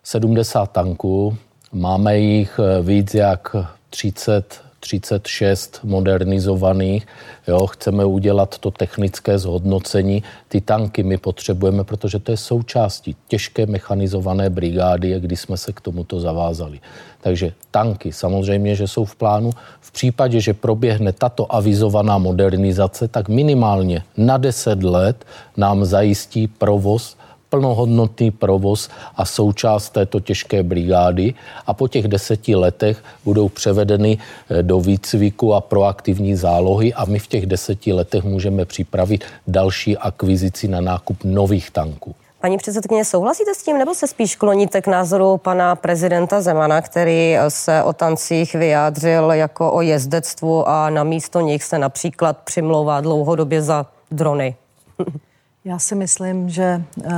70 0.02 0.66
tanků, 0.66 1.36
máme 1.72 2.18
jich 2.18 2.60
eh, 2.62 2.82
víc 2.82 3.14
jak 3.14 3.56
30 3.90 4.67
36 4.80 5.80
modernizovaných. 5.84 7.06
Jo, 7.48 7.66
chceme 7.66 8.04
udělat 8.04 8.58
to 8.58 8.70
technické 8.70 9.38
zhodnocení. 9.38 10.22
Ty 10.48 10.60
tanky 10.60 11.02
my 11.02 11.18
potřebujeme, 11.18 11.84
protože 11.84 12.18
to 12.18 12.30
je 12.30 12.36
součástí 12.36 13.16
těžké 13.28 13.66
mechanizované 13.66 14.50
brigády, 14.50 15.20
kdy 15.20 15.36
jsme 15.36 15.56
se 15.56 15.72
k 15.72 15.80
tomuto 15.80 16.20
zavázali. 16.20 16.80
Takže 17.20 17.52
tanky 17.70 18.12
samozřejmě, 18.12 18.74
že 18.74 18.88
jsou 18.88 19.04
v 19.04 19.16
plánu. 19.16 19.50
V 19.80 19.92
případě, 19.92 20.40
že 20.40 20.54
proběhne 20.54 21.12
tato 21.12 21.54
avizovaná 21.54 22.18
modernizace, 22.18 23.08
tak 23.08 23.28
minimálně 23.28 24.02
na 24.16 24.36
10 24.36 24.82
let 24.82 25.24
nám 25.56 25.84
zajistí 25.84 26.48
provoz 26.48 27.17
plnohodnotný 27.50 28.30
provoz 28.30 28.88
a 29.16 29.24
součást 29.24 29.90
této 29.90 30.20
těžké 30.20 30.62
brigády 30.62 31.34
a 31.66 31.74
po 31.74 31.88
těch 31.88 32.08
deseti 32.08 32.54
letech 32.54 33.04
budou 33.24 33.48
převedeny 33.48 34.18
eh, 34.18 34.62
do 34.62 34.80
výcviku 34.80 35.54
a 35.54 35.60
proaktivní 35.60 36.36
zálohy 36.36 36.94
a 36.94 37.04
my 37.04 37.18
v 37.18 37.26
těch 37.26 37.46
deseti 37.46 37.92
letech 37.92 38.24
můžeme 38.24 38.64
připravit 38.64 39.24
další 39.46 39.96
akvizici 39.96 40.68
na 40.68 40.80
nákup 40.80 41.16
nových 41.24 41.70
tanků. 41.70 42.14
Paní 42.40 42.56
předsedkyně, 42.56 43.04
souhlasíte 43.04 43.54
s 43.54 43.62
tím, 43.62 43.78
nebo 43.78 43.94
se 43.94 44.06
spíš 44.06 44.36
kloníte 44.36 44.82
k 44.82 44.86
názoru 44.86 45.36
pana 45.36 45.76
prezidenta 45.76 46.40
Zemana, 46.40 46.82
který 46.82 47.36
se 47.48 47.82
o 47.82 47.92
tancích 47.92 48.54
vyjádřil 48.54 49.32
jako 49.32 49.72
o 49.72 49.80
jezdectvu 49.80 50.68
a 50.68 50.90
na 50.90 51.04
místo 51.04 51.40
nich 51.40 51.64
se 51.64 51.78
například 51.78 52.38
přimlouvá 52.38 53.00
dlouhodobě 53.00 53.62
za 53.62 53.86
drony? 54.10 54.54
Já 55.68 55.78
si 55.78 55.94
myslím, 55.94 56.48
že 56.48 56.84
eh, 57.04 57.10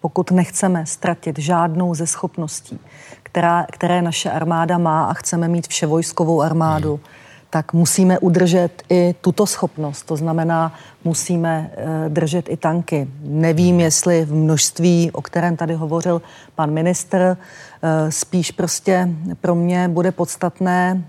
pokud 0.00 0.30
nechceme 0.30 0.86
ztratit 0.86 1.38
žádnou 1.38 1.94
ze 1.94 2.06
schopností, 2.06 2.78
která, 3.22 3.66
které 3.72 4.02
naše 4.02 4.30
armáda 4.30 4.78
má 4.78 5.04
a 5.04 5.14
chceme 5.14 5.48
mít 5.48 5.66
vševojskovou 5.66 6.42
armádu, 6.42 6.90
hmm. 6.94 7.04
tak 7.50 7.72
musíme 7.72 8.18
udržet 8.18 8.82
i 8.90 9.14
tuto 9.20 9.46
schopnost. 9.46 10.02
To 10.02 10.16
znamená, 10.16 10.74
musíme 11.04 11.70
uh, 11.70 12.08
držet 12.08 12.48
i 12.48 12.56
tanky. 12.56 13.08
Nevím, 13.20 13.80
jestli 13.80 14.24
v 14.24 14.34
množství, 14.34 15.10
o 15.12 15.22
kterém 15.22 15.56
tady 15.56 15.74
hovořil 15.74 16.22
pan 16.54 16.70
ministr, 16.70 17.36
uh, 17.36 18.10
spíš 18.10 18.50
prostě 18.50 19.08
pro 19.40 19.54
mě 19.54 19.88
bude 19.88 20.12
podstatné, 20.12 21.04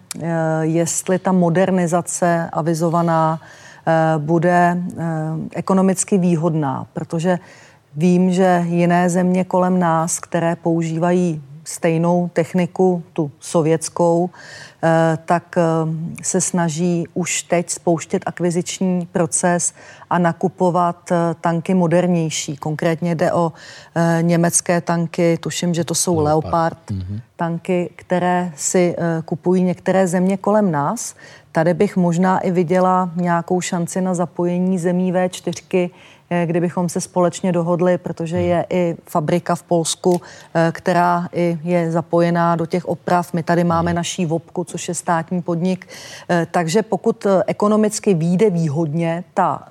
jestli 0.62 1.20
ta 1.20 1.32
modernizace 1.32 2.50
avizovaná 2.54 3.40
Eh, 3.42 3.63
bude 4.18 4.78
eh, 4.78 5.04
ekonomicky 5.56 6.18
výhodná, 6.18 6.88
protože 6.94 7.40
vím, 7.96 8.32
že 8.32 8.64
jiné 8.68 9.10
země 9.10 9.44
kolem 9.44 9.80
nás, 9.80 10.20
které 10.20 10.56
používají 10.56 11.44
stejnou 11.66 12.30
techniku, 12.34 13.04
tu 13.14 13.32
sovětskou, 13.40 14.30
eh, 14.84 15.18
tak 15.26 15.56
se 16.22 16.42
snaží 16.42 17.08
už 17.14 17.44
teď 17.44 17.70
spouštět 17.70 18.24
akviziční 18.26 19.06
proces 19.12 19.74
a 20.10 20.18
nakupovat 20.18 21.10
tanky 21.42 21.74
modernější. 21.74 22.58
Konkrétně 22.58 23.16
jde 23.16 23.34
o 23.34 23.54
německé 24.22 24.82
tanky, 24.82 25.38
tuším, 25.38 25.74
že 25.74 25.84
to 25.84 25.96
jsou 25.96 26.20
Leopard, 26.20 26.54
Leopard 26.54 26.92
mm-hmm. 26.92 27.22
tanky, 27.36 27.90
které 27.96 28.52
si 28.56 28.96
kupují 29.26 29.64
některé 29.64 30.08
země 30.08 30.38
kolem 30.38 30.72
nás. 30.72 31.16
Tady 31.56 31.74
bych 31.74 31.98
možná 31.98 32.40
i 32.40 32.52
viděla 32.52 33.12
nějakou 33.16 33.62
šanci 33.62 34.02
na 34.02 34.14
zapojení 34.14 34.80
zemí 34.80 35.14
V4 35.14 35.90
Eh, 35.90 35.90
kdybychom 36.46 36.90
se 36.90 37.02
společně 37.02 37.52
dohodli, 37.52 37.98
protože 37.98 38.42
je 38.42 38.66
i 38.70 38.96
fabrika 39.06 39.56
v 39.56 39.64
Polsku, 39.64 40.22
eh, 40.54 40.72
která 40.72 41.28
i 41.34 41.58
je 41.64 41.92
zapojená 41.92 42.56
do 42.56 42.66
těch 42.66 42.86
oprav. 42.86 43.34
My 43.34 43.44
tady 43.44 43.64
máme 43.64 43.94
naší 43.94 44.26
VOPku, 44.26 44.64
což 44.64 44.88
je 44.88 44.96
státní 44.96 45.42
podnik. 45.42 45.88
Eh, 46.30 46.48
takže 46.52 46.82
pokud 46.82 47.28
ekonomicky 47.48 48.14
výjde 48.14 48.50
výhodně 48.50 49.24
ta 49.34 49.64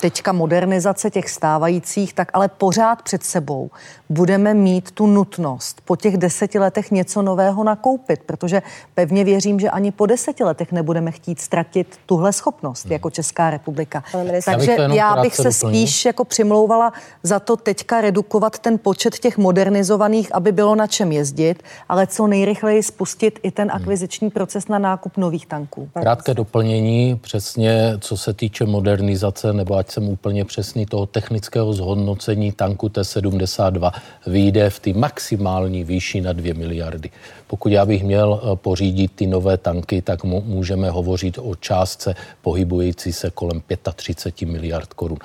teďka 0.00 0.32
modernizace 0.32 1.10
těch 1.10 1.30
stávajících, 1.30 2.12
tak 2.14 2.30
ale 2.32 2.48
pořád 2.48 3.02
před 3.02 3.22
sebou 3.22 3.70
budeme 4.08 4.54
mít 4.54 4.90
tu 4.90 5.06
nutnost 5.06 5.80
po 5.84 5.96
těch 5.96 6.16
deseti 6.16 6.58
letech 6.58 6.90
něco 6.90 7.22
nového 7.22 7.64
nakoupit, 7.64 8.20
protože 8.26 8.62
pevně 8.94 9.24
věřím, 9.24 9.60
že 9.60 9.70
ani 9.70 9.92
po 9.92 10.06
deseti 10.06 10.44
letech 10.44 10.72
nebudeme 10.72 11.10
chtít 11.10 11.40
ztratit 11.40 11.98
tuhle 12.06 12.32
schopnost 12.32 12.90
jako 12.90 13.10
Česká 13.10 13.50
republika. 13.50 14.04
Takže 14.44 14.76
já 14.92 15.16
bych 15.16 15.36
se 15.36 15.52
spíš 15.68 16.04
jako 16.04 16.24
přimlouvala 16.24 16.92
za 17.22 17.40
to 17.40 17.56
teďka 17.56 18.00
redukovat 18.00 18.58
ten 18.58 18.78
počet 18.78 19.18
těch 19.18 19.38
modernizovaných, 19.38 20.34
aby 20.34 20.52
bylo 20.52 20.74
na 20.74 20.86
čem 20.86 21.12
jezdit, 21.12 21.62
ale 21.88 22.06
co 22.06 22.26
nejrychleji 22.26 22.82
spustit 22.82 23.38
i 23.42 23.50
ten 23.50 23.68
hmm. 23.68 23.76
akviziční 23.76 24.30
proces 24.30 24.68
na 24.68 24.78
nákup 24.78 25.16
nových 25.16 25.46
tanků. 25.46 25.88
Krátké 26.00 26.34
doplnění, 26.34 27.16
přesně 27.20 27.96
co 28.00 28.16
se 28.16 28.32
týče 28.32 28.66
modernizace, 28.66 29.52
nebo 29.52 29.76
ať 29.76 29.90
jsem 29.90 30.08
úplně 30.08 30.44
přesný, 30.44 30.86
toho 30.86 31.06
technického 31.06 31.72
zhodnocení 31.72 32.52
tanku 32.52 32.88
T-72 32.88 33.92
vyjde 34.26 34.70
v 34.70 34.80
té 34.80 34.92
maximální 34.92 35.84
výši 35.84 36.20
na 36.20 36.32
2 36.32 36.54
miliardy. 36.54 37.10
Pokud 37.46 37.72
já 37.72 37.86
bych 37.86 38.04
měl 38.04 38.40
eh, 38.42 38.56
pořídit 38.56 39.12
ty 39.14 39.26
nové 39.26 39.56
tanky, 39.56 40.02
tak 40.02 40.24
můžeme 40.24 40.90
hovořit 40.90 41.38
o 41.42 41.54
částce 41.54 42.14
pohybující 42.42 43.12
se 43.12 43.30
kolem 43.30 43.62
35 43.96 44.46
miliard 44.46 44.92
korun 44.94 45.18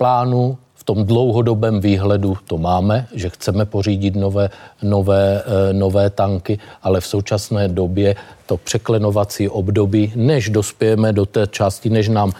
plánu, 0.00 0.56
v 0.74 0.84
tom 0.84 1.04
dlouhodobém 1.04 1.80
výhledu 1.80 2.36
to 2.48 2.58
máme, 2.58 3.06
že 3.12 3.28
chceme 3.28 3.68
pořídit 3.68 4.16
nové, 4.16 4.48
nové, 4.82 5.42
eh, 5.44 5.72
nové 5.72 6.10
tanky, 6.10 6.58
ale 6.82 7.00
v 7.00 7.06
současné 7.06 7.68
době 7.68 8.16
to 8.46 8.56
překlenovací 8.56 9.48
období, 9.48 10.12
než 10.16 10.48
dospějeme 10.48 11.12
do 11.12 11.26
té 11.26 11.46
části, 11.46 11.90
než 11.92 12.08
nám 12.08 12.32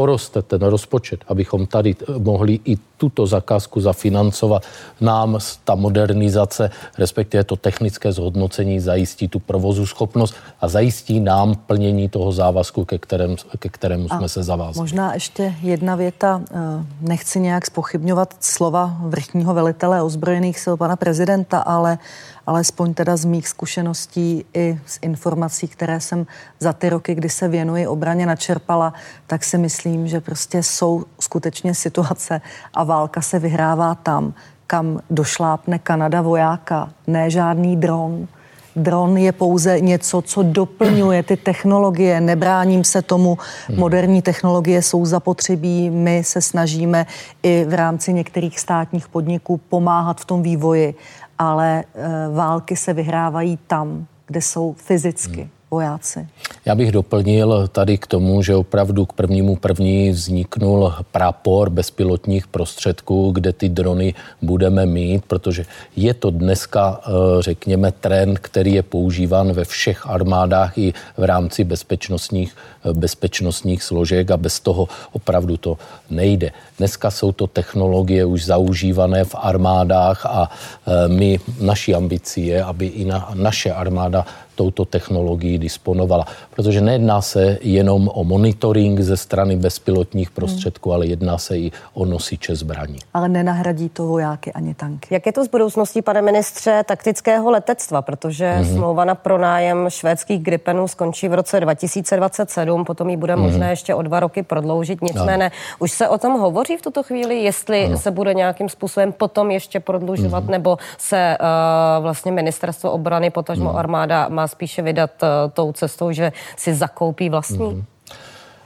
poroste 0.00 0.42
ten 0.42 0.64
rozpočet, 0.64 1.20
abychom 1.28 1.66
tady 1.68 1.92
eh, 1.92 2.18
mohli 2.18 2.56
i 2.64 2.76
tuto 2.96 3.26
zakázku 3.26 3.80
zafinancovat, 3.80 4.64
nám 5.00 5.36
ta 5.64 5.74
modernizace, 5.74 6.70
respektive 6.98 7.44
to 7.44 7.56
technické 7.56 8.12
zhodnocení 8.12 8.80
zajistí 8.80 9.28
tu 9.28 9.38
provozu 9.40 9.86
schopnost 9.86 10.34
a 10.60 10.68
zajistí 10.68 11.20
nám 11.20 11.54
plnění 11.68 12.08
toho 12.08 12.32
závazku, 12.32 12.84
ke, 12.84 12.98
kterém, 12.98 13.36
ke 13.58 13.68
kterému 13.68 14.06
a 14.10 14.16
jsme 14.16 14.28
se 14.28 14.42
zavázali. 14.42 14.84
Možná 14.84 15.14
ještě 15.14 15.54
jedna 15.60 15.96
věta. 15.96 16.40
Eh, 16.48 16.84
nechci 17.00 17.40
nějak 17.40 17.66
spochybňovat 17.66 18.36
slova 18.40 18.96
vrchního 19.04 19.54
velitele 19.54 20.02
ozbrojených 20.02 20.60
sil 20.64 20.74
pana 20.80 20.96
prezidenta, 20.96 21.60
ale 21.60 21.98
alespoň 22.46 22.94
teda 22.94 23.16
z 23.16 23.24
mých 23.24 23.48
zkušeností 23.48 24.44
i 24.54 24.78
z 24.86 24.98
informací, 25.02 25.68
které 25.68 26.00
jsem 26.00 26.26
za 26.60 26.72
ty 26.72 26.88
roky, 26.88 27.14
kdy 27.14 27.28
se 27.28 27.48
věnuji 27.48 27.86
obraně, 27.86 28.26
načerpala, 28.26 28.92
tak 29.26 29.44
si 29.44 29.58
myslím, 29.58 29.89
že 30.08 30.20
prostě 30.20 30.62
jsou 30.62 31.04
skutečně 31.20 31.74
situace 31.74 32.40
a 32.74 32.84
válka 32.84 33.20
se 33.20 33.38
vyhrává 33.38 33.94
tam, 33.94 34.34
kam 34.66 35.00
došlápne 35.10 35.78
Kanada 35.78 36.22
vojáka, 36.22 36.90
ne 37.06 37.30
žádný 37.30 37.76
dron. 37.76 38.28
Dron 38.76 39.16
je 39.16 39.32
pouze 39.32 39.80
něco, 39.80 40.22
co 40.22 40.42
doplňuje 40.42 41.22
ty 41.22 41.36
technologie. 41.36 42.20
Nebráním 42.20 42.84
se 42.84 43.02
tomu. 43.02 43.38
Moderní 43.76 44.22
technologie 44.22 44.82
jsou 44.82 45.06
zapotřebí. 45.06 45.90
My 45.90 46.24
se 46.24 46.40
snažíme 46.40 47.06
i 47.42 47.64
v 47.68 47.74
rámci 47.74 48.12
některých 48.12 48.60
státních 48.60 49.08
podniků 49.08 49.56
pomáhat 49.56 50.20
v 50.20 50.24
tom 50.24 50.42
vývoji 50.42 50.94
ale 51.40 51.84
eh, 51.94 52.08
války 52.34 52.76
se 52.76 52.92
vyhrávají 52.92 53.58
tam, 53.66 54.06
kde 54.26 54.42
jsou 54.42 54.74
fyzicky. 54.78 55.40
Hmm 55.40 55.59
vojáci. 55.70 56.28
Já 56.64 56.74
bych 56.74 56.92
doplnil 56.92 57.68
tady 57.68 57.98
k 57.98 58.06
tomu, 58.06 58.42
že 58.42 58.54
opravdu 58.54 59.06
k 59.06 59.12
prvnímu 59.12 59.56
první 59.56 60.10
vzniknul 60.10 60.94
prapor 61.12 61.70
bezpilotních 61.70 62.46
prostředků, 62.46 63.30
kde 63.30 63.52
ty 63.52 63.68
drony 63.68 64.14
budeme 64.42 64.86
mít, 64.86 65.24
protože 65.24 65.64
je 65.96 66.14
to 66.14 66.30
dneska, 66.30 67.00
eh, 67.06 67.10
řekněme, 67.42 67.92
trend, 67.92 68.38
který 68.38 68.74
je 68.74 68.82
používán 68.82 69.52
ve 69.52 69.64
všech 69.64 70.06
armádách 70.06 70.78
i 70.78 70.94
v 71.16 71.24
rámci 71.24 71.64
bezpečnostních, 71.64 72.56
eh, 72.84 72.92
bezpečnostních 72.92 73.82
složek 73.82 74.30
a 74.30 74.36
bez 74.36 74.60
toho 74.60 74.88
opravdu 75.12 75.56
to 75.56 75.78
nejde. 76.10 76.50
Dneska 76.78 77.10
jsou 77.10 77.32
to 77.32 77.46
technologie 77.46 78.24
už 78.24 78.44
zaužívané 78.44 79.24
v 79.24 79.34
armádách 79.38 80.26
a 80.26 80.50
eh, 80.50 81.08
my, 81.08 81.40
naší 81.60 81.94
ambicí 81.94 82.46
je, 82.46 82.64
aby 82.64 82.86
i 82.86 83.04
na, 83.04 83.30
naše 83.34 83.72
armáda 83.72 84.26
touto 84.60 84.84
technologií 84.84 85.58
disponovala. 85.58 86.28
Protože 86.52 86.80
nejedná 86.80 87.22
se 87.22 87.58
jenom 87.62 88.10
o 88.12 88.24
monitoring 88.24 89.00
ze 89.00 89.16
strany 89.16 89.56
bezpilotních 89.56 90.30
prostředků, 90.30 90.90
hmm. 90.90 90.94
ale 90.94 91.06
jedná 91.06 91.38
se 91.38 91.58
i 91.58 91.72
o 91.94 92.04
nosiče 92.04 92.56
zbraní. 92.56 92.98
Ale 93.14 93.28
nenahradí 93.28 93.88
to 93.88 94.06
vojáky 94.06 94.52
ani 94.52 94.74
tanky. 94.74 95.14
Jak 95.14 95.26
je 95.26 95.32
to 95.32 95.44
s 95.44 95.48
budoucností, 95.48 96.02
pane 96.02 96.22
ministře, 96.22 96.84
taktického 96.86 97.50
letectva? 97.50 98.02
Protože 98.02 98.52
hmm. 98.52 98.64
smlouva 98.64 99.04
na 99.04 99.14
pronájem 99.14 99.88
švédských 99.88 100.42
Gripenů 100.42 100.88
skončí 100.88 101.28
v 101.28 101.34
roce 101.34 101.60
2027, 101.60 102.84
potom 102.84 103.08
ji 103.08 103.16
bude 103.16 103.34
hmm. 103.34 103.42
možné 103.42 103.70
ještě 103.70 103.94
o 103.94 104.02
dva 104.02 104.20
roky 104.20 104.42
prodloužit. 104.42 105.02
Nicméně, 105.02 105.44
no. 105.44 105.76
už 105.78 105.92
se 105.92 106.08
o 106.08 106.18
tom 106.18 106.32
hovoří 106.40 106.76
v 106.76 106.82
tuto 106.82 107.02
chvíli, 107.02 107.42
jestli 107.48 107.88
no. 107.88 107.98
se 107.98 108.10
bude 108.10 108.34
nějakým 108.34 108.68
způsobem 108.68 109.12
potom 109.12 109.50
ještě 109.50 109.80
prodlužovat, 109.80 110.44
hmm. 110.44 110.52
nebo 110.52 110.78
se 110.98 111.36
uh, 111.40 112.02
vlastně 112.02 112.32
ministerstvo 112.32 112.90
obrany, 112.90 113.30
potažmo 113.30 113.72
no. 113.72 113.78
armáda 113.78 114.28
má 114.28 114.49
spíše 114.50 114.82
vydat 114.82 115.22
uh, 115.22 115.28
tou 115.52 115.72
cestou, 115.72 116.12
že 116.12 116.32
si 116.56 116.74
zakoupí 116.74 117.28
vlastní? 117.30 117.66
Hmm. 117.66 117.84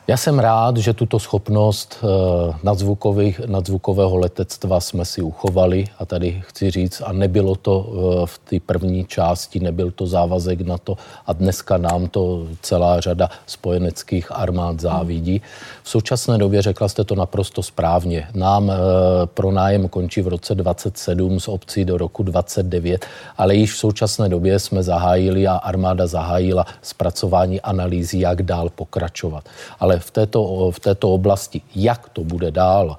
Já 0.08 0.16
jsem 0.16 0.38
rád, 0.38 0.76
že 0.76 0.92
tuto 0.92 1.18
schopnost 1.18 1.98
eh, 2.02 3.46
nadzvukového 3.46 4.16
letectva 4.16 4.80
jsme 4.80 5.04
si 5.04 5.22
uchovali 5.22 5.84
a 5.98 6.04
tady 6.06 6.42
chci 6.46 6.70
říct, 6.70 7.02
a 7.06 7.12
nebylo 7.12 7.54
to 7.54 7.86
eh, 7.86 8.26
v 8.26 8.38
té 8.38 8.56
první 8.66 9.04
části, 9.04 9.60
nebyl 9.60 9.90
to 9.90 10.06
závazek 10.06 10.60
na 10.60 10.78
to 10.78 10.96
a 11.26 11.32
dneska 11.32 11.78
nám 11.78 12.08
to 12.08 12.46
celá 12.60 13.00
řada 13.00 13.30
spojeneckých 13.46 14.32
armád 14.32 14.80
závidí. 14.80 15.42
V 15.82 15.90
současné 15.90 16.38
době 16.38 16.62
řekla 16.62 16.88
jste 16.88 17.04
to 17.04 17.14
naprosto 17.14 17.62
správně. 17.62 18.28
Nám 18.34 18.70
eh, 18.70 18.74
pronájem 19.26 19.88
končí 19.88 20.22
v 20.22 20.28
roce 20.28 20.54
27 20.54 21.40
z 21.40 21.48
obcí 21.48 21.84
do 21.84 21.98
roku 21.98 22.22
29, 22.22 23.06
ale 23.38 23.54
již 23.54 23.72
v 23.72 23.78
současné 23.78 24.28
době 24.28 24.58
jsme 24.58 24.82
zahájili 24.82 25.46
a 25.46 25.56
armáda 25.56 26.06
zahájila 26.06 26.66
zpracování 26.82 27.60
analýzy, 27.60 28.18
jak 28.18 28.42
dál 28.42 28.70
pokračovat. 28.70 29.44
Ale 29.80 29.93
ale 29.94 30.00
v 30.00 30.10
této, 30.10 30.70
v 30.70 30.80
této 30.80 31.14
oblasti, 31.14 31.62
jak 31.74 32.08
to 32.08 32.24
bude 32.24 32.50
dál, 32.50 32.96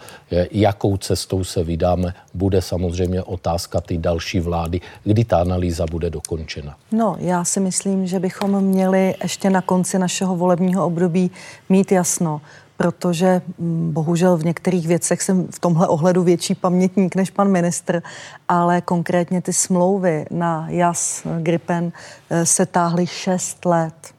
jakou 0.52 0.98
cestou 0.98 1.44
se 1.44 1.64
vydáme, 1.64 2.14
bude 2.34 2.62
samozřejmě 2.62 3.24
otázka 3.24 3.82
ty 3.82 3.98
další 3.98 4.40
vlády, 4.40 4.82
kdy 5.04 5.26
ta 5.26 5.42
analýza 5.42 5.86
bude 5.92 6.10
dokončena. 6.10 6.76
No, 6.92 7.16
já 7.20 7.44
si 7.44 7.60
myslím, 7.60 8.08
že 8.08 8.20
bychom 8.20 8.62
měli 8.62 9.16
ještě 9.24 9.50
na 9.50 9.62
konci 9.62 10.00
našeho 10.00 10.36
volebního 10.36 10.86
období 10.86 11.32
mít 11.70 11.92
jasno, 11.92 12.42
protože 12.78 13.42
mm, 13.58 13.92
bohužel 13.94 14.38
v 14.38 14.46
některých 14.46 14.88
věcech 14.88 15.22
jsem 15.22 15.48
v 15.48 15.60
tomhle 15.60 15.88
ohledu 15.88 16.24
větší 16.24 16.56
pamětník 16.56 17.16
než 17.16 17.30
pan 17.30 17.52
ministr, 17.52 18.04
ale 18.48 18.82
konkrétně 18.82 19.42
ty 19.42 19.54
smlouvy 19.54 20.26
na 20.32 20.68
JAS 20.70 21.28
Gripen 21.42 21.92
eh, 22.30 22.46
se 22.46 22.66
táhly 22.66 23.08
6 23.08 23.66
let. 23.66 24.15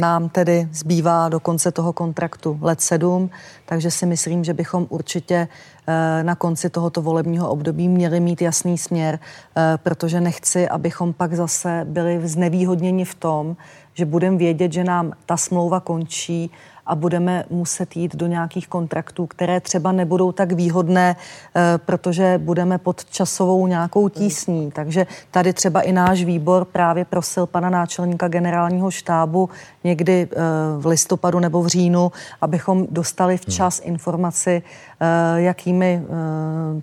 Nám 0.00 0.28
tedy 0.28 0.68
zbývá 0.72 1.28
do 1.28 1.40
konce 1.40 1.72
toho 1.72 1.92
kontraktu 1.92 2.58
let 2.60 2.80
sedm, 2.80 3.30
takže 3.66 3.90
si 3.90 4.06
myslím, 4.06 4.44
že 4.44 4.54
bychom 4.54 4.86
určitě 4.88 5.48
eh, 5.86 6.22
na 6.22 6.34
konci 6.34 6.70
tohoto 6.70 7.02
volebního 7.02 7.50
období 7.50 7.88
měli 7.88 8.20
mít 8.20 8.42
jasný 8.42 8.78
směr, 8.78 9.18
eh, 9.18 9.78
protože 9.82 10.20
nechci, 10.20 10.68
abychom 10.68 11.12
pak 11.12 11.34
zase 11.34 11.80
byli 11.84 12.28
znevýhodněni 12.28 13.04
v 13.04 13.14
tom, 13.14 13.56
že 13.94 14.04
budeme 14.04 14.36
vědět, 14.36 14.72
že 14.72 14.84
nám 14.84 15.12
ta 15.26 15.36
smlouva 15.36 15.80
končí 15.80 16.50
a 16.88 16.94
budeme 16.94 17.44
muset 17.50 17.96
jít 17.96 18.16
do 18.16 18.26
nějakých 18.26 18.68
kontraktů, 18.68 19.26
které 19.26 19.60
třeba 19.60 19.92
nebudou 19.92 20.32
tak 20.32 20.52
výhodné, 20.52 21.16
eh, 21.16 21.78
protože 21.78 22.38
budeme 22.38 22.78
pod 22.78 23.04
časovou 23.04 23.66
nějakou 23.66 24.08
tísní. 24.08 24.70
Takže 24.70 25.06
tady 25.30 25.52
třeba 25.52 25.80
i 25.80 25.92
náš 25.92 26.24
výbor 26.24 26.64
právě 26.64 27.04
prosil 27.04 27.46
pana 27.46 27.70
náčelníka 27.70 28.28
generálního 28.28 28.90
štábu 28.90 29.48
někdy 29.84 30.28
eh, 30.32 30.36
v 30.78 30.86
listopadu 30.86 31.38
nebo 31.38 31.62
v 31.62 31.66
říjnu, 31.66 32.12
abychom 32.40 32.86
dostali 32.90 33.36
včas 33.36 33.80
hmm. 33.80 33.92
informaci, 33.92 34.62
eh, 35.00 35.40
jakými 35.40 36.02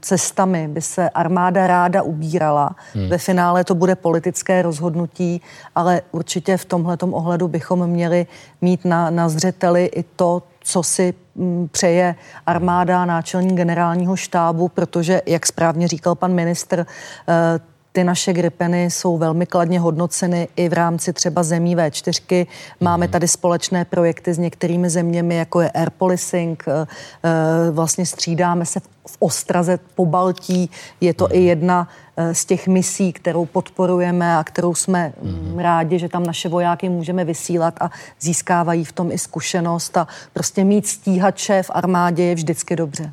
cestami 0.02 0.68
by 0.68 0.82
se 0.82 1.10
armáda 1.10 1.68
ráda 1.68 2.02
ubírala. 2.02 2.76
Hmm. 2.94 3.10
Ve 3.10 3.18
finále 3.18 3.64
to 3.64 3.76
bude 3.76 3.96
politické 3.96 4.62
rozhodnutí, 4.62 5.42
ale 5.76 6.02
určitě 6.12 6.58
v 6.58 6.66
tomhletom 6.66 7.14
ohledu 7.14 7.48
bychom 7.48 7.88
měli 7.88 8.28
mít 8.62 8.86
na, 8.86 9.10
na 9.10 9.30
zřeteli 9.30 9.86
i 9.96 10.04
to, 10.04 10.44
co 10.62 10.84
si 10.84 11.14
mm, 11.36 11.68
přeje 11.72 12.16
armáda, 12.46 13.06
náčelní 13.06 13.56
generálního 13.56 14.16
štábu, 14.16 14.68
protože, 14.68 15.22
jak 15.26 15.46
správně 15.46 15.88
říkal 15.88 16.16
pan 16.16 16.34
ministr, 16.34 16.86
eh, 17.28 17.60
ty 17.96 18.04
naše 18.04 18.34
gripeny 18.34 18.92
jsou 18.92 19.18
velmi 19.18 19.46
kladně 19.46 19.80
hodnoceny 19.80 20.48
i 20.56 20.70
v 20.70 20.74
rámci 20.74 21.14
třeba 21.14 21.44
zemí 21.44 21.76
V4. 21.76 22.48
Máme 22.80 23.06
mhm. 23.06 23.12
tady 23.12 23.28
společné 23.28 23.86
projekty 23.86 24.34
s 24.34 24.38
některými 24.38 24.90
zeměmi, 24.90 25.36
jako 25.36 25.62
je 25.62 25.70
air 25.70 25.90
policing. 25.90 26.64
Eh, 26.68 26.88
eh, 27.24 27.72
vlastně 27.72 28.06
střídáme 28.06 28.66
se 28.66 28.80
v 29.08 29.18
Ostraze 29.20 29.80
po 29.96 30.06
Baltí. 30.06 30.70
Je 31.02 31.14
to 31.14 31.32
i 31.32 31.40
mhm. 31.40 31.48
jedna 31.48 31.88
eh, 32.18 32.36
z 32.36 32.46
těch 32.46 32.68
misí, 32.68 33.14
kterou 33.14 33.46
podporujeme 33.46 34.38
a 34.38 34.44
kterou 34.44 34.76
jsme 34.76 35.14
mm. 35.22 35.60
rádi, 35.60 36.00
že 36.00 36.10
tam 36.10 36.24
naše 36.24 36.50
vojáky 36.50 36.90
můžeme 36.90 37.26
vysílat 37.26 37.74
a 37.82 37.92
získávají 38.22 38.84
v 38.84 38.92
tom 38.92 39.12
i 39.12 39.18
zkušenost 39.18 39.98
a 39.98 40.08
prostě 40.34 40.64
mít 40.64 40.88
stíhače 40.88 41.64
v 41.64 41.72
armádě 41.74 42.24
je 42.24 42.36
vždycky 42.36 42.76
dobře. 42.76 43.12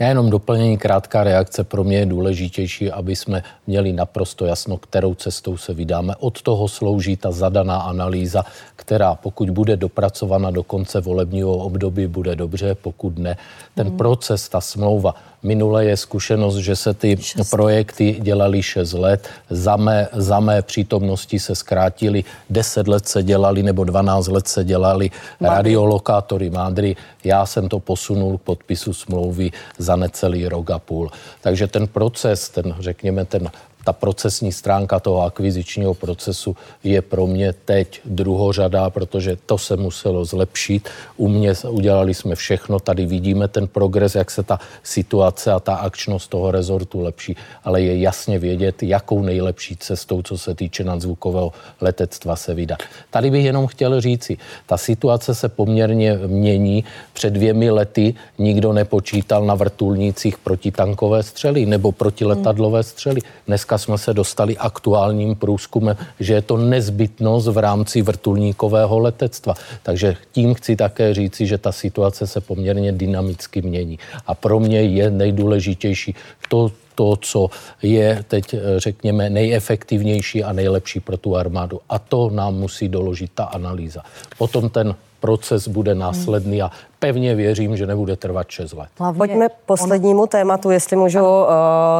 Já 0.00 0.08
jenom 0.08 0.30
doplnění, 0.30 0.78
krátká 0.78 1.24
reakce. 1.24 1.64
Pro 1.64 1.84
mě 1.84 1.98
je 1.98 2.06
důležitější, 2.06 2.90
aby 2.90 3.16
jsme 3.16 3.42
měli 3.66 3.92
naprosto 3.92 4.46
jasno, 4.46 4.76
kterou 4.76 5.14
cestou 5.14 5.56
se 5.56 5.74
vydáme. 5.74 6.14
Od 6.18 6.42
toho 6.42 6.68
slouží 6.68 7.16
ta 7.16 7.30
zadaná 7.30 7.76
analýza, 7.76 8.44
která 8.76 9.14
pokud 9.14 9.50
bude 9.50 9.76
dopracovaná 9.76 10.50
do 10.50 10.62
konce 10.62 11.00
volebního 11.00 11.52
období, 11.52 12.06
bude 12.06 12.36
dobře, 12.36 12.74
pokud 12.74 13.18
ne. 13.18 13.36
Ten 13.74 13.88
hmm. 13.88 13.96
proces, 13.96 14.48
ta 14.48 14.60
smlouva, 14.60 15.14
Minule 15.42 15.84
je 15.84 15.96
zkušenost, 15.96 16.56
že 16.56 16.76
se 16.76 16.94
ty 16.94 17.16
šest. 17.20 17.50
projekty 17.50 18.16
dělali 18.20 18.62
6 18.62 18.92
let. 18.92 19.28
Za 19.50 19.76
mé, 19.76 20.08
za 20.12 20.40
mé 20.40 20.62
přítomnosti 20.62 21.38
se 21.38 21.54
zkrátili. 21.54 22.24
10 22.50 22.88
let 22.88 23.08
se 23.08 23.22
dělali 23.22 23.62
nebo 23.62 23.84
12 23.84 24.26
let 24.28 24.48
se 24.48 24.64
dělali 24.64 25.10
Madry. 25.40 25.56
radiolokátory 25.56 26.50
Madry. 26.50 26.96
Já 27.24 27.46
jsem 27.46 27.68
to 27.68 27.78
posunul 27.80 28.38
k 28.38 28.42
podpisu 28.42 28.92
smlouvy 28.92 29.50
za 29.78 29.96
necelý 29.96 30.48
rok 30.48 30.70
a 30.70 30.78
půl. 30.78 31.10
Takže 31.40 31.66
ten 31.66 31.86
proces, 31.86 32.48
ten, 32.48 32.76
řekněme, 32.80 33.24
ten 33.24 33.50
ta 33.84 33.92
procesní 33.92 34.52
stránka 34.52 35.00
toho 35.00 35.22
akvizičního 35.22 35.94
procesu 35.94 36.56
je 36.84 37.02
pro 37.02 37.26
mě 37.26 37.52
teď 37.52 38.00
druhořadá, 38.04 38.90
protože 38.90 39.36
to 39.46 39.58
se 39.58 39.76
muselo 39.76 40.24
zlepšit. 40.24 40.88
U 41.16 41.28
mě 41.28 41.54
udělali 41.68 42.14
jsme 42.14 42.34
všechno, 42.34 42.80
tady 42.80 43.06
vidíme 43.06 43.48
ten 43.48 43.68
progres, 43.68 44.14
jak 44.14 44.30
se 44.30 44.42
ta 44.42 44.58
situace 44.82 45.52
a 45.52 45.60
ta 45.60 45.74
akčnost 45.74 46.30
toho 46.30 46.50
rezortu 46.50 47.00
lepší, 47.00 47.36
ale 47.64 47.82
je 47.82 48.00
jasně 48.00 48.38
vědět, 48.38 48.82
jakou 48.82 49.22
nejlepší 49.22 49.76
cestou, 49.76 50.22
co 50.22 50.38
se 50.38 50.54
týče 50.54 50.84
nadzvukového 50.84 51.52
letectva 51.80 52.36
se 52.36 52.54
vydat. 52.54 52.78
Tady 53.10 53.30
bych 53.30 53.44
jenom 53.44 53.66
chtěl 53.66 54.00
říci, 54.00 54.38
ta 54.66 54.76
situace 54.76 55.34
se 55.34 55.48
poměrně 55.48 56.18
mění. 56.26 56.84
Před 57.12 57.30
dvěmi 57.30 57.70
lety 57.70 58.14
nikdo 58.38 58.72
nepočítal 58.72 59.44
na 59.44 59.54
vrtulnících 59.54 60.38
protitankové 60.38 61.22
střely 61.22 61.66
nebo 61.66 61.92
protiletadlové 61.92 62.82
střely. 62.82 63.20
Dneska 63.46 63.69
jsme 63.78 63.98
se 63.98 64.14
dostali 64.14 64.58
aktuálním 64.58 65.34
průzkumem, 65.36 65.96
že 66.20 66.34
je 66.34 66.42
to 66.42 66.56
nezbytnost 66.56 67.48
v 67.48 67.58
rámci 67.58 68.02
vrtulníkového 68.02 68.98
letectva. 68.98 69.54
Takže 69.82 70.16
tím 70.32 70.54
chci 70.54 70.76
také 70.76 71.14
říci, 71.14 71.46
že 71.46 71.58
ta 71.58 71.72
situace 71.72 72.26
se 72.26 72.40
poměrně 72.40 72.92
dynamicky 72.92 73.62
mění. 73.62 73.98
A 74.26 74.34
pro 74.34 74.60
mě 74.60 74.82
je 74.82 75.10
nejdůležitější 75.10 76.14
to, 76.48 76.72
to, 76.94 77.16
co 77.16 77.48
je 77.82 78.24
teď, 78.28 78.54
řekněme, 78.76 79.30
nejefektivnější 79.30 80.44
a 80.44 80.52
nejlepší 80.52 81.00
pro 81.00 81.16
tu 81.16 81.36
armádu. 81.36 81.80
A 81.88 81.98
to 81.98 82.30
nám 82.30 82.54
musí 82.54 82.88
doložit 82.88 83.30
ta 83.34 83.44
analýza. 83.44 84.02
Potom 84.38 84.68
ten 84.68 84.94
proces 85.20 85.68
bude 85.68 85.94
následný 85.94 86.62
a 86.62 86.70
pevně 86.98 87.34
věřím, 87.34 87.76
že 87.76 87.86
nebude 87.86 88.16
trvat 88.16 88.50
6 88.50 88.72
let. 88.72 88.88
Hlavně 88.98 89.18
Pojďme 89.18 89.48
poslednímu 89.66 90.22
on... 90.22 90.28
tématu, 90.28 90.70
jestli 90.70 90.96
můžu. 90.96 91.20
Uh, 91.20 91.46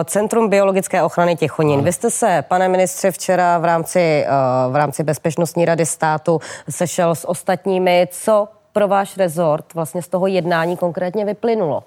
Centrum 0.05 0.49
biologické 0.49 1.03
ochrany 1.03 1.37
Těchonín. 1.37 1.85
Vy 1.85 1.93
jste 1.93 2.11
se, 2.11 2.45
pane 2.49 2.69
ministře, 2.69 3.11
včera 3.11 3.59
v 3.59 3.65
rámci, 3.65 4.25
uh, 4.67 4.73
v 4.73 4.77
rámci 4.77 5.03
Bezpečnostní 5.03 5.65
rady 5.65 5.87
státu 5.87 6.41
sešel 6.71 7.15
s 7.15 7.29
ostatními. 7.29 8.09
Co 8.11 8.49
pro 8.73 8.89
váš 8.89 9.17
rezort 9.17 9.75
vlastně 9.75 10.03
z 10.03 10.09
toho 10.09 10.27
jednání 10.27 10.77
konkrétně 10.77 11.25
vyplynulo? 11.25 11.83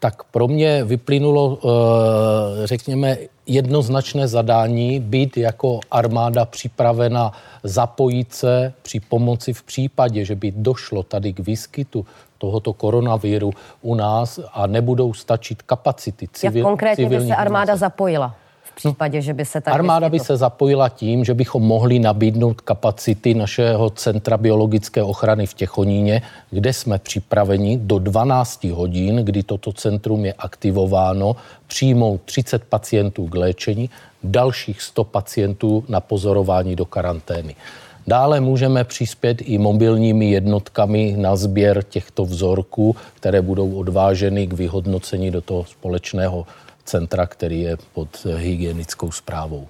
Tak 0.00 0.24
pro 0.24 0.48
mě 0.48 0.84
vyplynulo, 0.84 1.58
eh, 1.58 2.66
řekněme, 2.66 3.16
jednoznačné 3.46 4.28
zadání 4.28 5.00
být 5.00 5.36
jako 5.36 5.80
armáda 5.90 6.44
připravena 6.44 7.32
zapojit 7.62 8.34
se 8.34 8.72
při 8.82 9.00
pomoci 9.00 9.52
v 9.52 9.62
případě, 9.62 10.24
že 10.24 10.34
by 10.34 10.52
došlo 10.56 11.02
tady 11.02 11.32
k 11.32 11.40
výskytu 11.40 12.06
tohoto 12.38 12.72
koronaviru 12.72 13.52
u 13.82 13.94
nás 13.94 14.40
a 14.52 14.66
nebudou 14.66 15.14
stačit 15.14 15.62
kapacity. 15.62 16.28
Civil, 16.32 16.58
Jak 16.58 16.66
konkrétně 16.66 17.08
by 17.08 17.20
se 17.20 17.36
armáza 17.36 17.76
zapojila? 17.76 18.34
Případě, 18.88 19.22
že 19.22 19.34
by 19.34 19.44
se 19.44 19.60
tak 19.60 19.74
Armáda 19.74 20.08
by 20.08 20.18
se 20.18 20.36
zapojila 20.36 20.88
tím, 20.88 21.24
že 21.24 21.34
bychom 21.34 21.62
mohli 21.62 21.98
nabídnout 21.98 22.60
kapacity 22.60 23.34
našeho 23.34 23.90
Centra 23.90 24.36
biologické 24.36 25.02
ochrany 25.02 25.46
v 25.46 25.54
Těchoníně, 25.54 26.22
kde 26.50 26.72
jsme 26.72 26.98
připraveni 26.98 27.78
do 27.82 27.98
12 27.98 28.64
hodin, 28.64 29.16
kdy 29.16 29.42
toto 29.42 29.72
centrum 29.72 30.24
je 30.24 30.32
aktivováno, 30.32 31.36
přijmout 31.66 32.20
30 32.24 32.64
pacientů 32.64 33.26
k 33.26 33.34
léčení, 33.34 33.90
dalších 34.22 34.82
100 34.82 35.04
pacientů 35.04 35.84
na 35.88 36.00
pozorování 36.00 36.76
do 36.76 36.84
karantény. 36.84 37.54
Dále 38.06 38.40
můžeme 38.40 38.84
přispět 38.84 39.38
i 39.40 39.58
mobilními 39.58 40.30
jednotkami 40.30 41.14
na 41.16 41.36
sběr 41.36 41.82
těchto 41.82 42.24
vzorků, 42.24 42.96
které 43.14 43.42
budou 43.42 43.74
odváženy 43.74 44.46
k 44.46 44.52
vyhodnocení 44.52 45.30
do 45.30 45.40
toho 45.40 45.64
společného 45.64 46.46
centra, 46.84 47.26
který 47.26 47.60
je 47.60 47.76
pod 47.94 48.26
hygienickou 48.36 49.10
zprávou. 49.10 49.68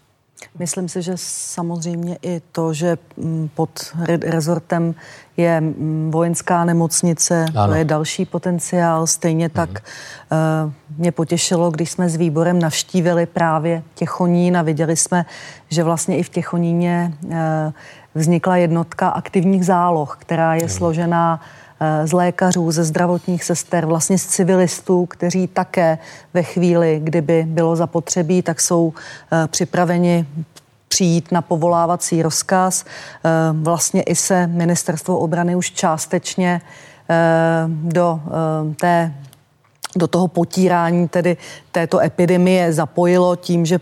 Myslím 0.59 0.89
si, 0.89 1.03
že 1.03 1.13
samozřejmě 1.17 2.19
i 2.23 2.43
to, 2.53 2.75
že 2.75 2.99
mm, 3.17 3.49
pod 3.55 3.71
rezortem 4.23 4.95
je 5.37 5.61
mm, 5.61 6.11
vojenská 6.11 6.65
nemocnice, 6.65 7.47
ano. 7.55 7.73
to 7.73 7.79
je 7.79 7.85
další 7.85 8.25
potenciál. 8.25 9.07
Stejně 9.07 9.47
mhm. 9.47 9.55
tak 9.55 9.71
uh, 9.71 10.73
mě 10.99 11.13
potěšilo, 11.13 11.71
když 11.71 11.91
jsme 11.91 12.09
s 12.09 12.17
výborem 12.17 12.59
navštívili 12.59 13.27
právě 13.27 13.83
Těchonín 13.95 14.57
a 14.57 14.63
viděli 14.63 14.97
jsme, 14.97 15.25
že 15.69 15.83
vlastně 15.83 16.17
i 16.19 16.23
v 16.23 16.29
Těchoníně 16.29 17.13
uh, 17.25 17.33
vznikla 18.15 18.57
jednotka 18.57 19.09
aktivních 19.09 19.67
záloh, 19.67 20.17
která 20.21 20.55
je 20.55 20.69
složená 20.69 21.41
eh, 21.41 21.70
z 22.05 22.13
lékařů, 22.13 22.71
ze 22.71 22.85
zdravotních 22.85 23.45
sester, 23.45 23.87
vlastně 23.87 24.19
z 24.19 24.27
civilistů, 24.27 25.07
kteří 25.07 25.47
také 25.47 25.99
ve 26.35 26.43
chvíli, 26.43 27.01
kdyby 27.05 27.45
bylo 27.49 27.77
zapotřebí, 27.77 28.43
tak 28.43 28.61
jsou 28.61 28.93
eh, 29.33 29.47
připraveni 29.49 30.27
přijít 30.89 31.33
na 31.33 31.43
povolávací 31.43 32.23
rozkaz. 32.23 32.85
Eh, 32.85 33.29
vlastně 33.53 34.03
i 34.03 34.15
se 34.15 34.47
ministerstvo 34.47 35.19
obrany 35.19 35.57
už 35.57 35.71
částečně 35.71 36.61
do 37.71 38.21
té 38.81 39.15
do 39.97 40.07
toho 40.07 40.29
potírání 40.29 41.09
tedy 41.09 41.37
této 41.73 41.99
epidemie 41.99 42.73
zapojilo 42.73 43.37
tím, 43.37 43.67
že 43.67 43.81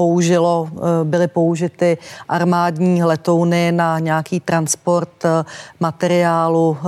použilo, 0.00 0.68
eh, 0.72 1.04
byly 1.04 1.28
použity 1.28 1.98
armádní 2.28 3.04
letouny 3.04 3.72
na 3.72 3.98
nějaký 3.98 4.40
transport 4.40 5.24
eh, 5.24 5.44
materiálu, 5.80 6.76
eh, 6.80 6.86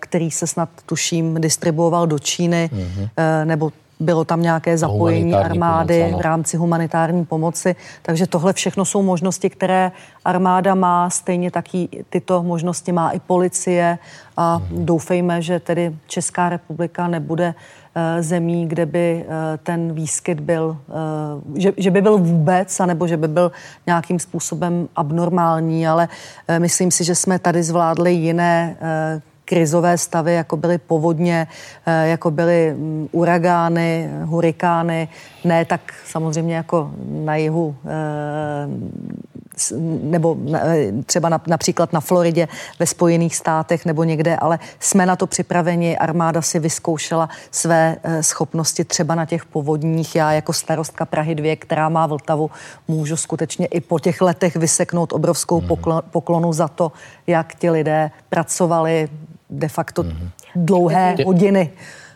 který 0.00 0.30
se 0.30 0.46
snad 0.46 0.68
tuším 0.86 1.40
distribuoval 1.40 2.06
do 2.06 2.18
Číny, 2.18 2.70
mm-hmm. 2.72 3.44
nebo 3.44 3.72
bylo 4.00 4.24
tam 4.24 4.42
nějaké 4.42 4.78
zapojení 4.78 5.34
armády 5.34 6.02
pomoc, 6.02 6.18
v 6.18 6.24
rámci 6.24 6.56
humanitární 6.56 7.24
pomoci. 7.24 7.76
Takže 8.02 8.26
tohle 8.26 8.52
všechno 8.52 8.84
jsou 8.84 9.02
možnosti, 9.02 9.50
které 9.50 9.92
armáda 10.24 10.74
má, 10.74 11.10
stejně 11.10 11.50
taky 11.50 11.88
tyto 12.10 12.42
možnosti 12.42 12.92
má 12.92 13.10
i 13.10 13.20
policie 13.20 13.98
a 14.36 14.58
mm. 14.58 14.86
doufejme, 14.86 15.42
že 15.42 15.60
tedy 15.60 15.96
Česká 16.06 16.48
republika 16.48 17.08
nebude 17.08 17.54
uh, 17.54 18.22
zemí, 18.22 18.68
kde 18.68 18.86
by 18.86 19.24
uh, 19.26 19.32
ten 19.62 19.92
výskyt 19.92 20.40
byl, 20.40 20.76
uh, 21.46 21.58
že, 21.58 21.72
že 21.76 21.90
by 21.90 22.02
byl 22.02 22.18
vůbec, 22.18 22.80
anebo 22.80 23.06
že 23.06 23.16
by 23.16 23.28
byl 23.28 23.52
nějakým 23.86 24.18
způsobem 24.18 24.88
abnormální, 24.96 25.88
ale 25.88 26.08
myslím 26.58 26.90
si, 26.90 27.04
že 27.04 27.14
jsme 27.14 27.38
tady 27.38 27.62
zvládli 27.62 28.12
jiné 28.12 28.76
krizové 29.50 29.98
stavy, 29.98 30.34
jako 30.34 30.56
byly 30.56 30.78
povodně, 30.78 31.46
eh, 31.86 32.08
jako 32.08 32.30
byly 32.30 32.74
mm, 32.74 33.08
uragány, 33.12 34.10
hurikány, 34.24 35.08
ne 35.44 35.64
tak 35.64 35.80
samozřejmě 36.06 36.54
jako 36.56 36.90
na 37.00 37.36
jihu 37.36 37.76
eh, 37.86 37.90
nebo 40.02 40.36
eh, 40.54 40.92
třeba 41.06 41.28
například 41.46 41.92
na 41.92 42.00
Floridě 42.00 42.48
ve 42.78 42.86
Spojených 42.86 43.36
státech 43.36 43.86
nebo 43.86 44.04
někde, 44.04 44.36
ale 44.36 44.58
jsme 44.80 45.06
na 45.06 45.16
to 45.16 45.26
připraveni. 45.26 45.98
Armáda 45.98 46.42
si 46.42 46.58
vyzkoušela 46.58 47.28
své 47.50 47.96
schopnosti 48.20 48.84
třeba 48.84 49.14
na 49.14 49.26
těch 49.26 49.44
povodních. 49.44 50.16
Já 50.16 50.32
jako 50.32 50.52
starostka 50.52 51.04
Prahy 51.04 51.34
2, 51.34 51.56
která 51.56 51.88
má 51.88 52.06
Vltavu, 52.06 52.50
můžu 52.88 53.16
skutečně 53.16 53.66
i 53.66 53.80
po 53.80 53.98
těch 53.98 54.20
letech 54.20 54.56
vyseknout 54.56 55.12
obrovskou 55.12 55.60
mhm. 55.60 55.76
poklonu 56.10 56.52
za 56.52 56.68
to, 56.68 56.92
jak 57.26 57.54
ti 57.54 57.70
lidé 57.70 58.10
pracovali, 58.28 59.08
de 59.50 59.68
facto 59.68 60.02
mm-hmm. 60.02 60.30
dlouhé 60.54 61.16
hodiny. 61.24 61.70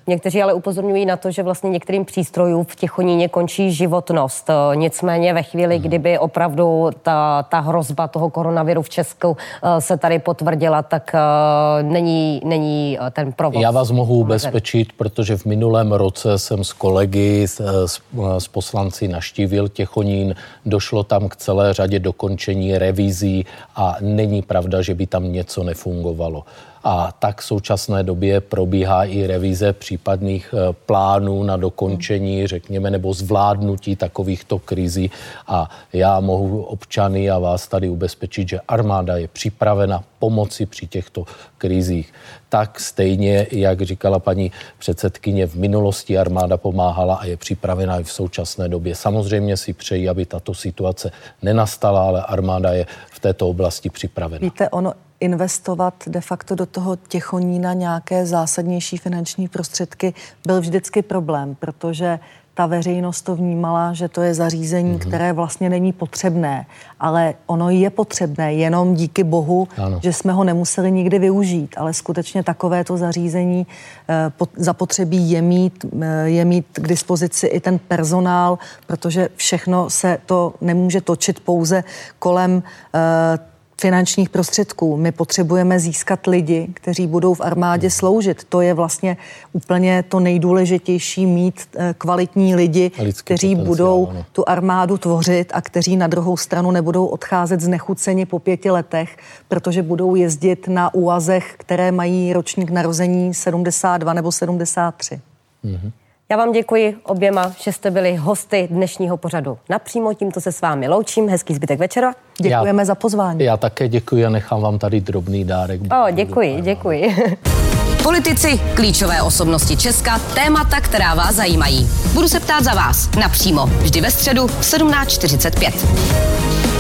Někteří 0.07 0.43
ale 0.43 0.53
upozorňují 0.53 1.07
na 1.07 1.17
to, 1.17 1.31
že 1.31 1.43
vlastně 1.43 1.71
některým 1.71 2.05
přístrojům 2.05 2.65
v 2.65 2.77
Těchoníně 2.77 3.29
končí 3.29 3.73
životnost. 3.73 4.51
Nicméně 4.75 5.35
ve 5.35 5.43
chvíli, 5.43 5.75
hmm. 5.75 5.85
kdyby 5.85 6.19
opravdu 6.19 6.91
ta, 7.03 7.43
ta 7.43 7.61
hrozba 7.61 8.09
toho 8.09 8.31
koronaviru 8.31 8.83
v 8.83 8.89
Česku 8.89 9.37
eh, 9.37 9.81
se 9.81 9.97
tady 9.97 10.19
potvrdila, 10.19 10.83
tak 10.83 11.15
eh, 11.15 11.83
není, 11.83 12.41
není 12.45 12.99
eh, 13.01 13.11
ten 13.11 13.33
provoz. 13.33 13.63
Já 13.63 13.71
vás 13.71 13.91
mohu 13.91 14.15
ubezpečit, 14.15 14.93
protože 14.93 15.37
v 15.37 15.45
minulém 15.45 15.93
roce 15.93 16.39
jsem 16.39 16.65
s 16.65 16.73
kolegy, 16.73 17.49
s, 17.49 17.61
s, 17.87 18.01
s 18.39 18.49
poslanci 18.49 19.09
naštívil 19.09 19.69
Těchonín, 19.69 20.35
došlo 20.67 21.05
tam 21.05 21.29
k 21.29 21.37
celé 21.37 21.75
řadě 21.75 21.99
dokončení 21.99 22.79
revizí 22.79 23.47
a 23.77 23.97
není 24.01 24.43
pravda, 24.43 24.83
že 24.83 24.95
by 24.95 25.07
tam 25.07 25.33
něco 25.33 25.63
nefungovalo 25.65 26.45
a 26.85 27.13
tak 27.19 27.41
v 27.41 27.45
současné 27.45 28.03
době 28.03 28.41
probíhá 28.41 29.05
i 29.05 29.27
revize 29.27 29.73
případných 29.73 30.55
eh, 30.55 30.73
plánů 30.87 31.43
na 31.43 31.57
dokončení, 31.57 32.47
řekněme, 32.47 32.91
nebo 32.91 33.15
zvládnutí 33.15 33.97
takovýchto 33.97 34.59
krizí 34.59 35.11
a 35.47 35.71
já 35.93 36.21
mohu 36.21 36.63
občany 36.63 37.31
a 37.31 37.39
vás 37.39 37.69
tady 37.69 37.89
ubezpečit, 37.89 38.49
že 38.49 38.61
armáda 38.69 39.17
je 39.17 39.29
připravena 39.29 40.05
pomoci 40.19 40.67
při 40.67 40.87
těchto 40.87 41.25
krizích. 41.59 42.13
Tak 42.49 42.81
stejně, 42.81 43.47
jak 43.53 43.83
říkala 43.83 44.19
paní 44.19 44.53
předsedkyně, 44.79 45.47
v 45.47 45.55
minulosti 45.55 46.19
armáda 46.19 46.57
pomáhala 46.57 47.15
a 47.15 47.25
je 47.25 47.37
připravena 47.37 48.01
i 48.01 48.05
v 48.05 48.13
současné 48.13 48.69
době. 48.69 48.95
Samozřejmě 48.95 49.57
si 49.57 49.73
přeji, 49.73 50.09
aby 50.09 50.27
tato 50.27 50.55
situace 50.55 51.11
nenastala, 51.43 52.03
ale 52.07 52.23
armáda 52.23 52.73
je 52.73 52.87
v 53.11 53.21
této 53.21 53.49
oblasti 53.49 53.91
připravena. 53.91 54.41
Víte, 54.43 54.69
ono 54.69 54.93
investovat 55.25 55.95
de 56.07 56.21
facto 56.21 56.55
do 56.55 56.67
toho 56.67 56.97
těchonína 56.97 57.73
nějaké 57.73 58.27
zásadnější 58.27 58.97
finanční 58.97 59.49
prostředky 59.49 60.15
byl 60.47 60.61
vždycky 60.61 61.03
problém, 61.03 61.55
protože 61.55 62.19
ta 62.55 62.67
veřejnost 62.67 63.23
to 63.23 63.37
vnímala, 63.37 63.93
že 63.93 64.09
to 64.09 64.23
je 64.23 64.35
zařízení, 64.35 64.95
mm-hmm. 64.95 65.09
které 65.09 65.33
vlastně 65.33 65.71
není 65.71 65.93
potřebné, 65.93 66.67
ale 67.01 67.35
ono 67.47 67.71
je 67.71 67.91
potřebné, 67.91 68.55
jenom 68.55 68.95
díky 68.95 69.25
bohu, 69.25 69.69
ano. 69.77 70.01
že 70.03 70.13
jsme 70.13 70.33
ho 70.33 70.45
nemuseli 70.45 70.91
nikdy 70.93 71.19
využít, 71.19 71.75
ale 71.77 71.95
skutečně 71.95 72.43
takovéto 72.43 72.97
zařízení 72.97 73.67
e, 74.09 74.33
zapotřebí 74.57 75.31
je 75.31 75.43
mít, 75.43 75.85
e, 76.03 76.07
je 76.31 76.45
mít 76.45 76.67
k 76.73 76.89
dispozici 76.89 77.47
i 77.47 77.61
ten 77.61 77.79
personál, 77.79 78.59
protože 78.87 79.29
všechno 79.37 79.91
se 79.91 80.19
to 80.27 80.55
nemůže 80.61 81.01
točit 81.01 81.41
pouze 81.41 81.85
kolem 82.19 82.63
e, 82.95 83.54
finančních 83.81 84.29
prostředků. 84.29 84.97
My 84.97 85.13
potřebujeme 85.13 85.81
získat 85.81 86.27
lidi, 86.27 86.69
kteří 86.75 87.07
budou 87.07 87.35
v 87.35 87.41
armádě 87.41 87.91
sloužit. 87.91 88.45
To 88.45 88.61
je 88.61 88.75
vlastně 88.75 89.17
úplně 89.53 90.05
to 90.09 90.21
nejdůležitější 90.21 91.27
mít 91.27 91.61
eh, 91.77 91.95
kvalitní 91.99 92.55
lidi, 92.55 92.91
kteří 93.25 93.55
budou 93.55 94.09
ano. 94.11 94.25
tu 94.33 94.49
armádu 94.49 94.99
tvořit 94.99 95.53
a 95.55 95.61
kteří 95.61 95.97
na 95.97 96.07
druhou 96.07 96.37
stranu 96.37 96.71
nebudou 96.71 97.07
odcházet 97.07 97.61
znechuceně 97.61 98.27
po 98.27 98.39
pěti 98.39 98.71
letech, 98.71 99.17
protože 99.49 99.83
budou 99.83 100.15
jezdit 100.15 100.69
na 100.69 100.95
úvazech, 100.95 101.55
které 101.59 101.93
mají 101.93 102.33
ročník 102.33 102.71
narození 102.71 103.35
72 103.35 104.13
nebo 104.13 104.33
73. 104.33 105.21
Mm-hmm. 105.65 105.91
Já 106.31 106.37
vám 106.37 106.53
děkuji 106.53 106.97
oběma, 107.05 107.53
že 107.61 107.73
jste 107.73 107.91
byli 107.91 108.17
hosty 108.17 108.69
dnešního 108.71 109.17
pořadu. 109.17 109.59
Napřímo 109.69 110.15
tímto 110.15 110.41
se 110.41 110.53
s 110.53 110.61
vámi 110.61 110.89
loučím. 110.89 111.29
Hezký 111.29 111.55
zbytek 111.55 111.79
večera. 111.79 112.15
Děkujeme 112.41 112.83
já, 112.83 112.85
za 112.85 112.95
pozvání. 112.95 113.45
Já 113.45 113.57
také 113.57 113.89
děkuji 113.89 114.27
a 114.27 114.31
nechám 114.31 114.61
vám 114.61 114.79
tady 114.79 115.01
drobný 115.01 115.45
dárek. 115.45 115.81
O, 115.81 116.11
děkuji, 116.13 116.61
děkuji. 116.61 117.17
Politici, 118.03 118.61
klíčové 118.75 119.23
osobnosti 119.23 119.77
Česka, 119.77 120.19
témata, 120.19 120.81
která 120.81 121.15
vás 121.15 121.35
zajímají. 121.35 121.89
Budu 122.15 122.29
se 122.29 122.41
ptát 122.41 122.65
za 122.65 122.75
vás 122.75 123.11
napřímo, 123.11 123.67
vždy 123.67 124.01
ve 124.01 124.11
středu 124.11 124.47
v 124.47 124.61
17.45. 124.61 126.74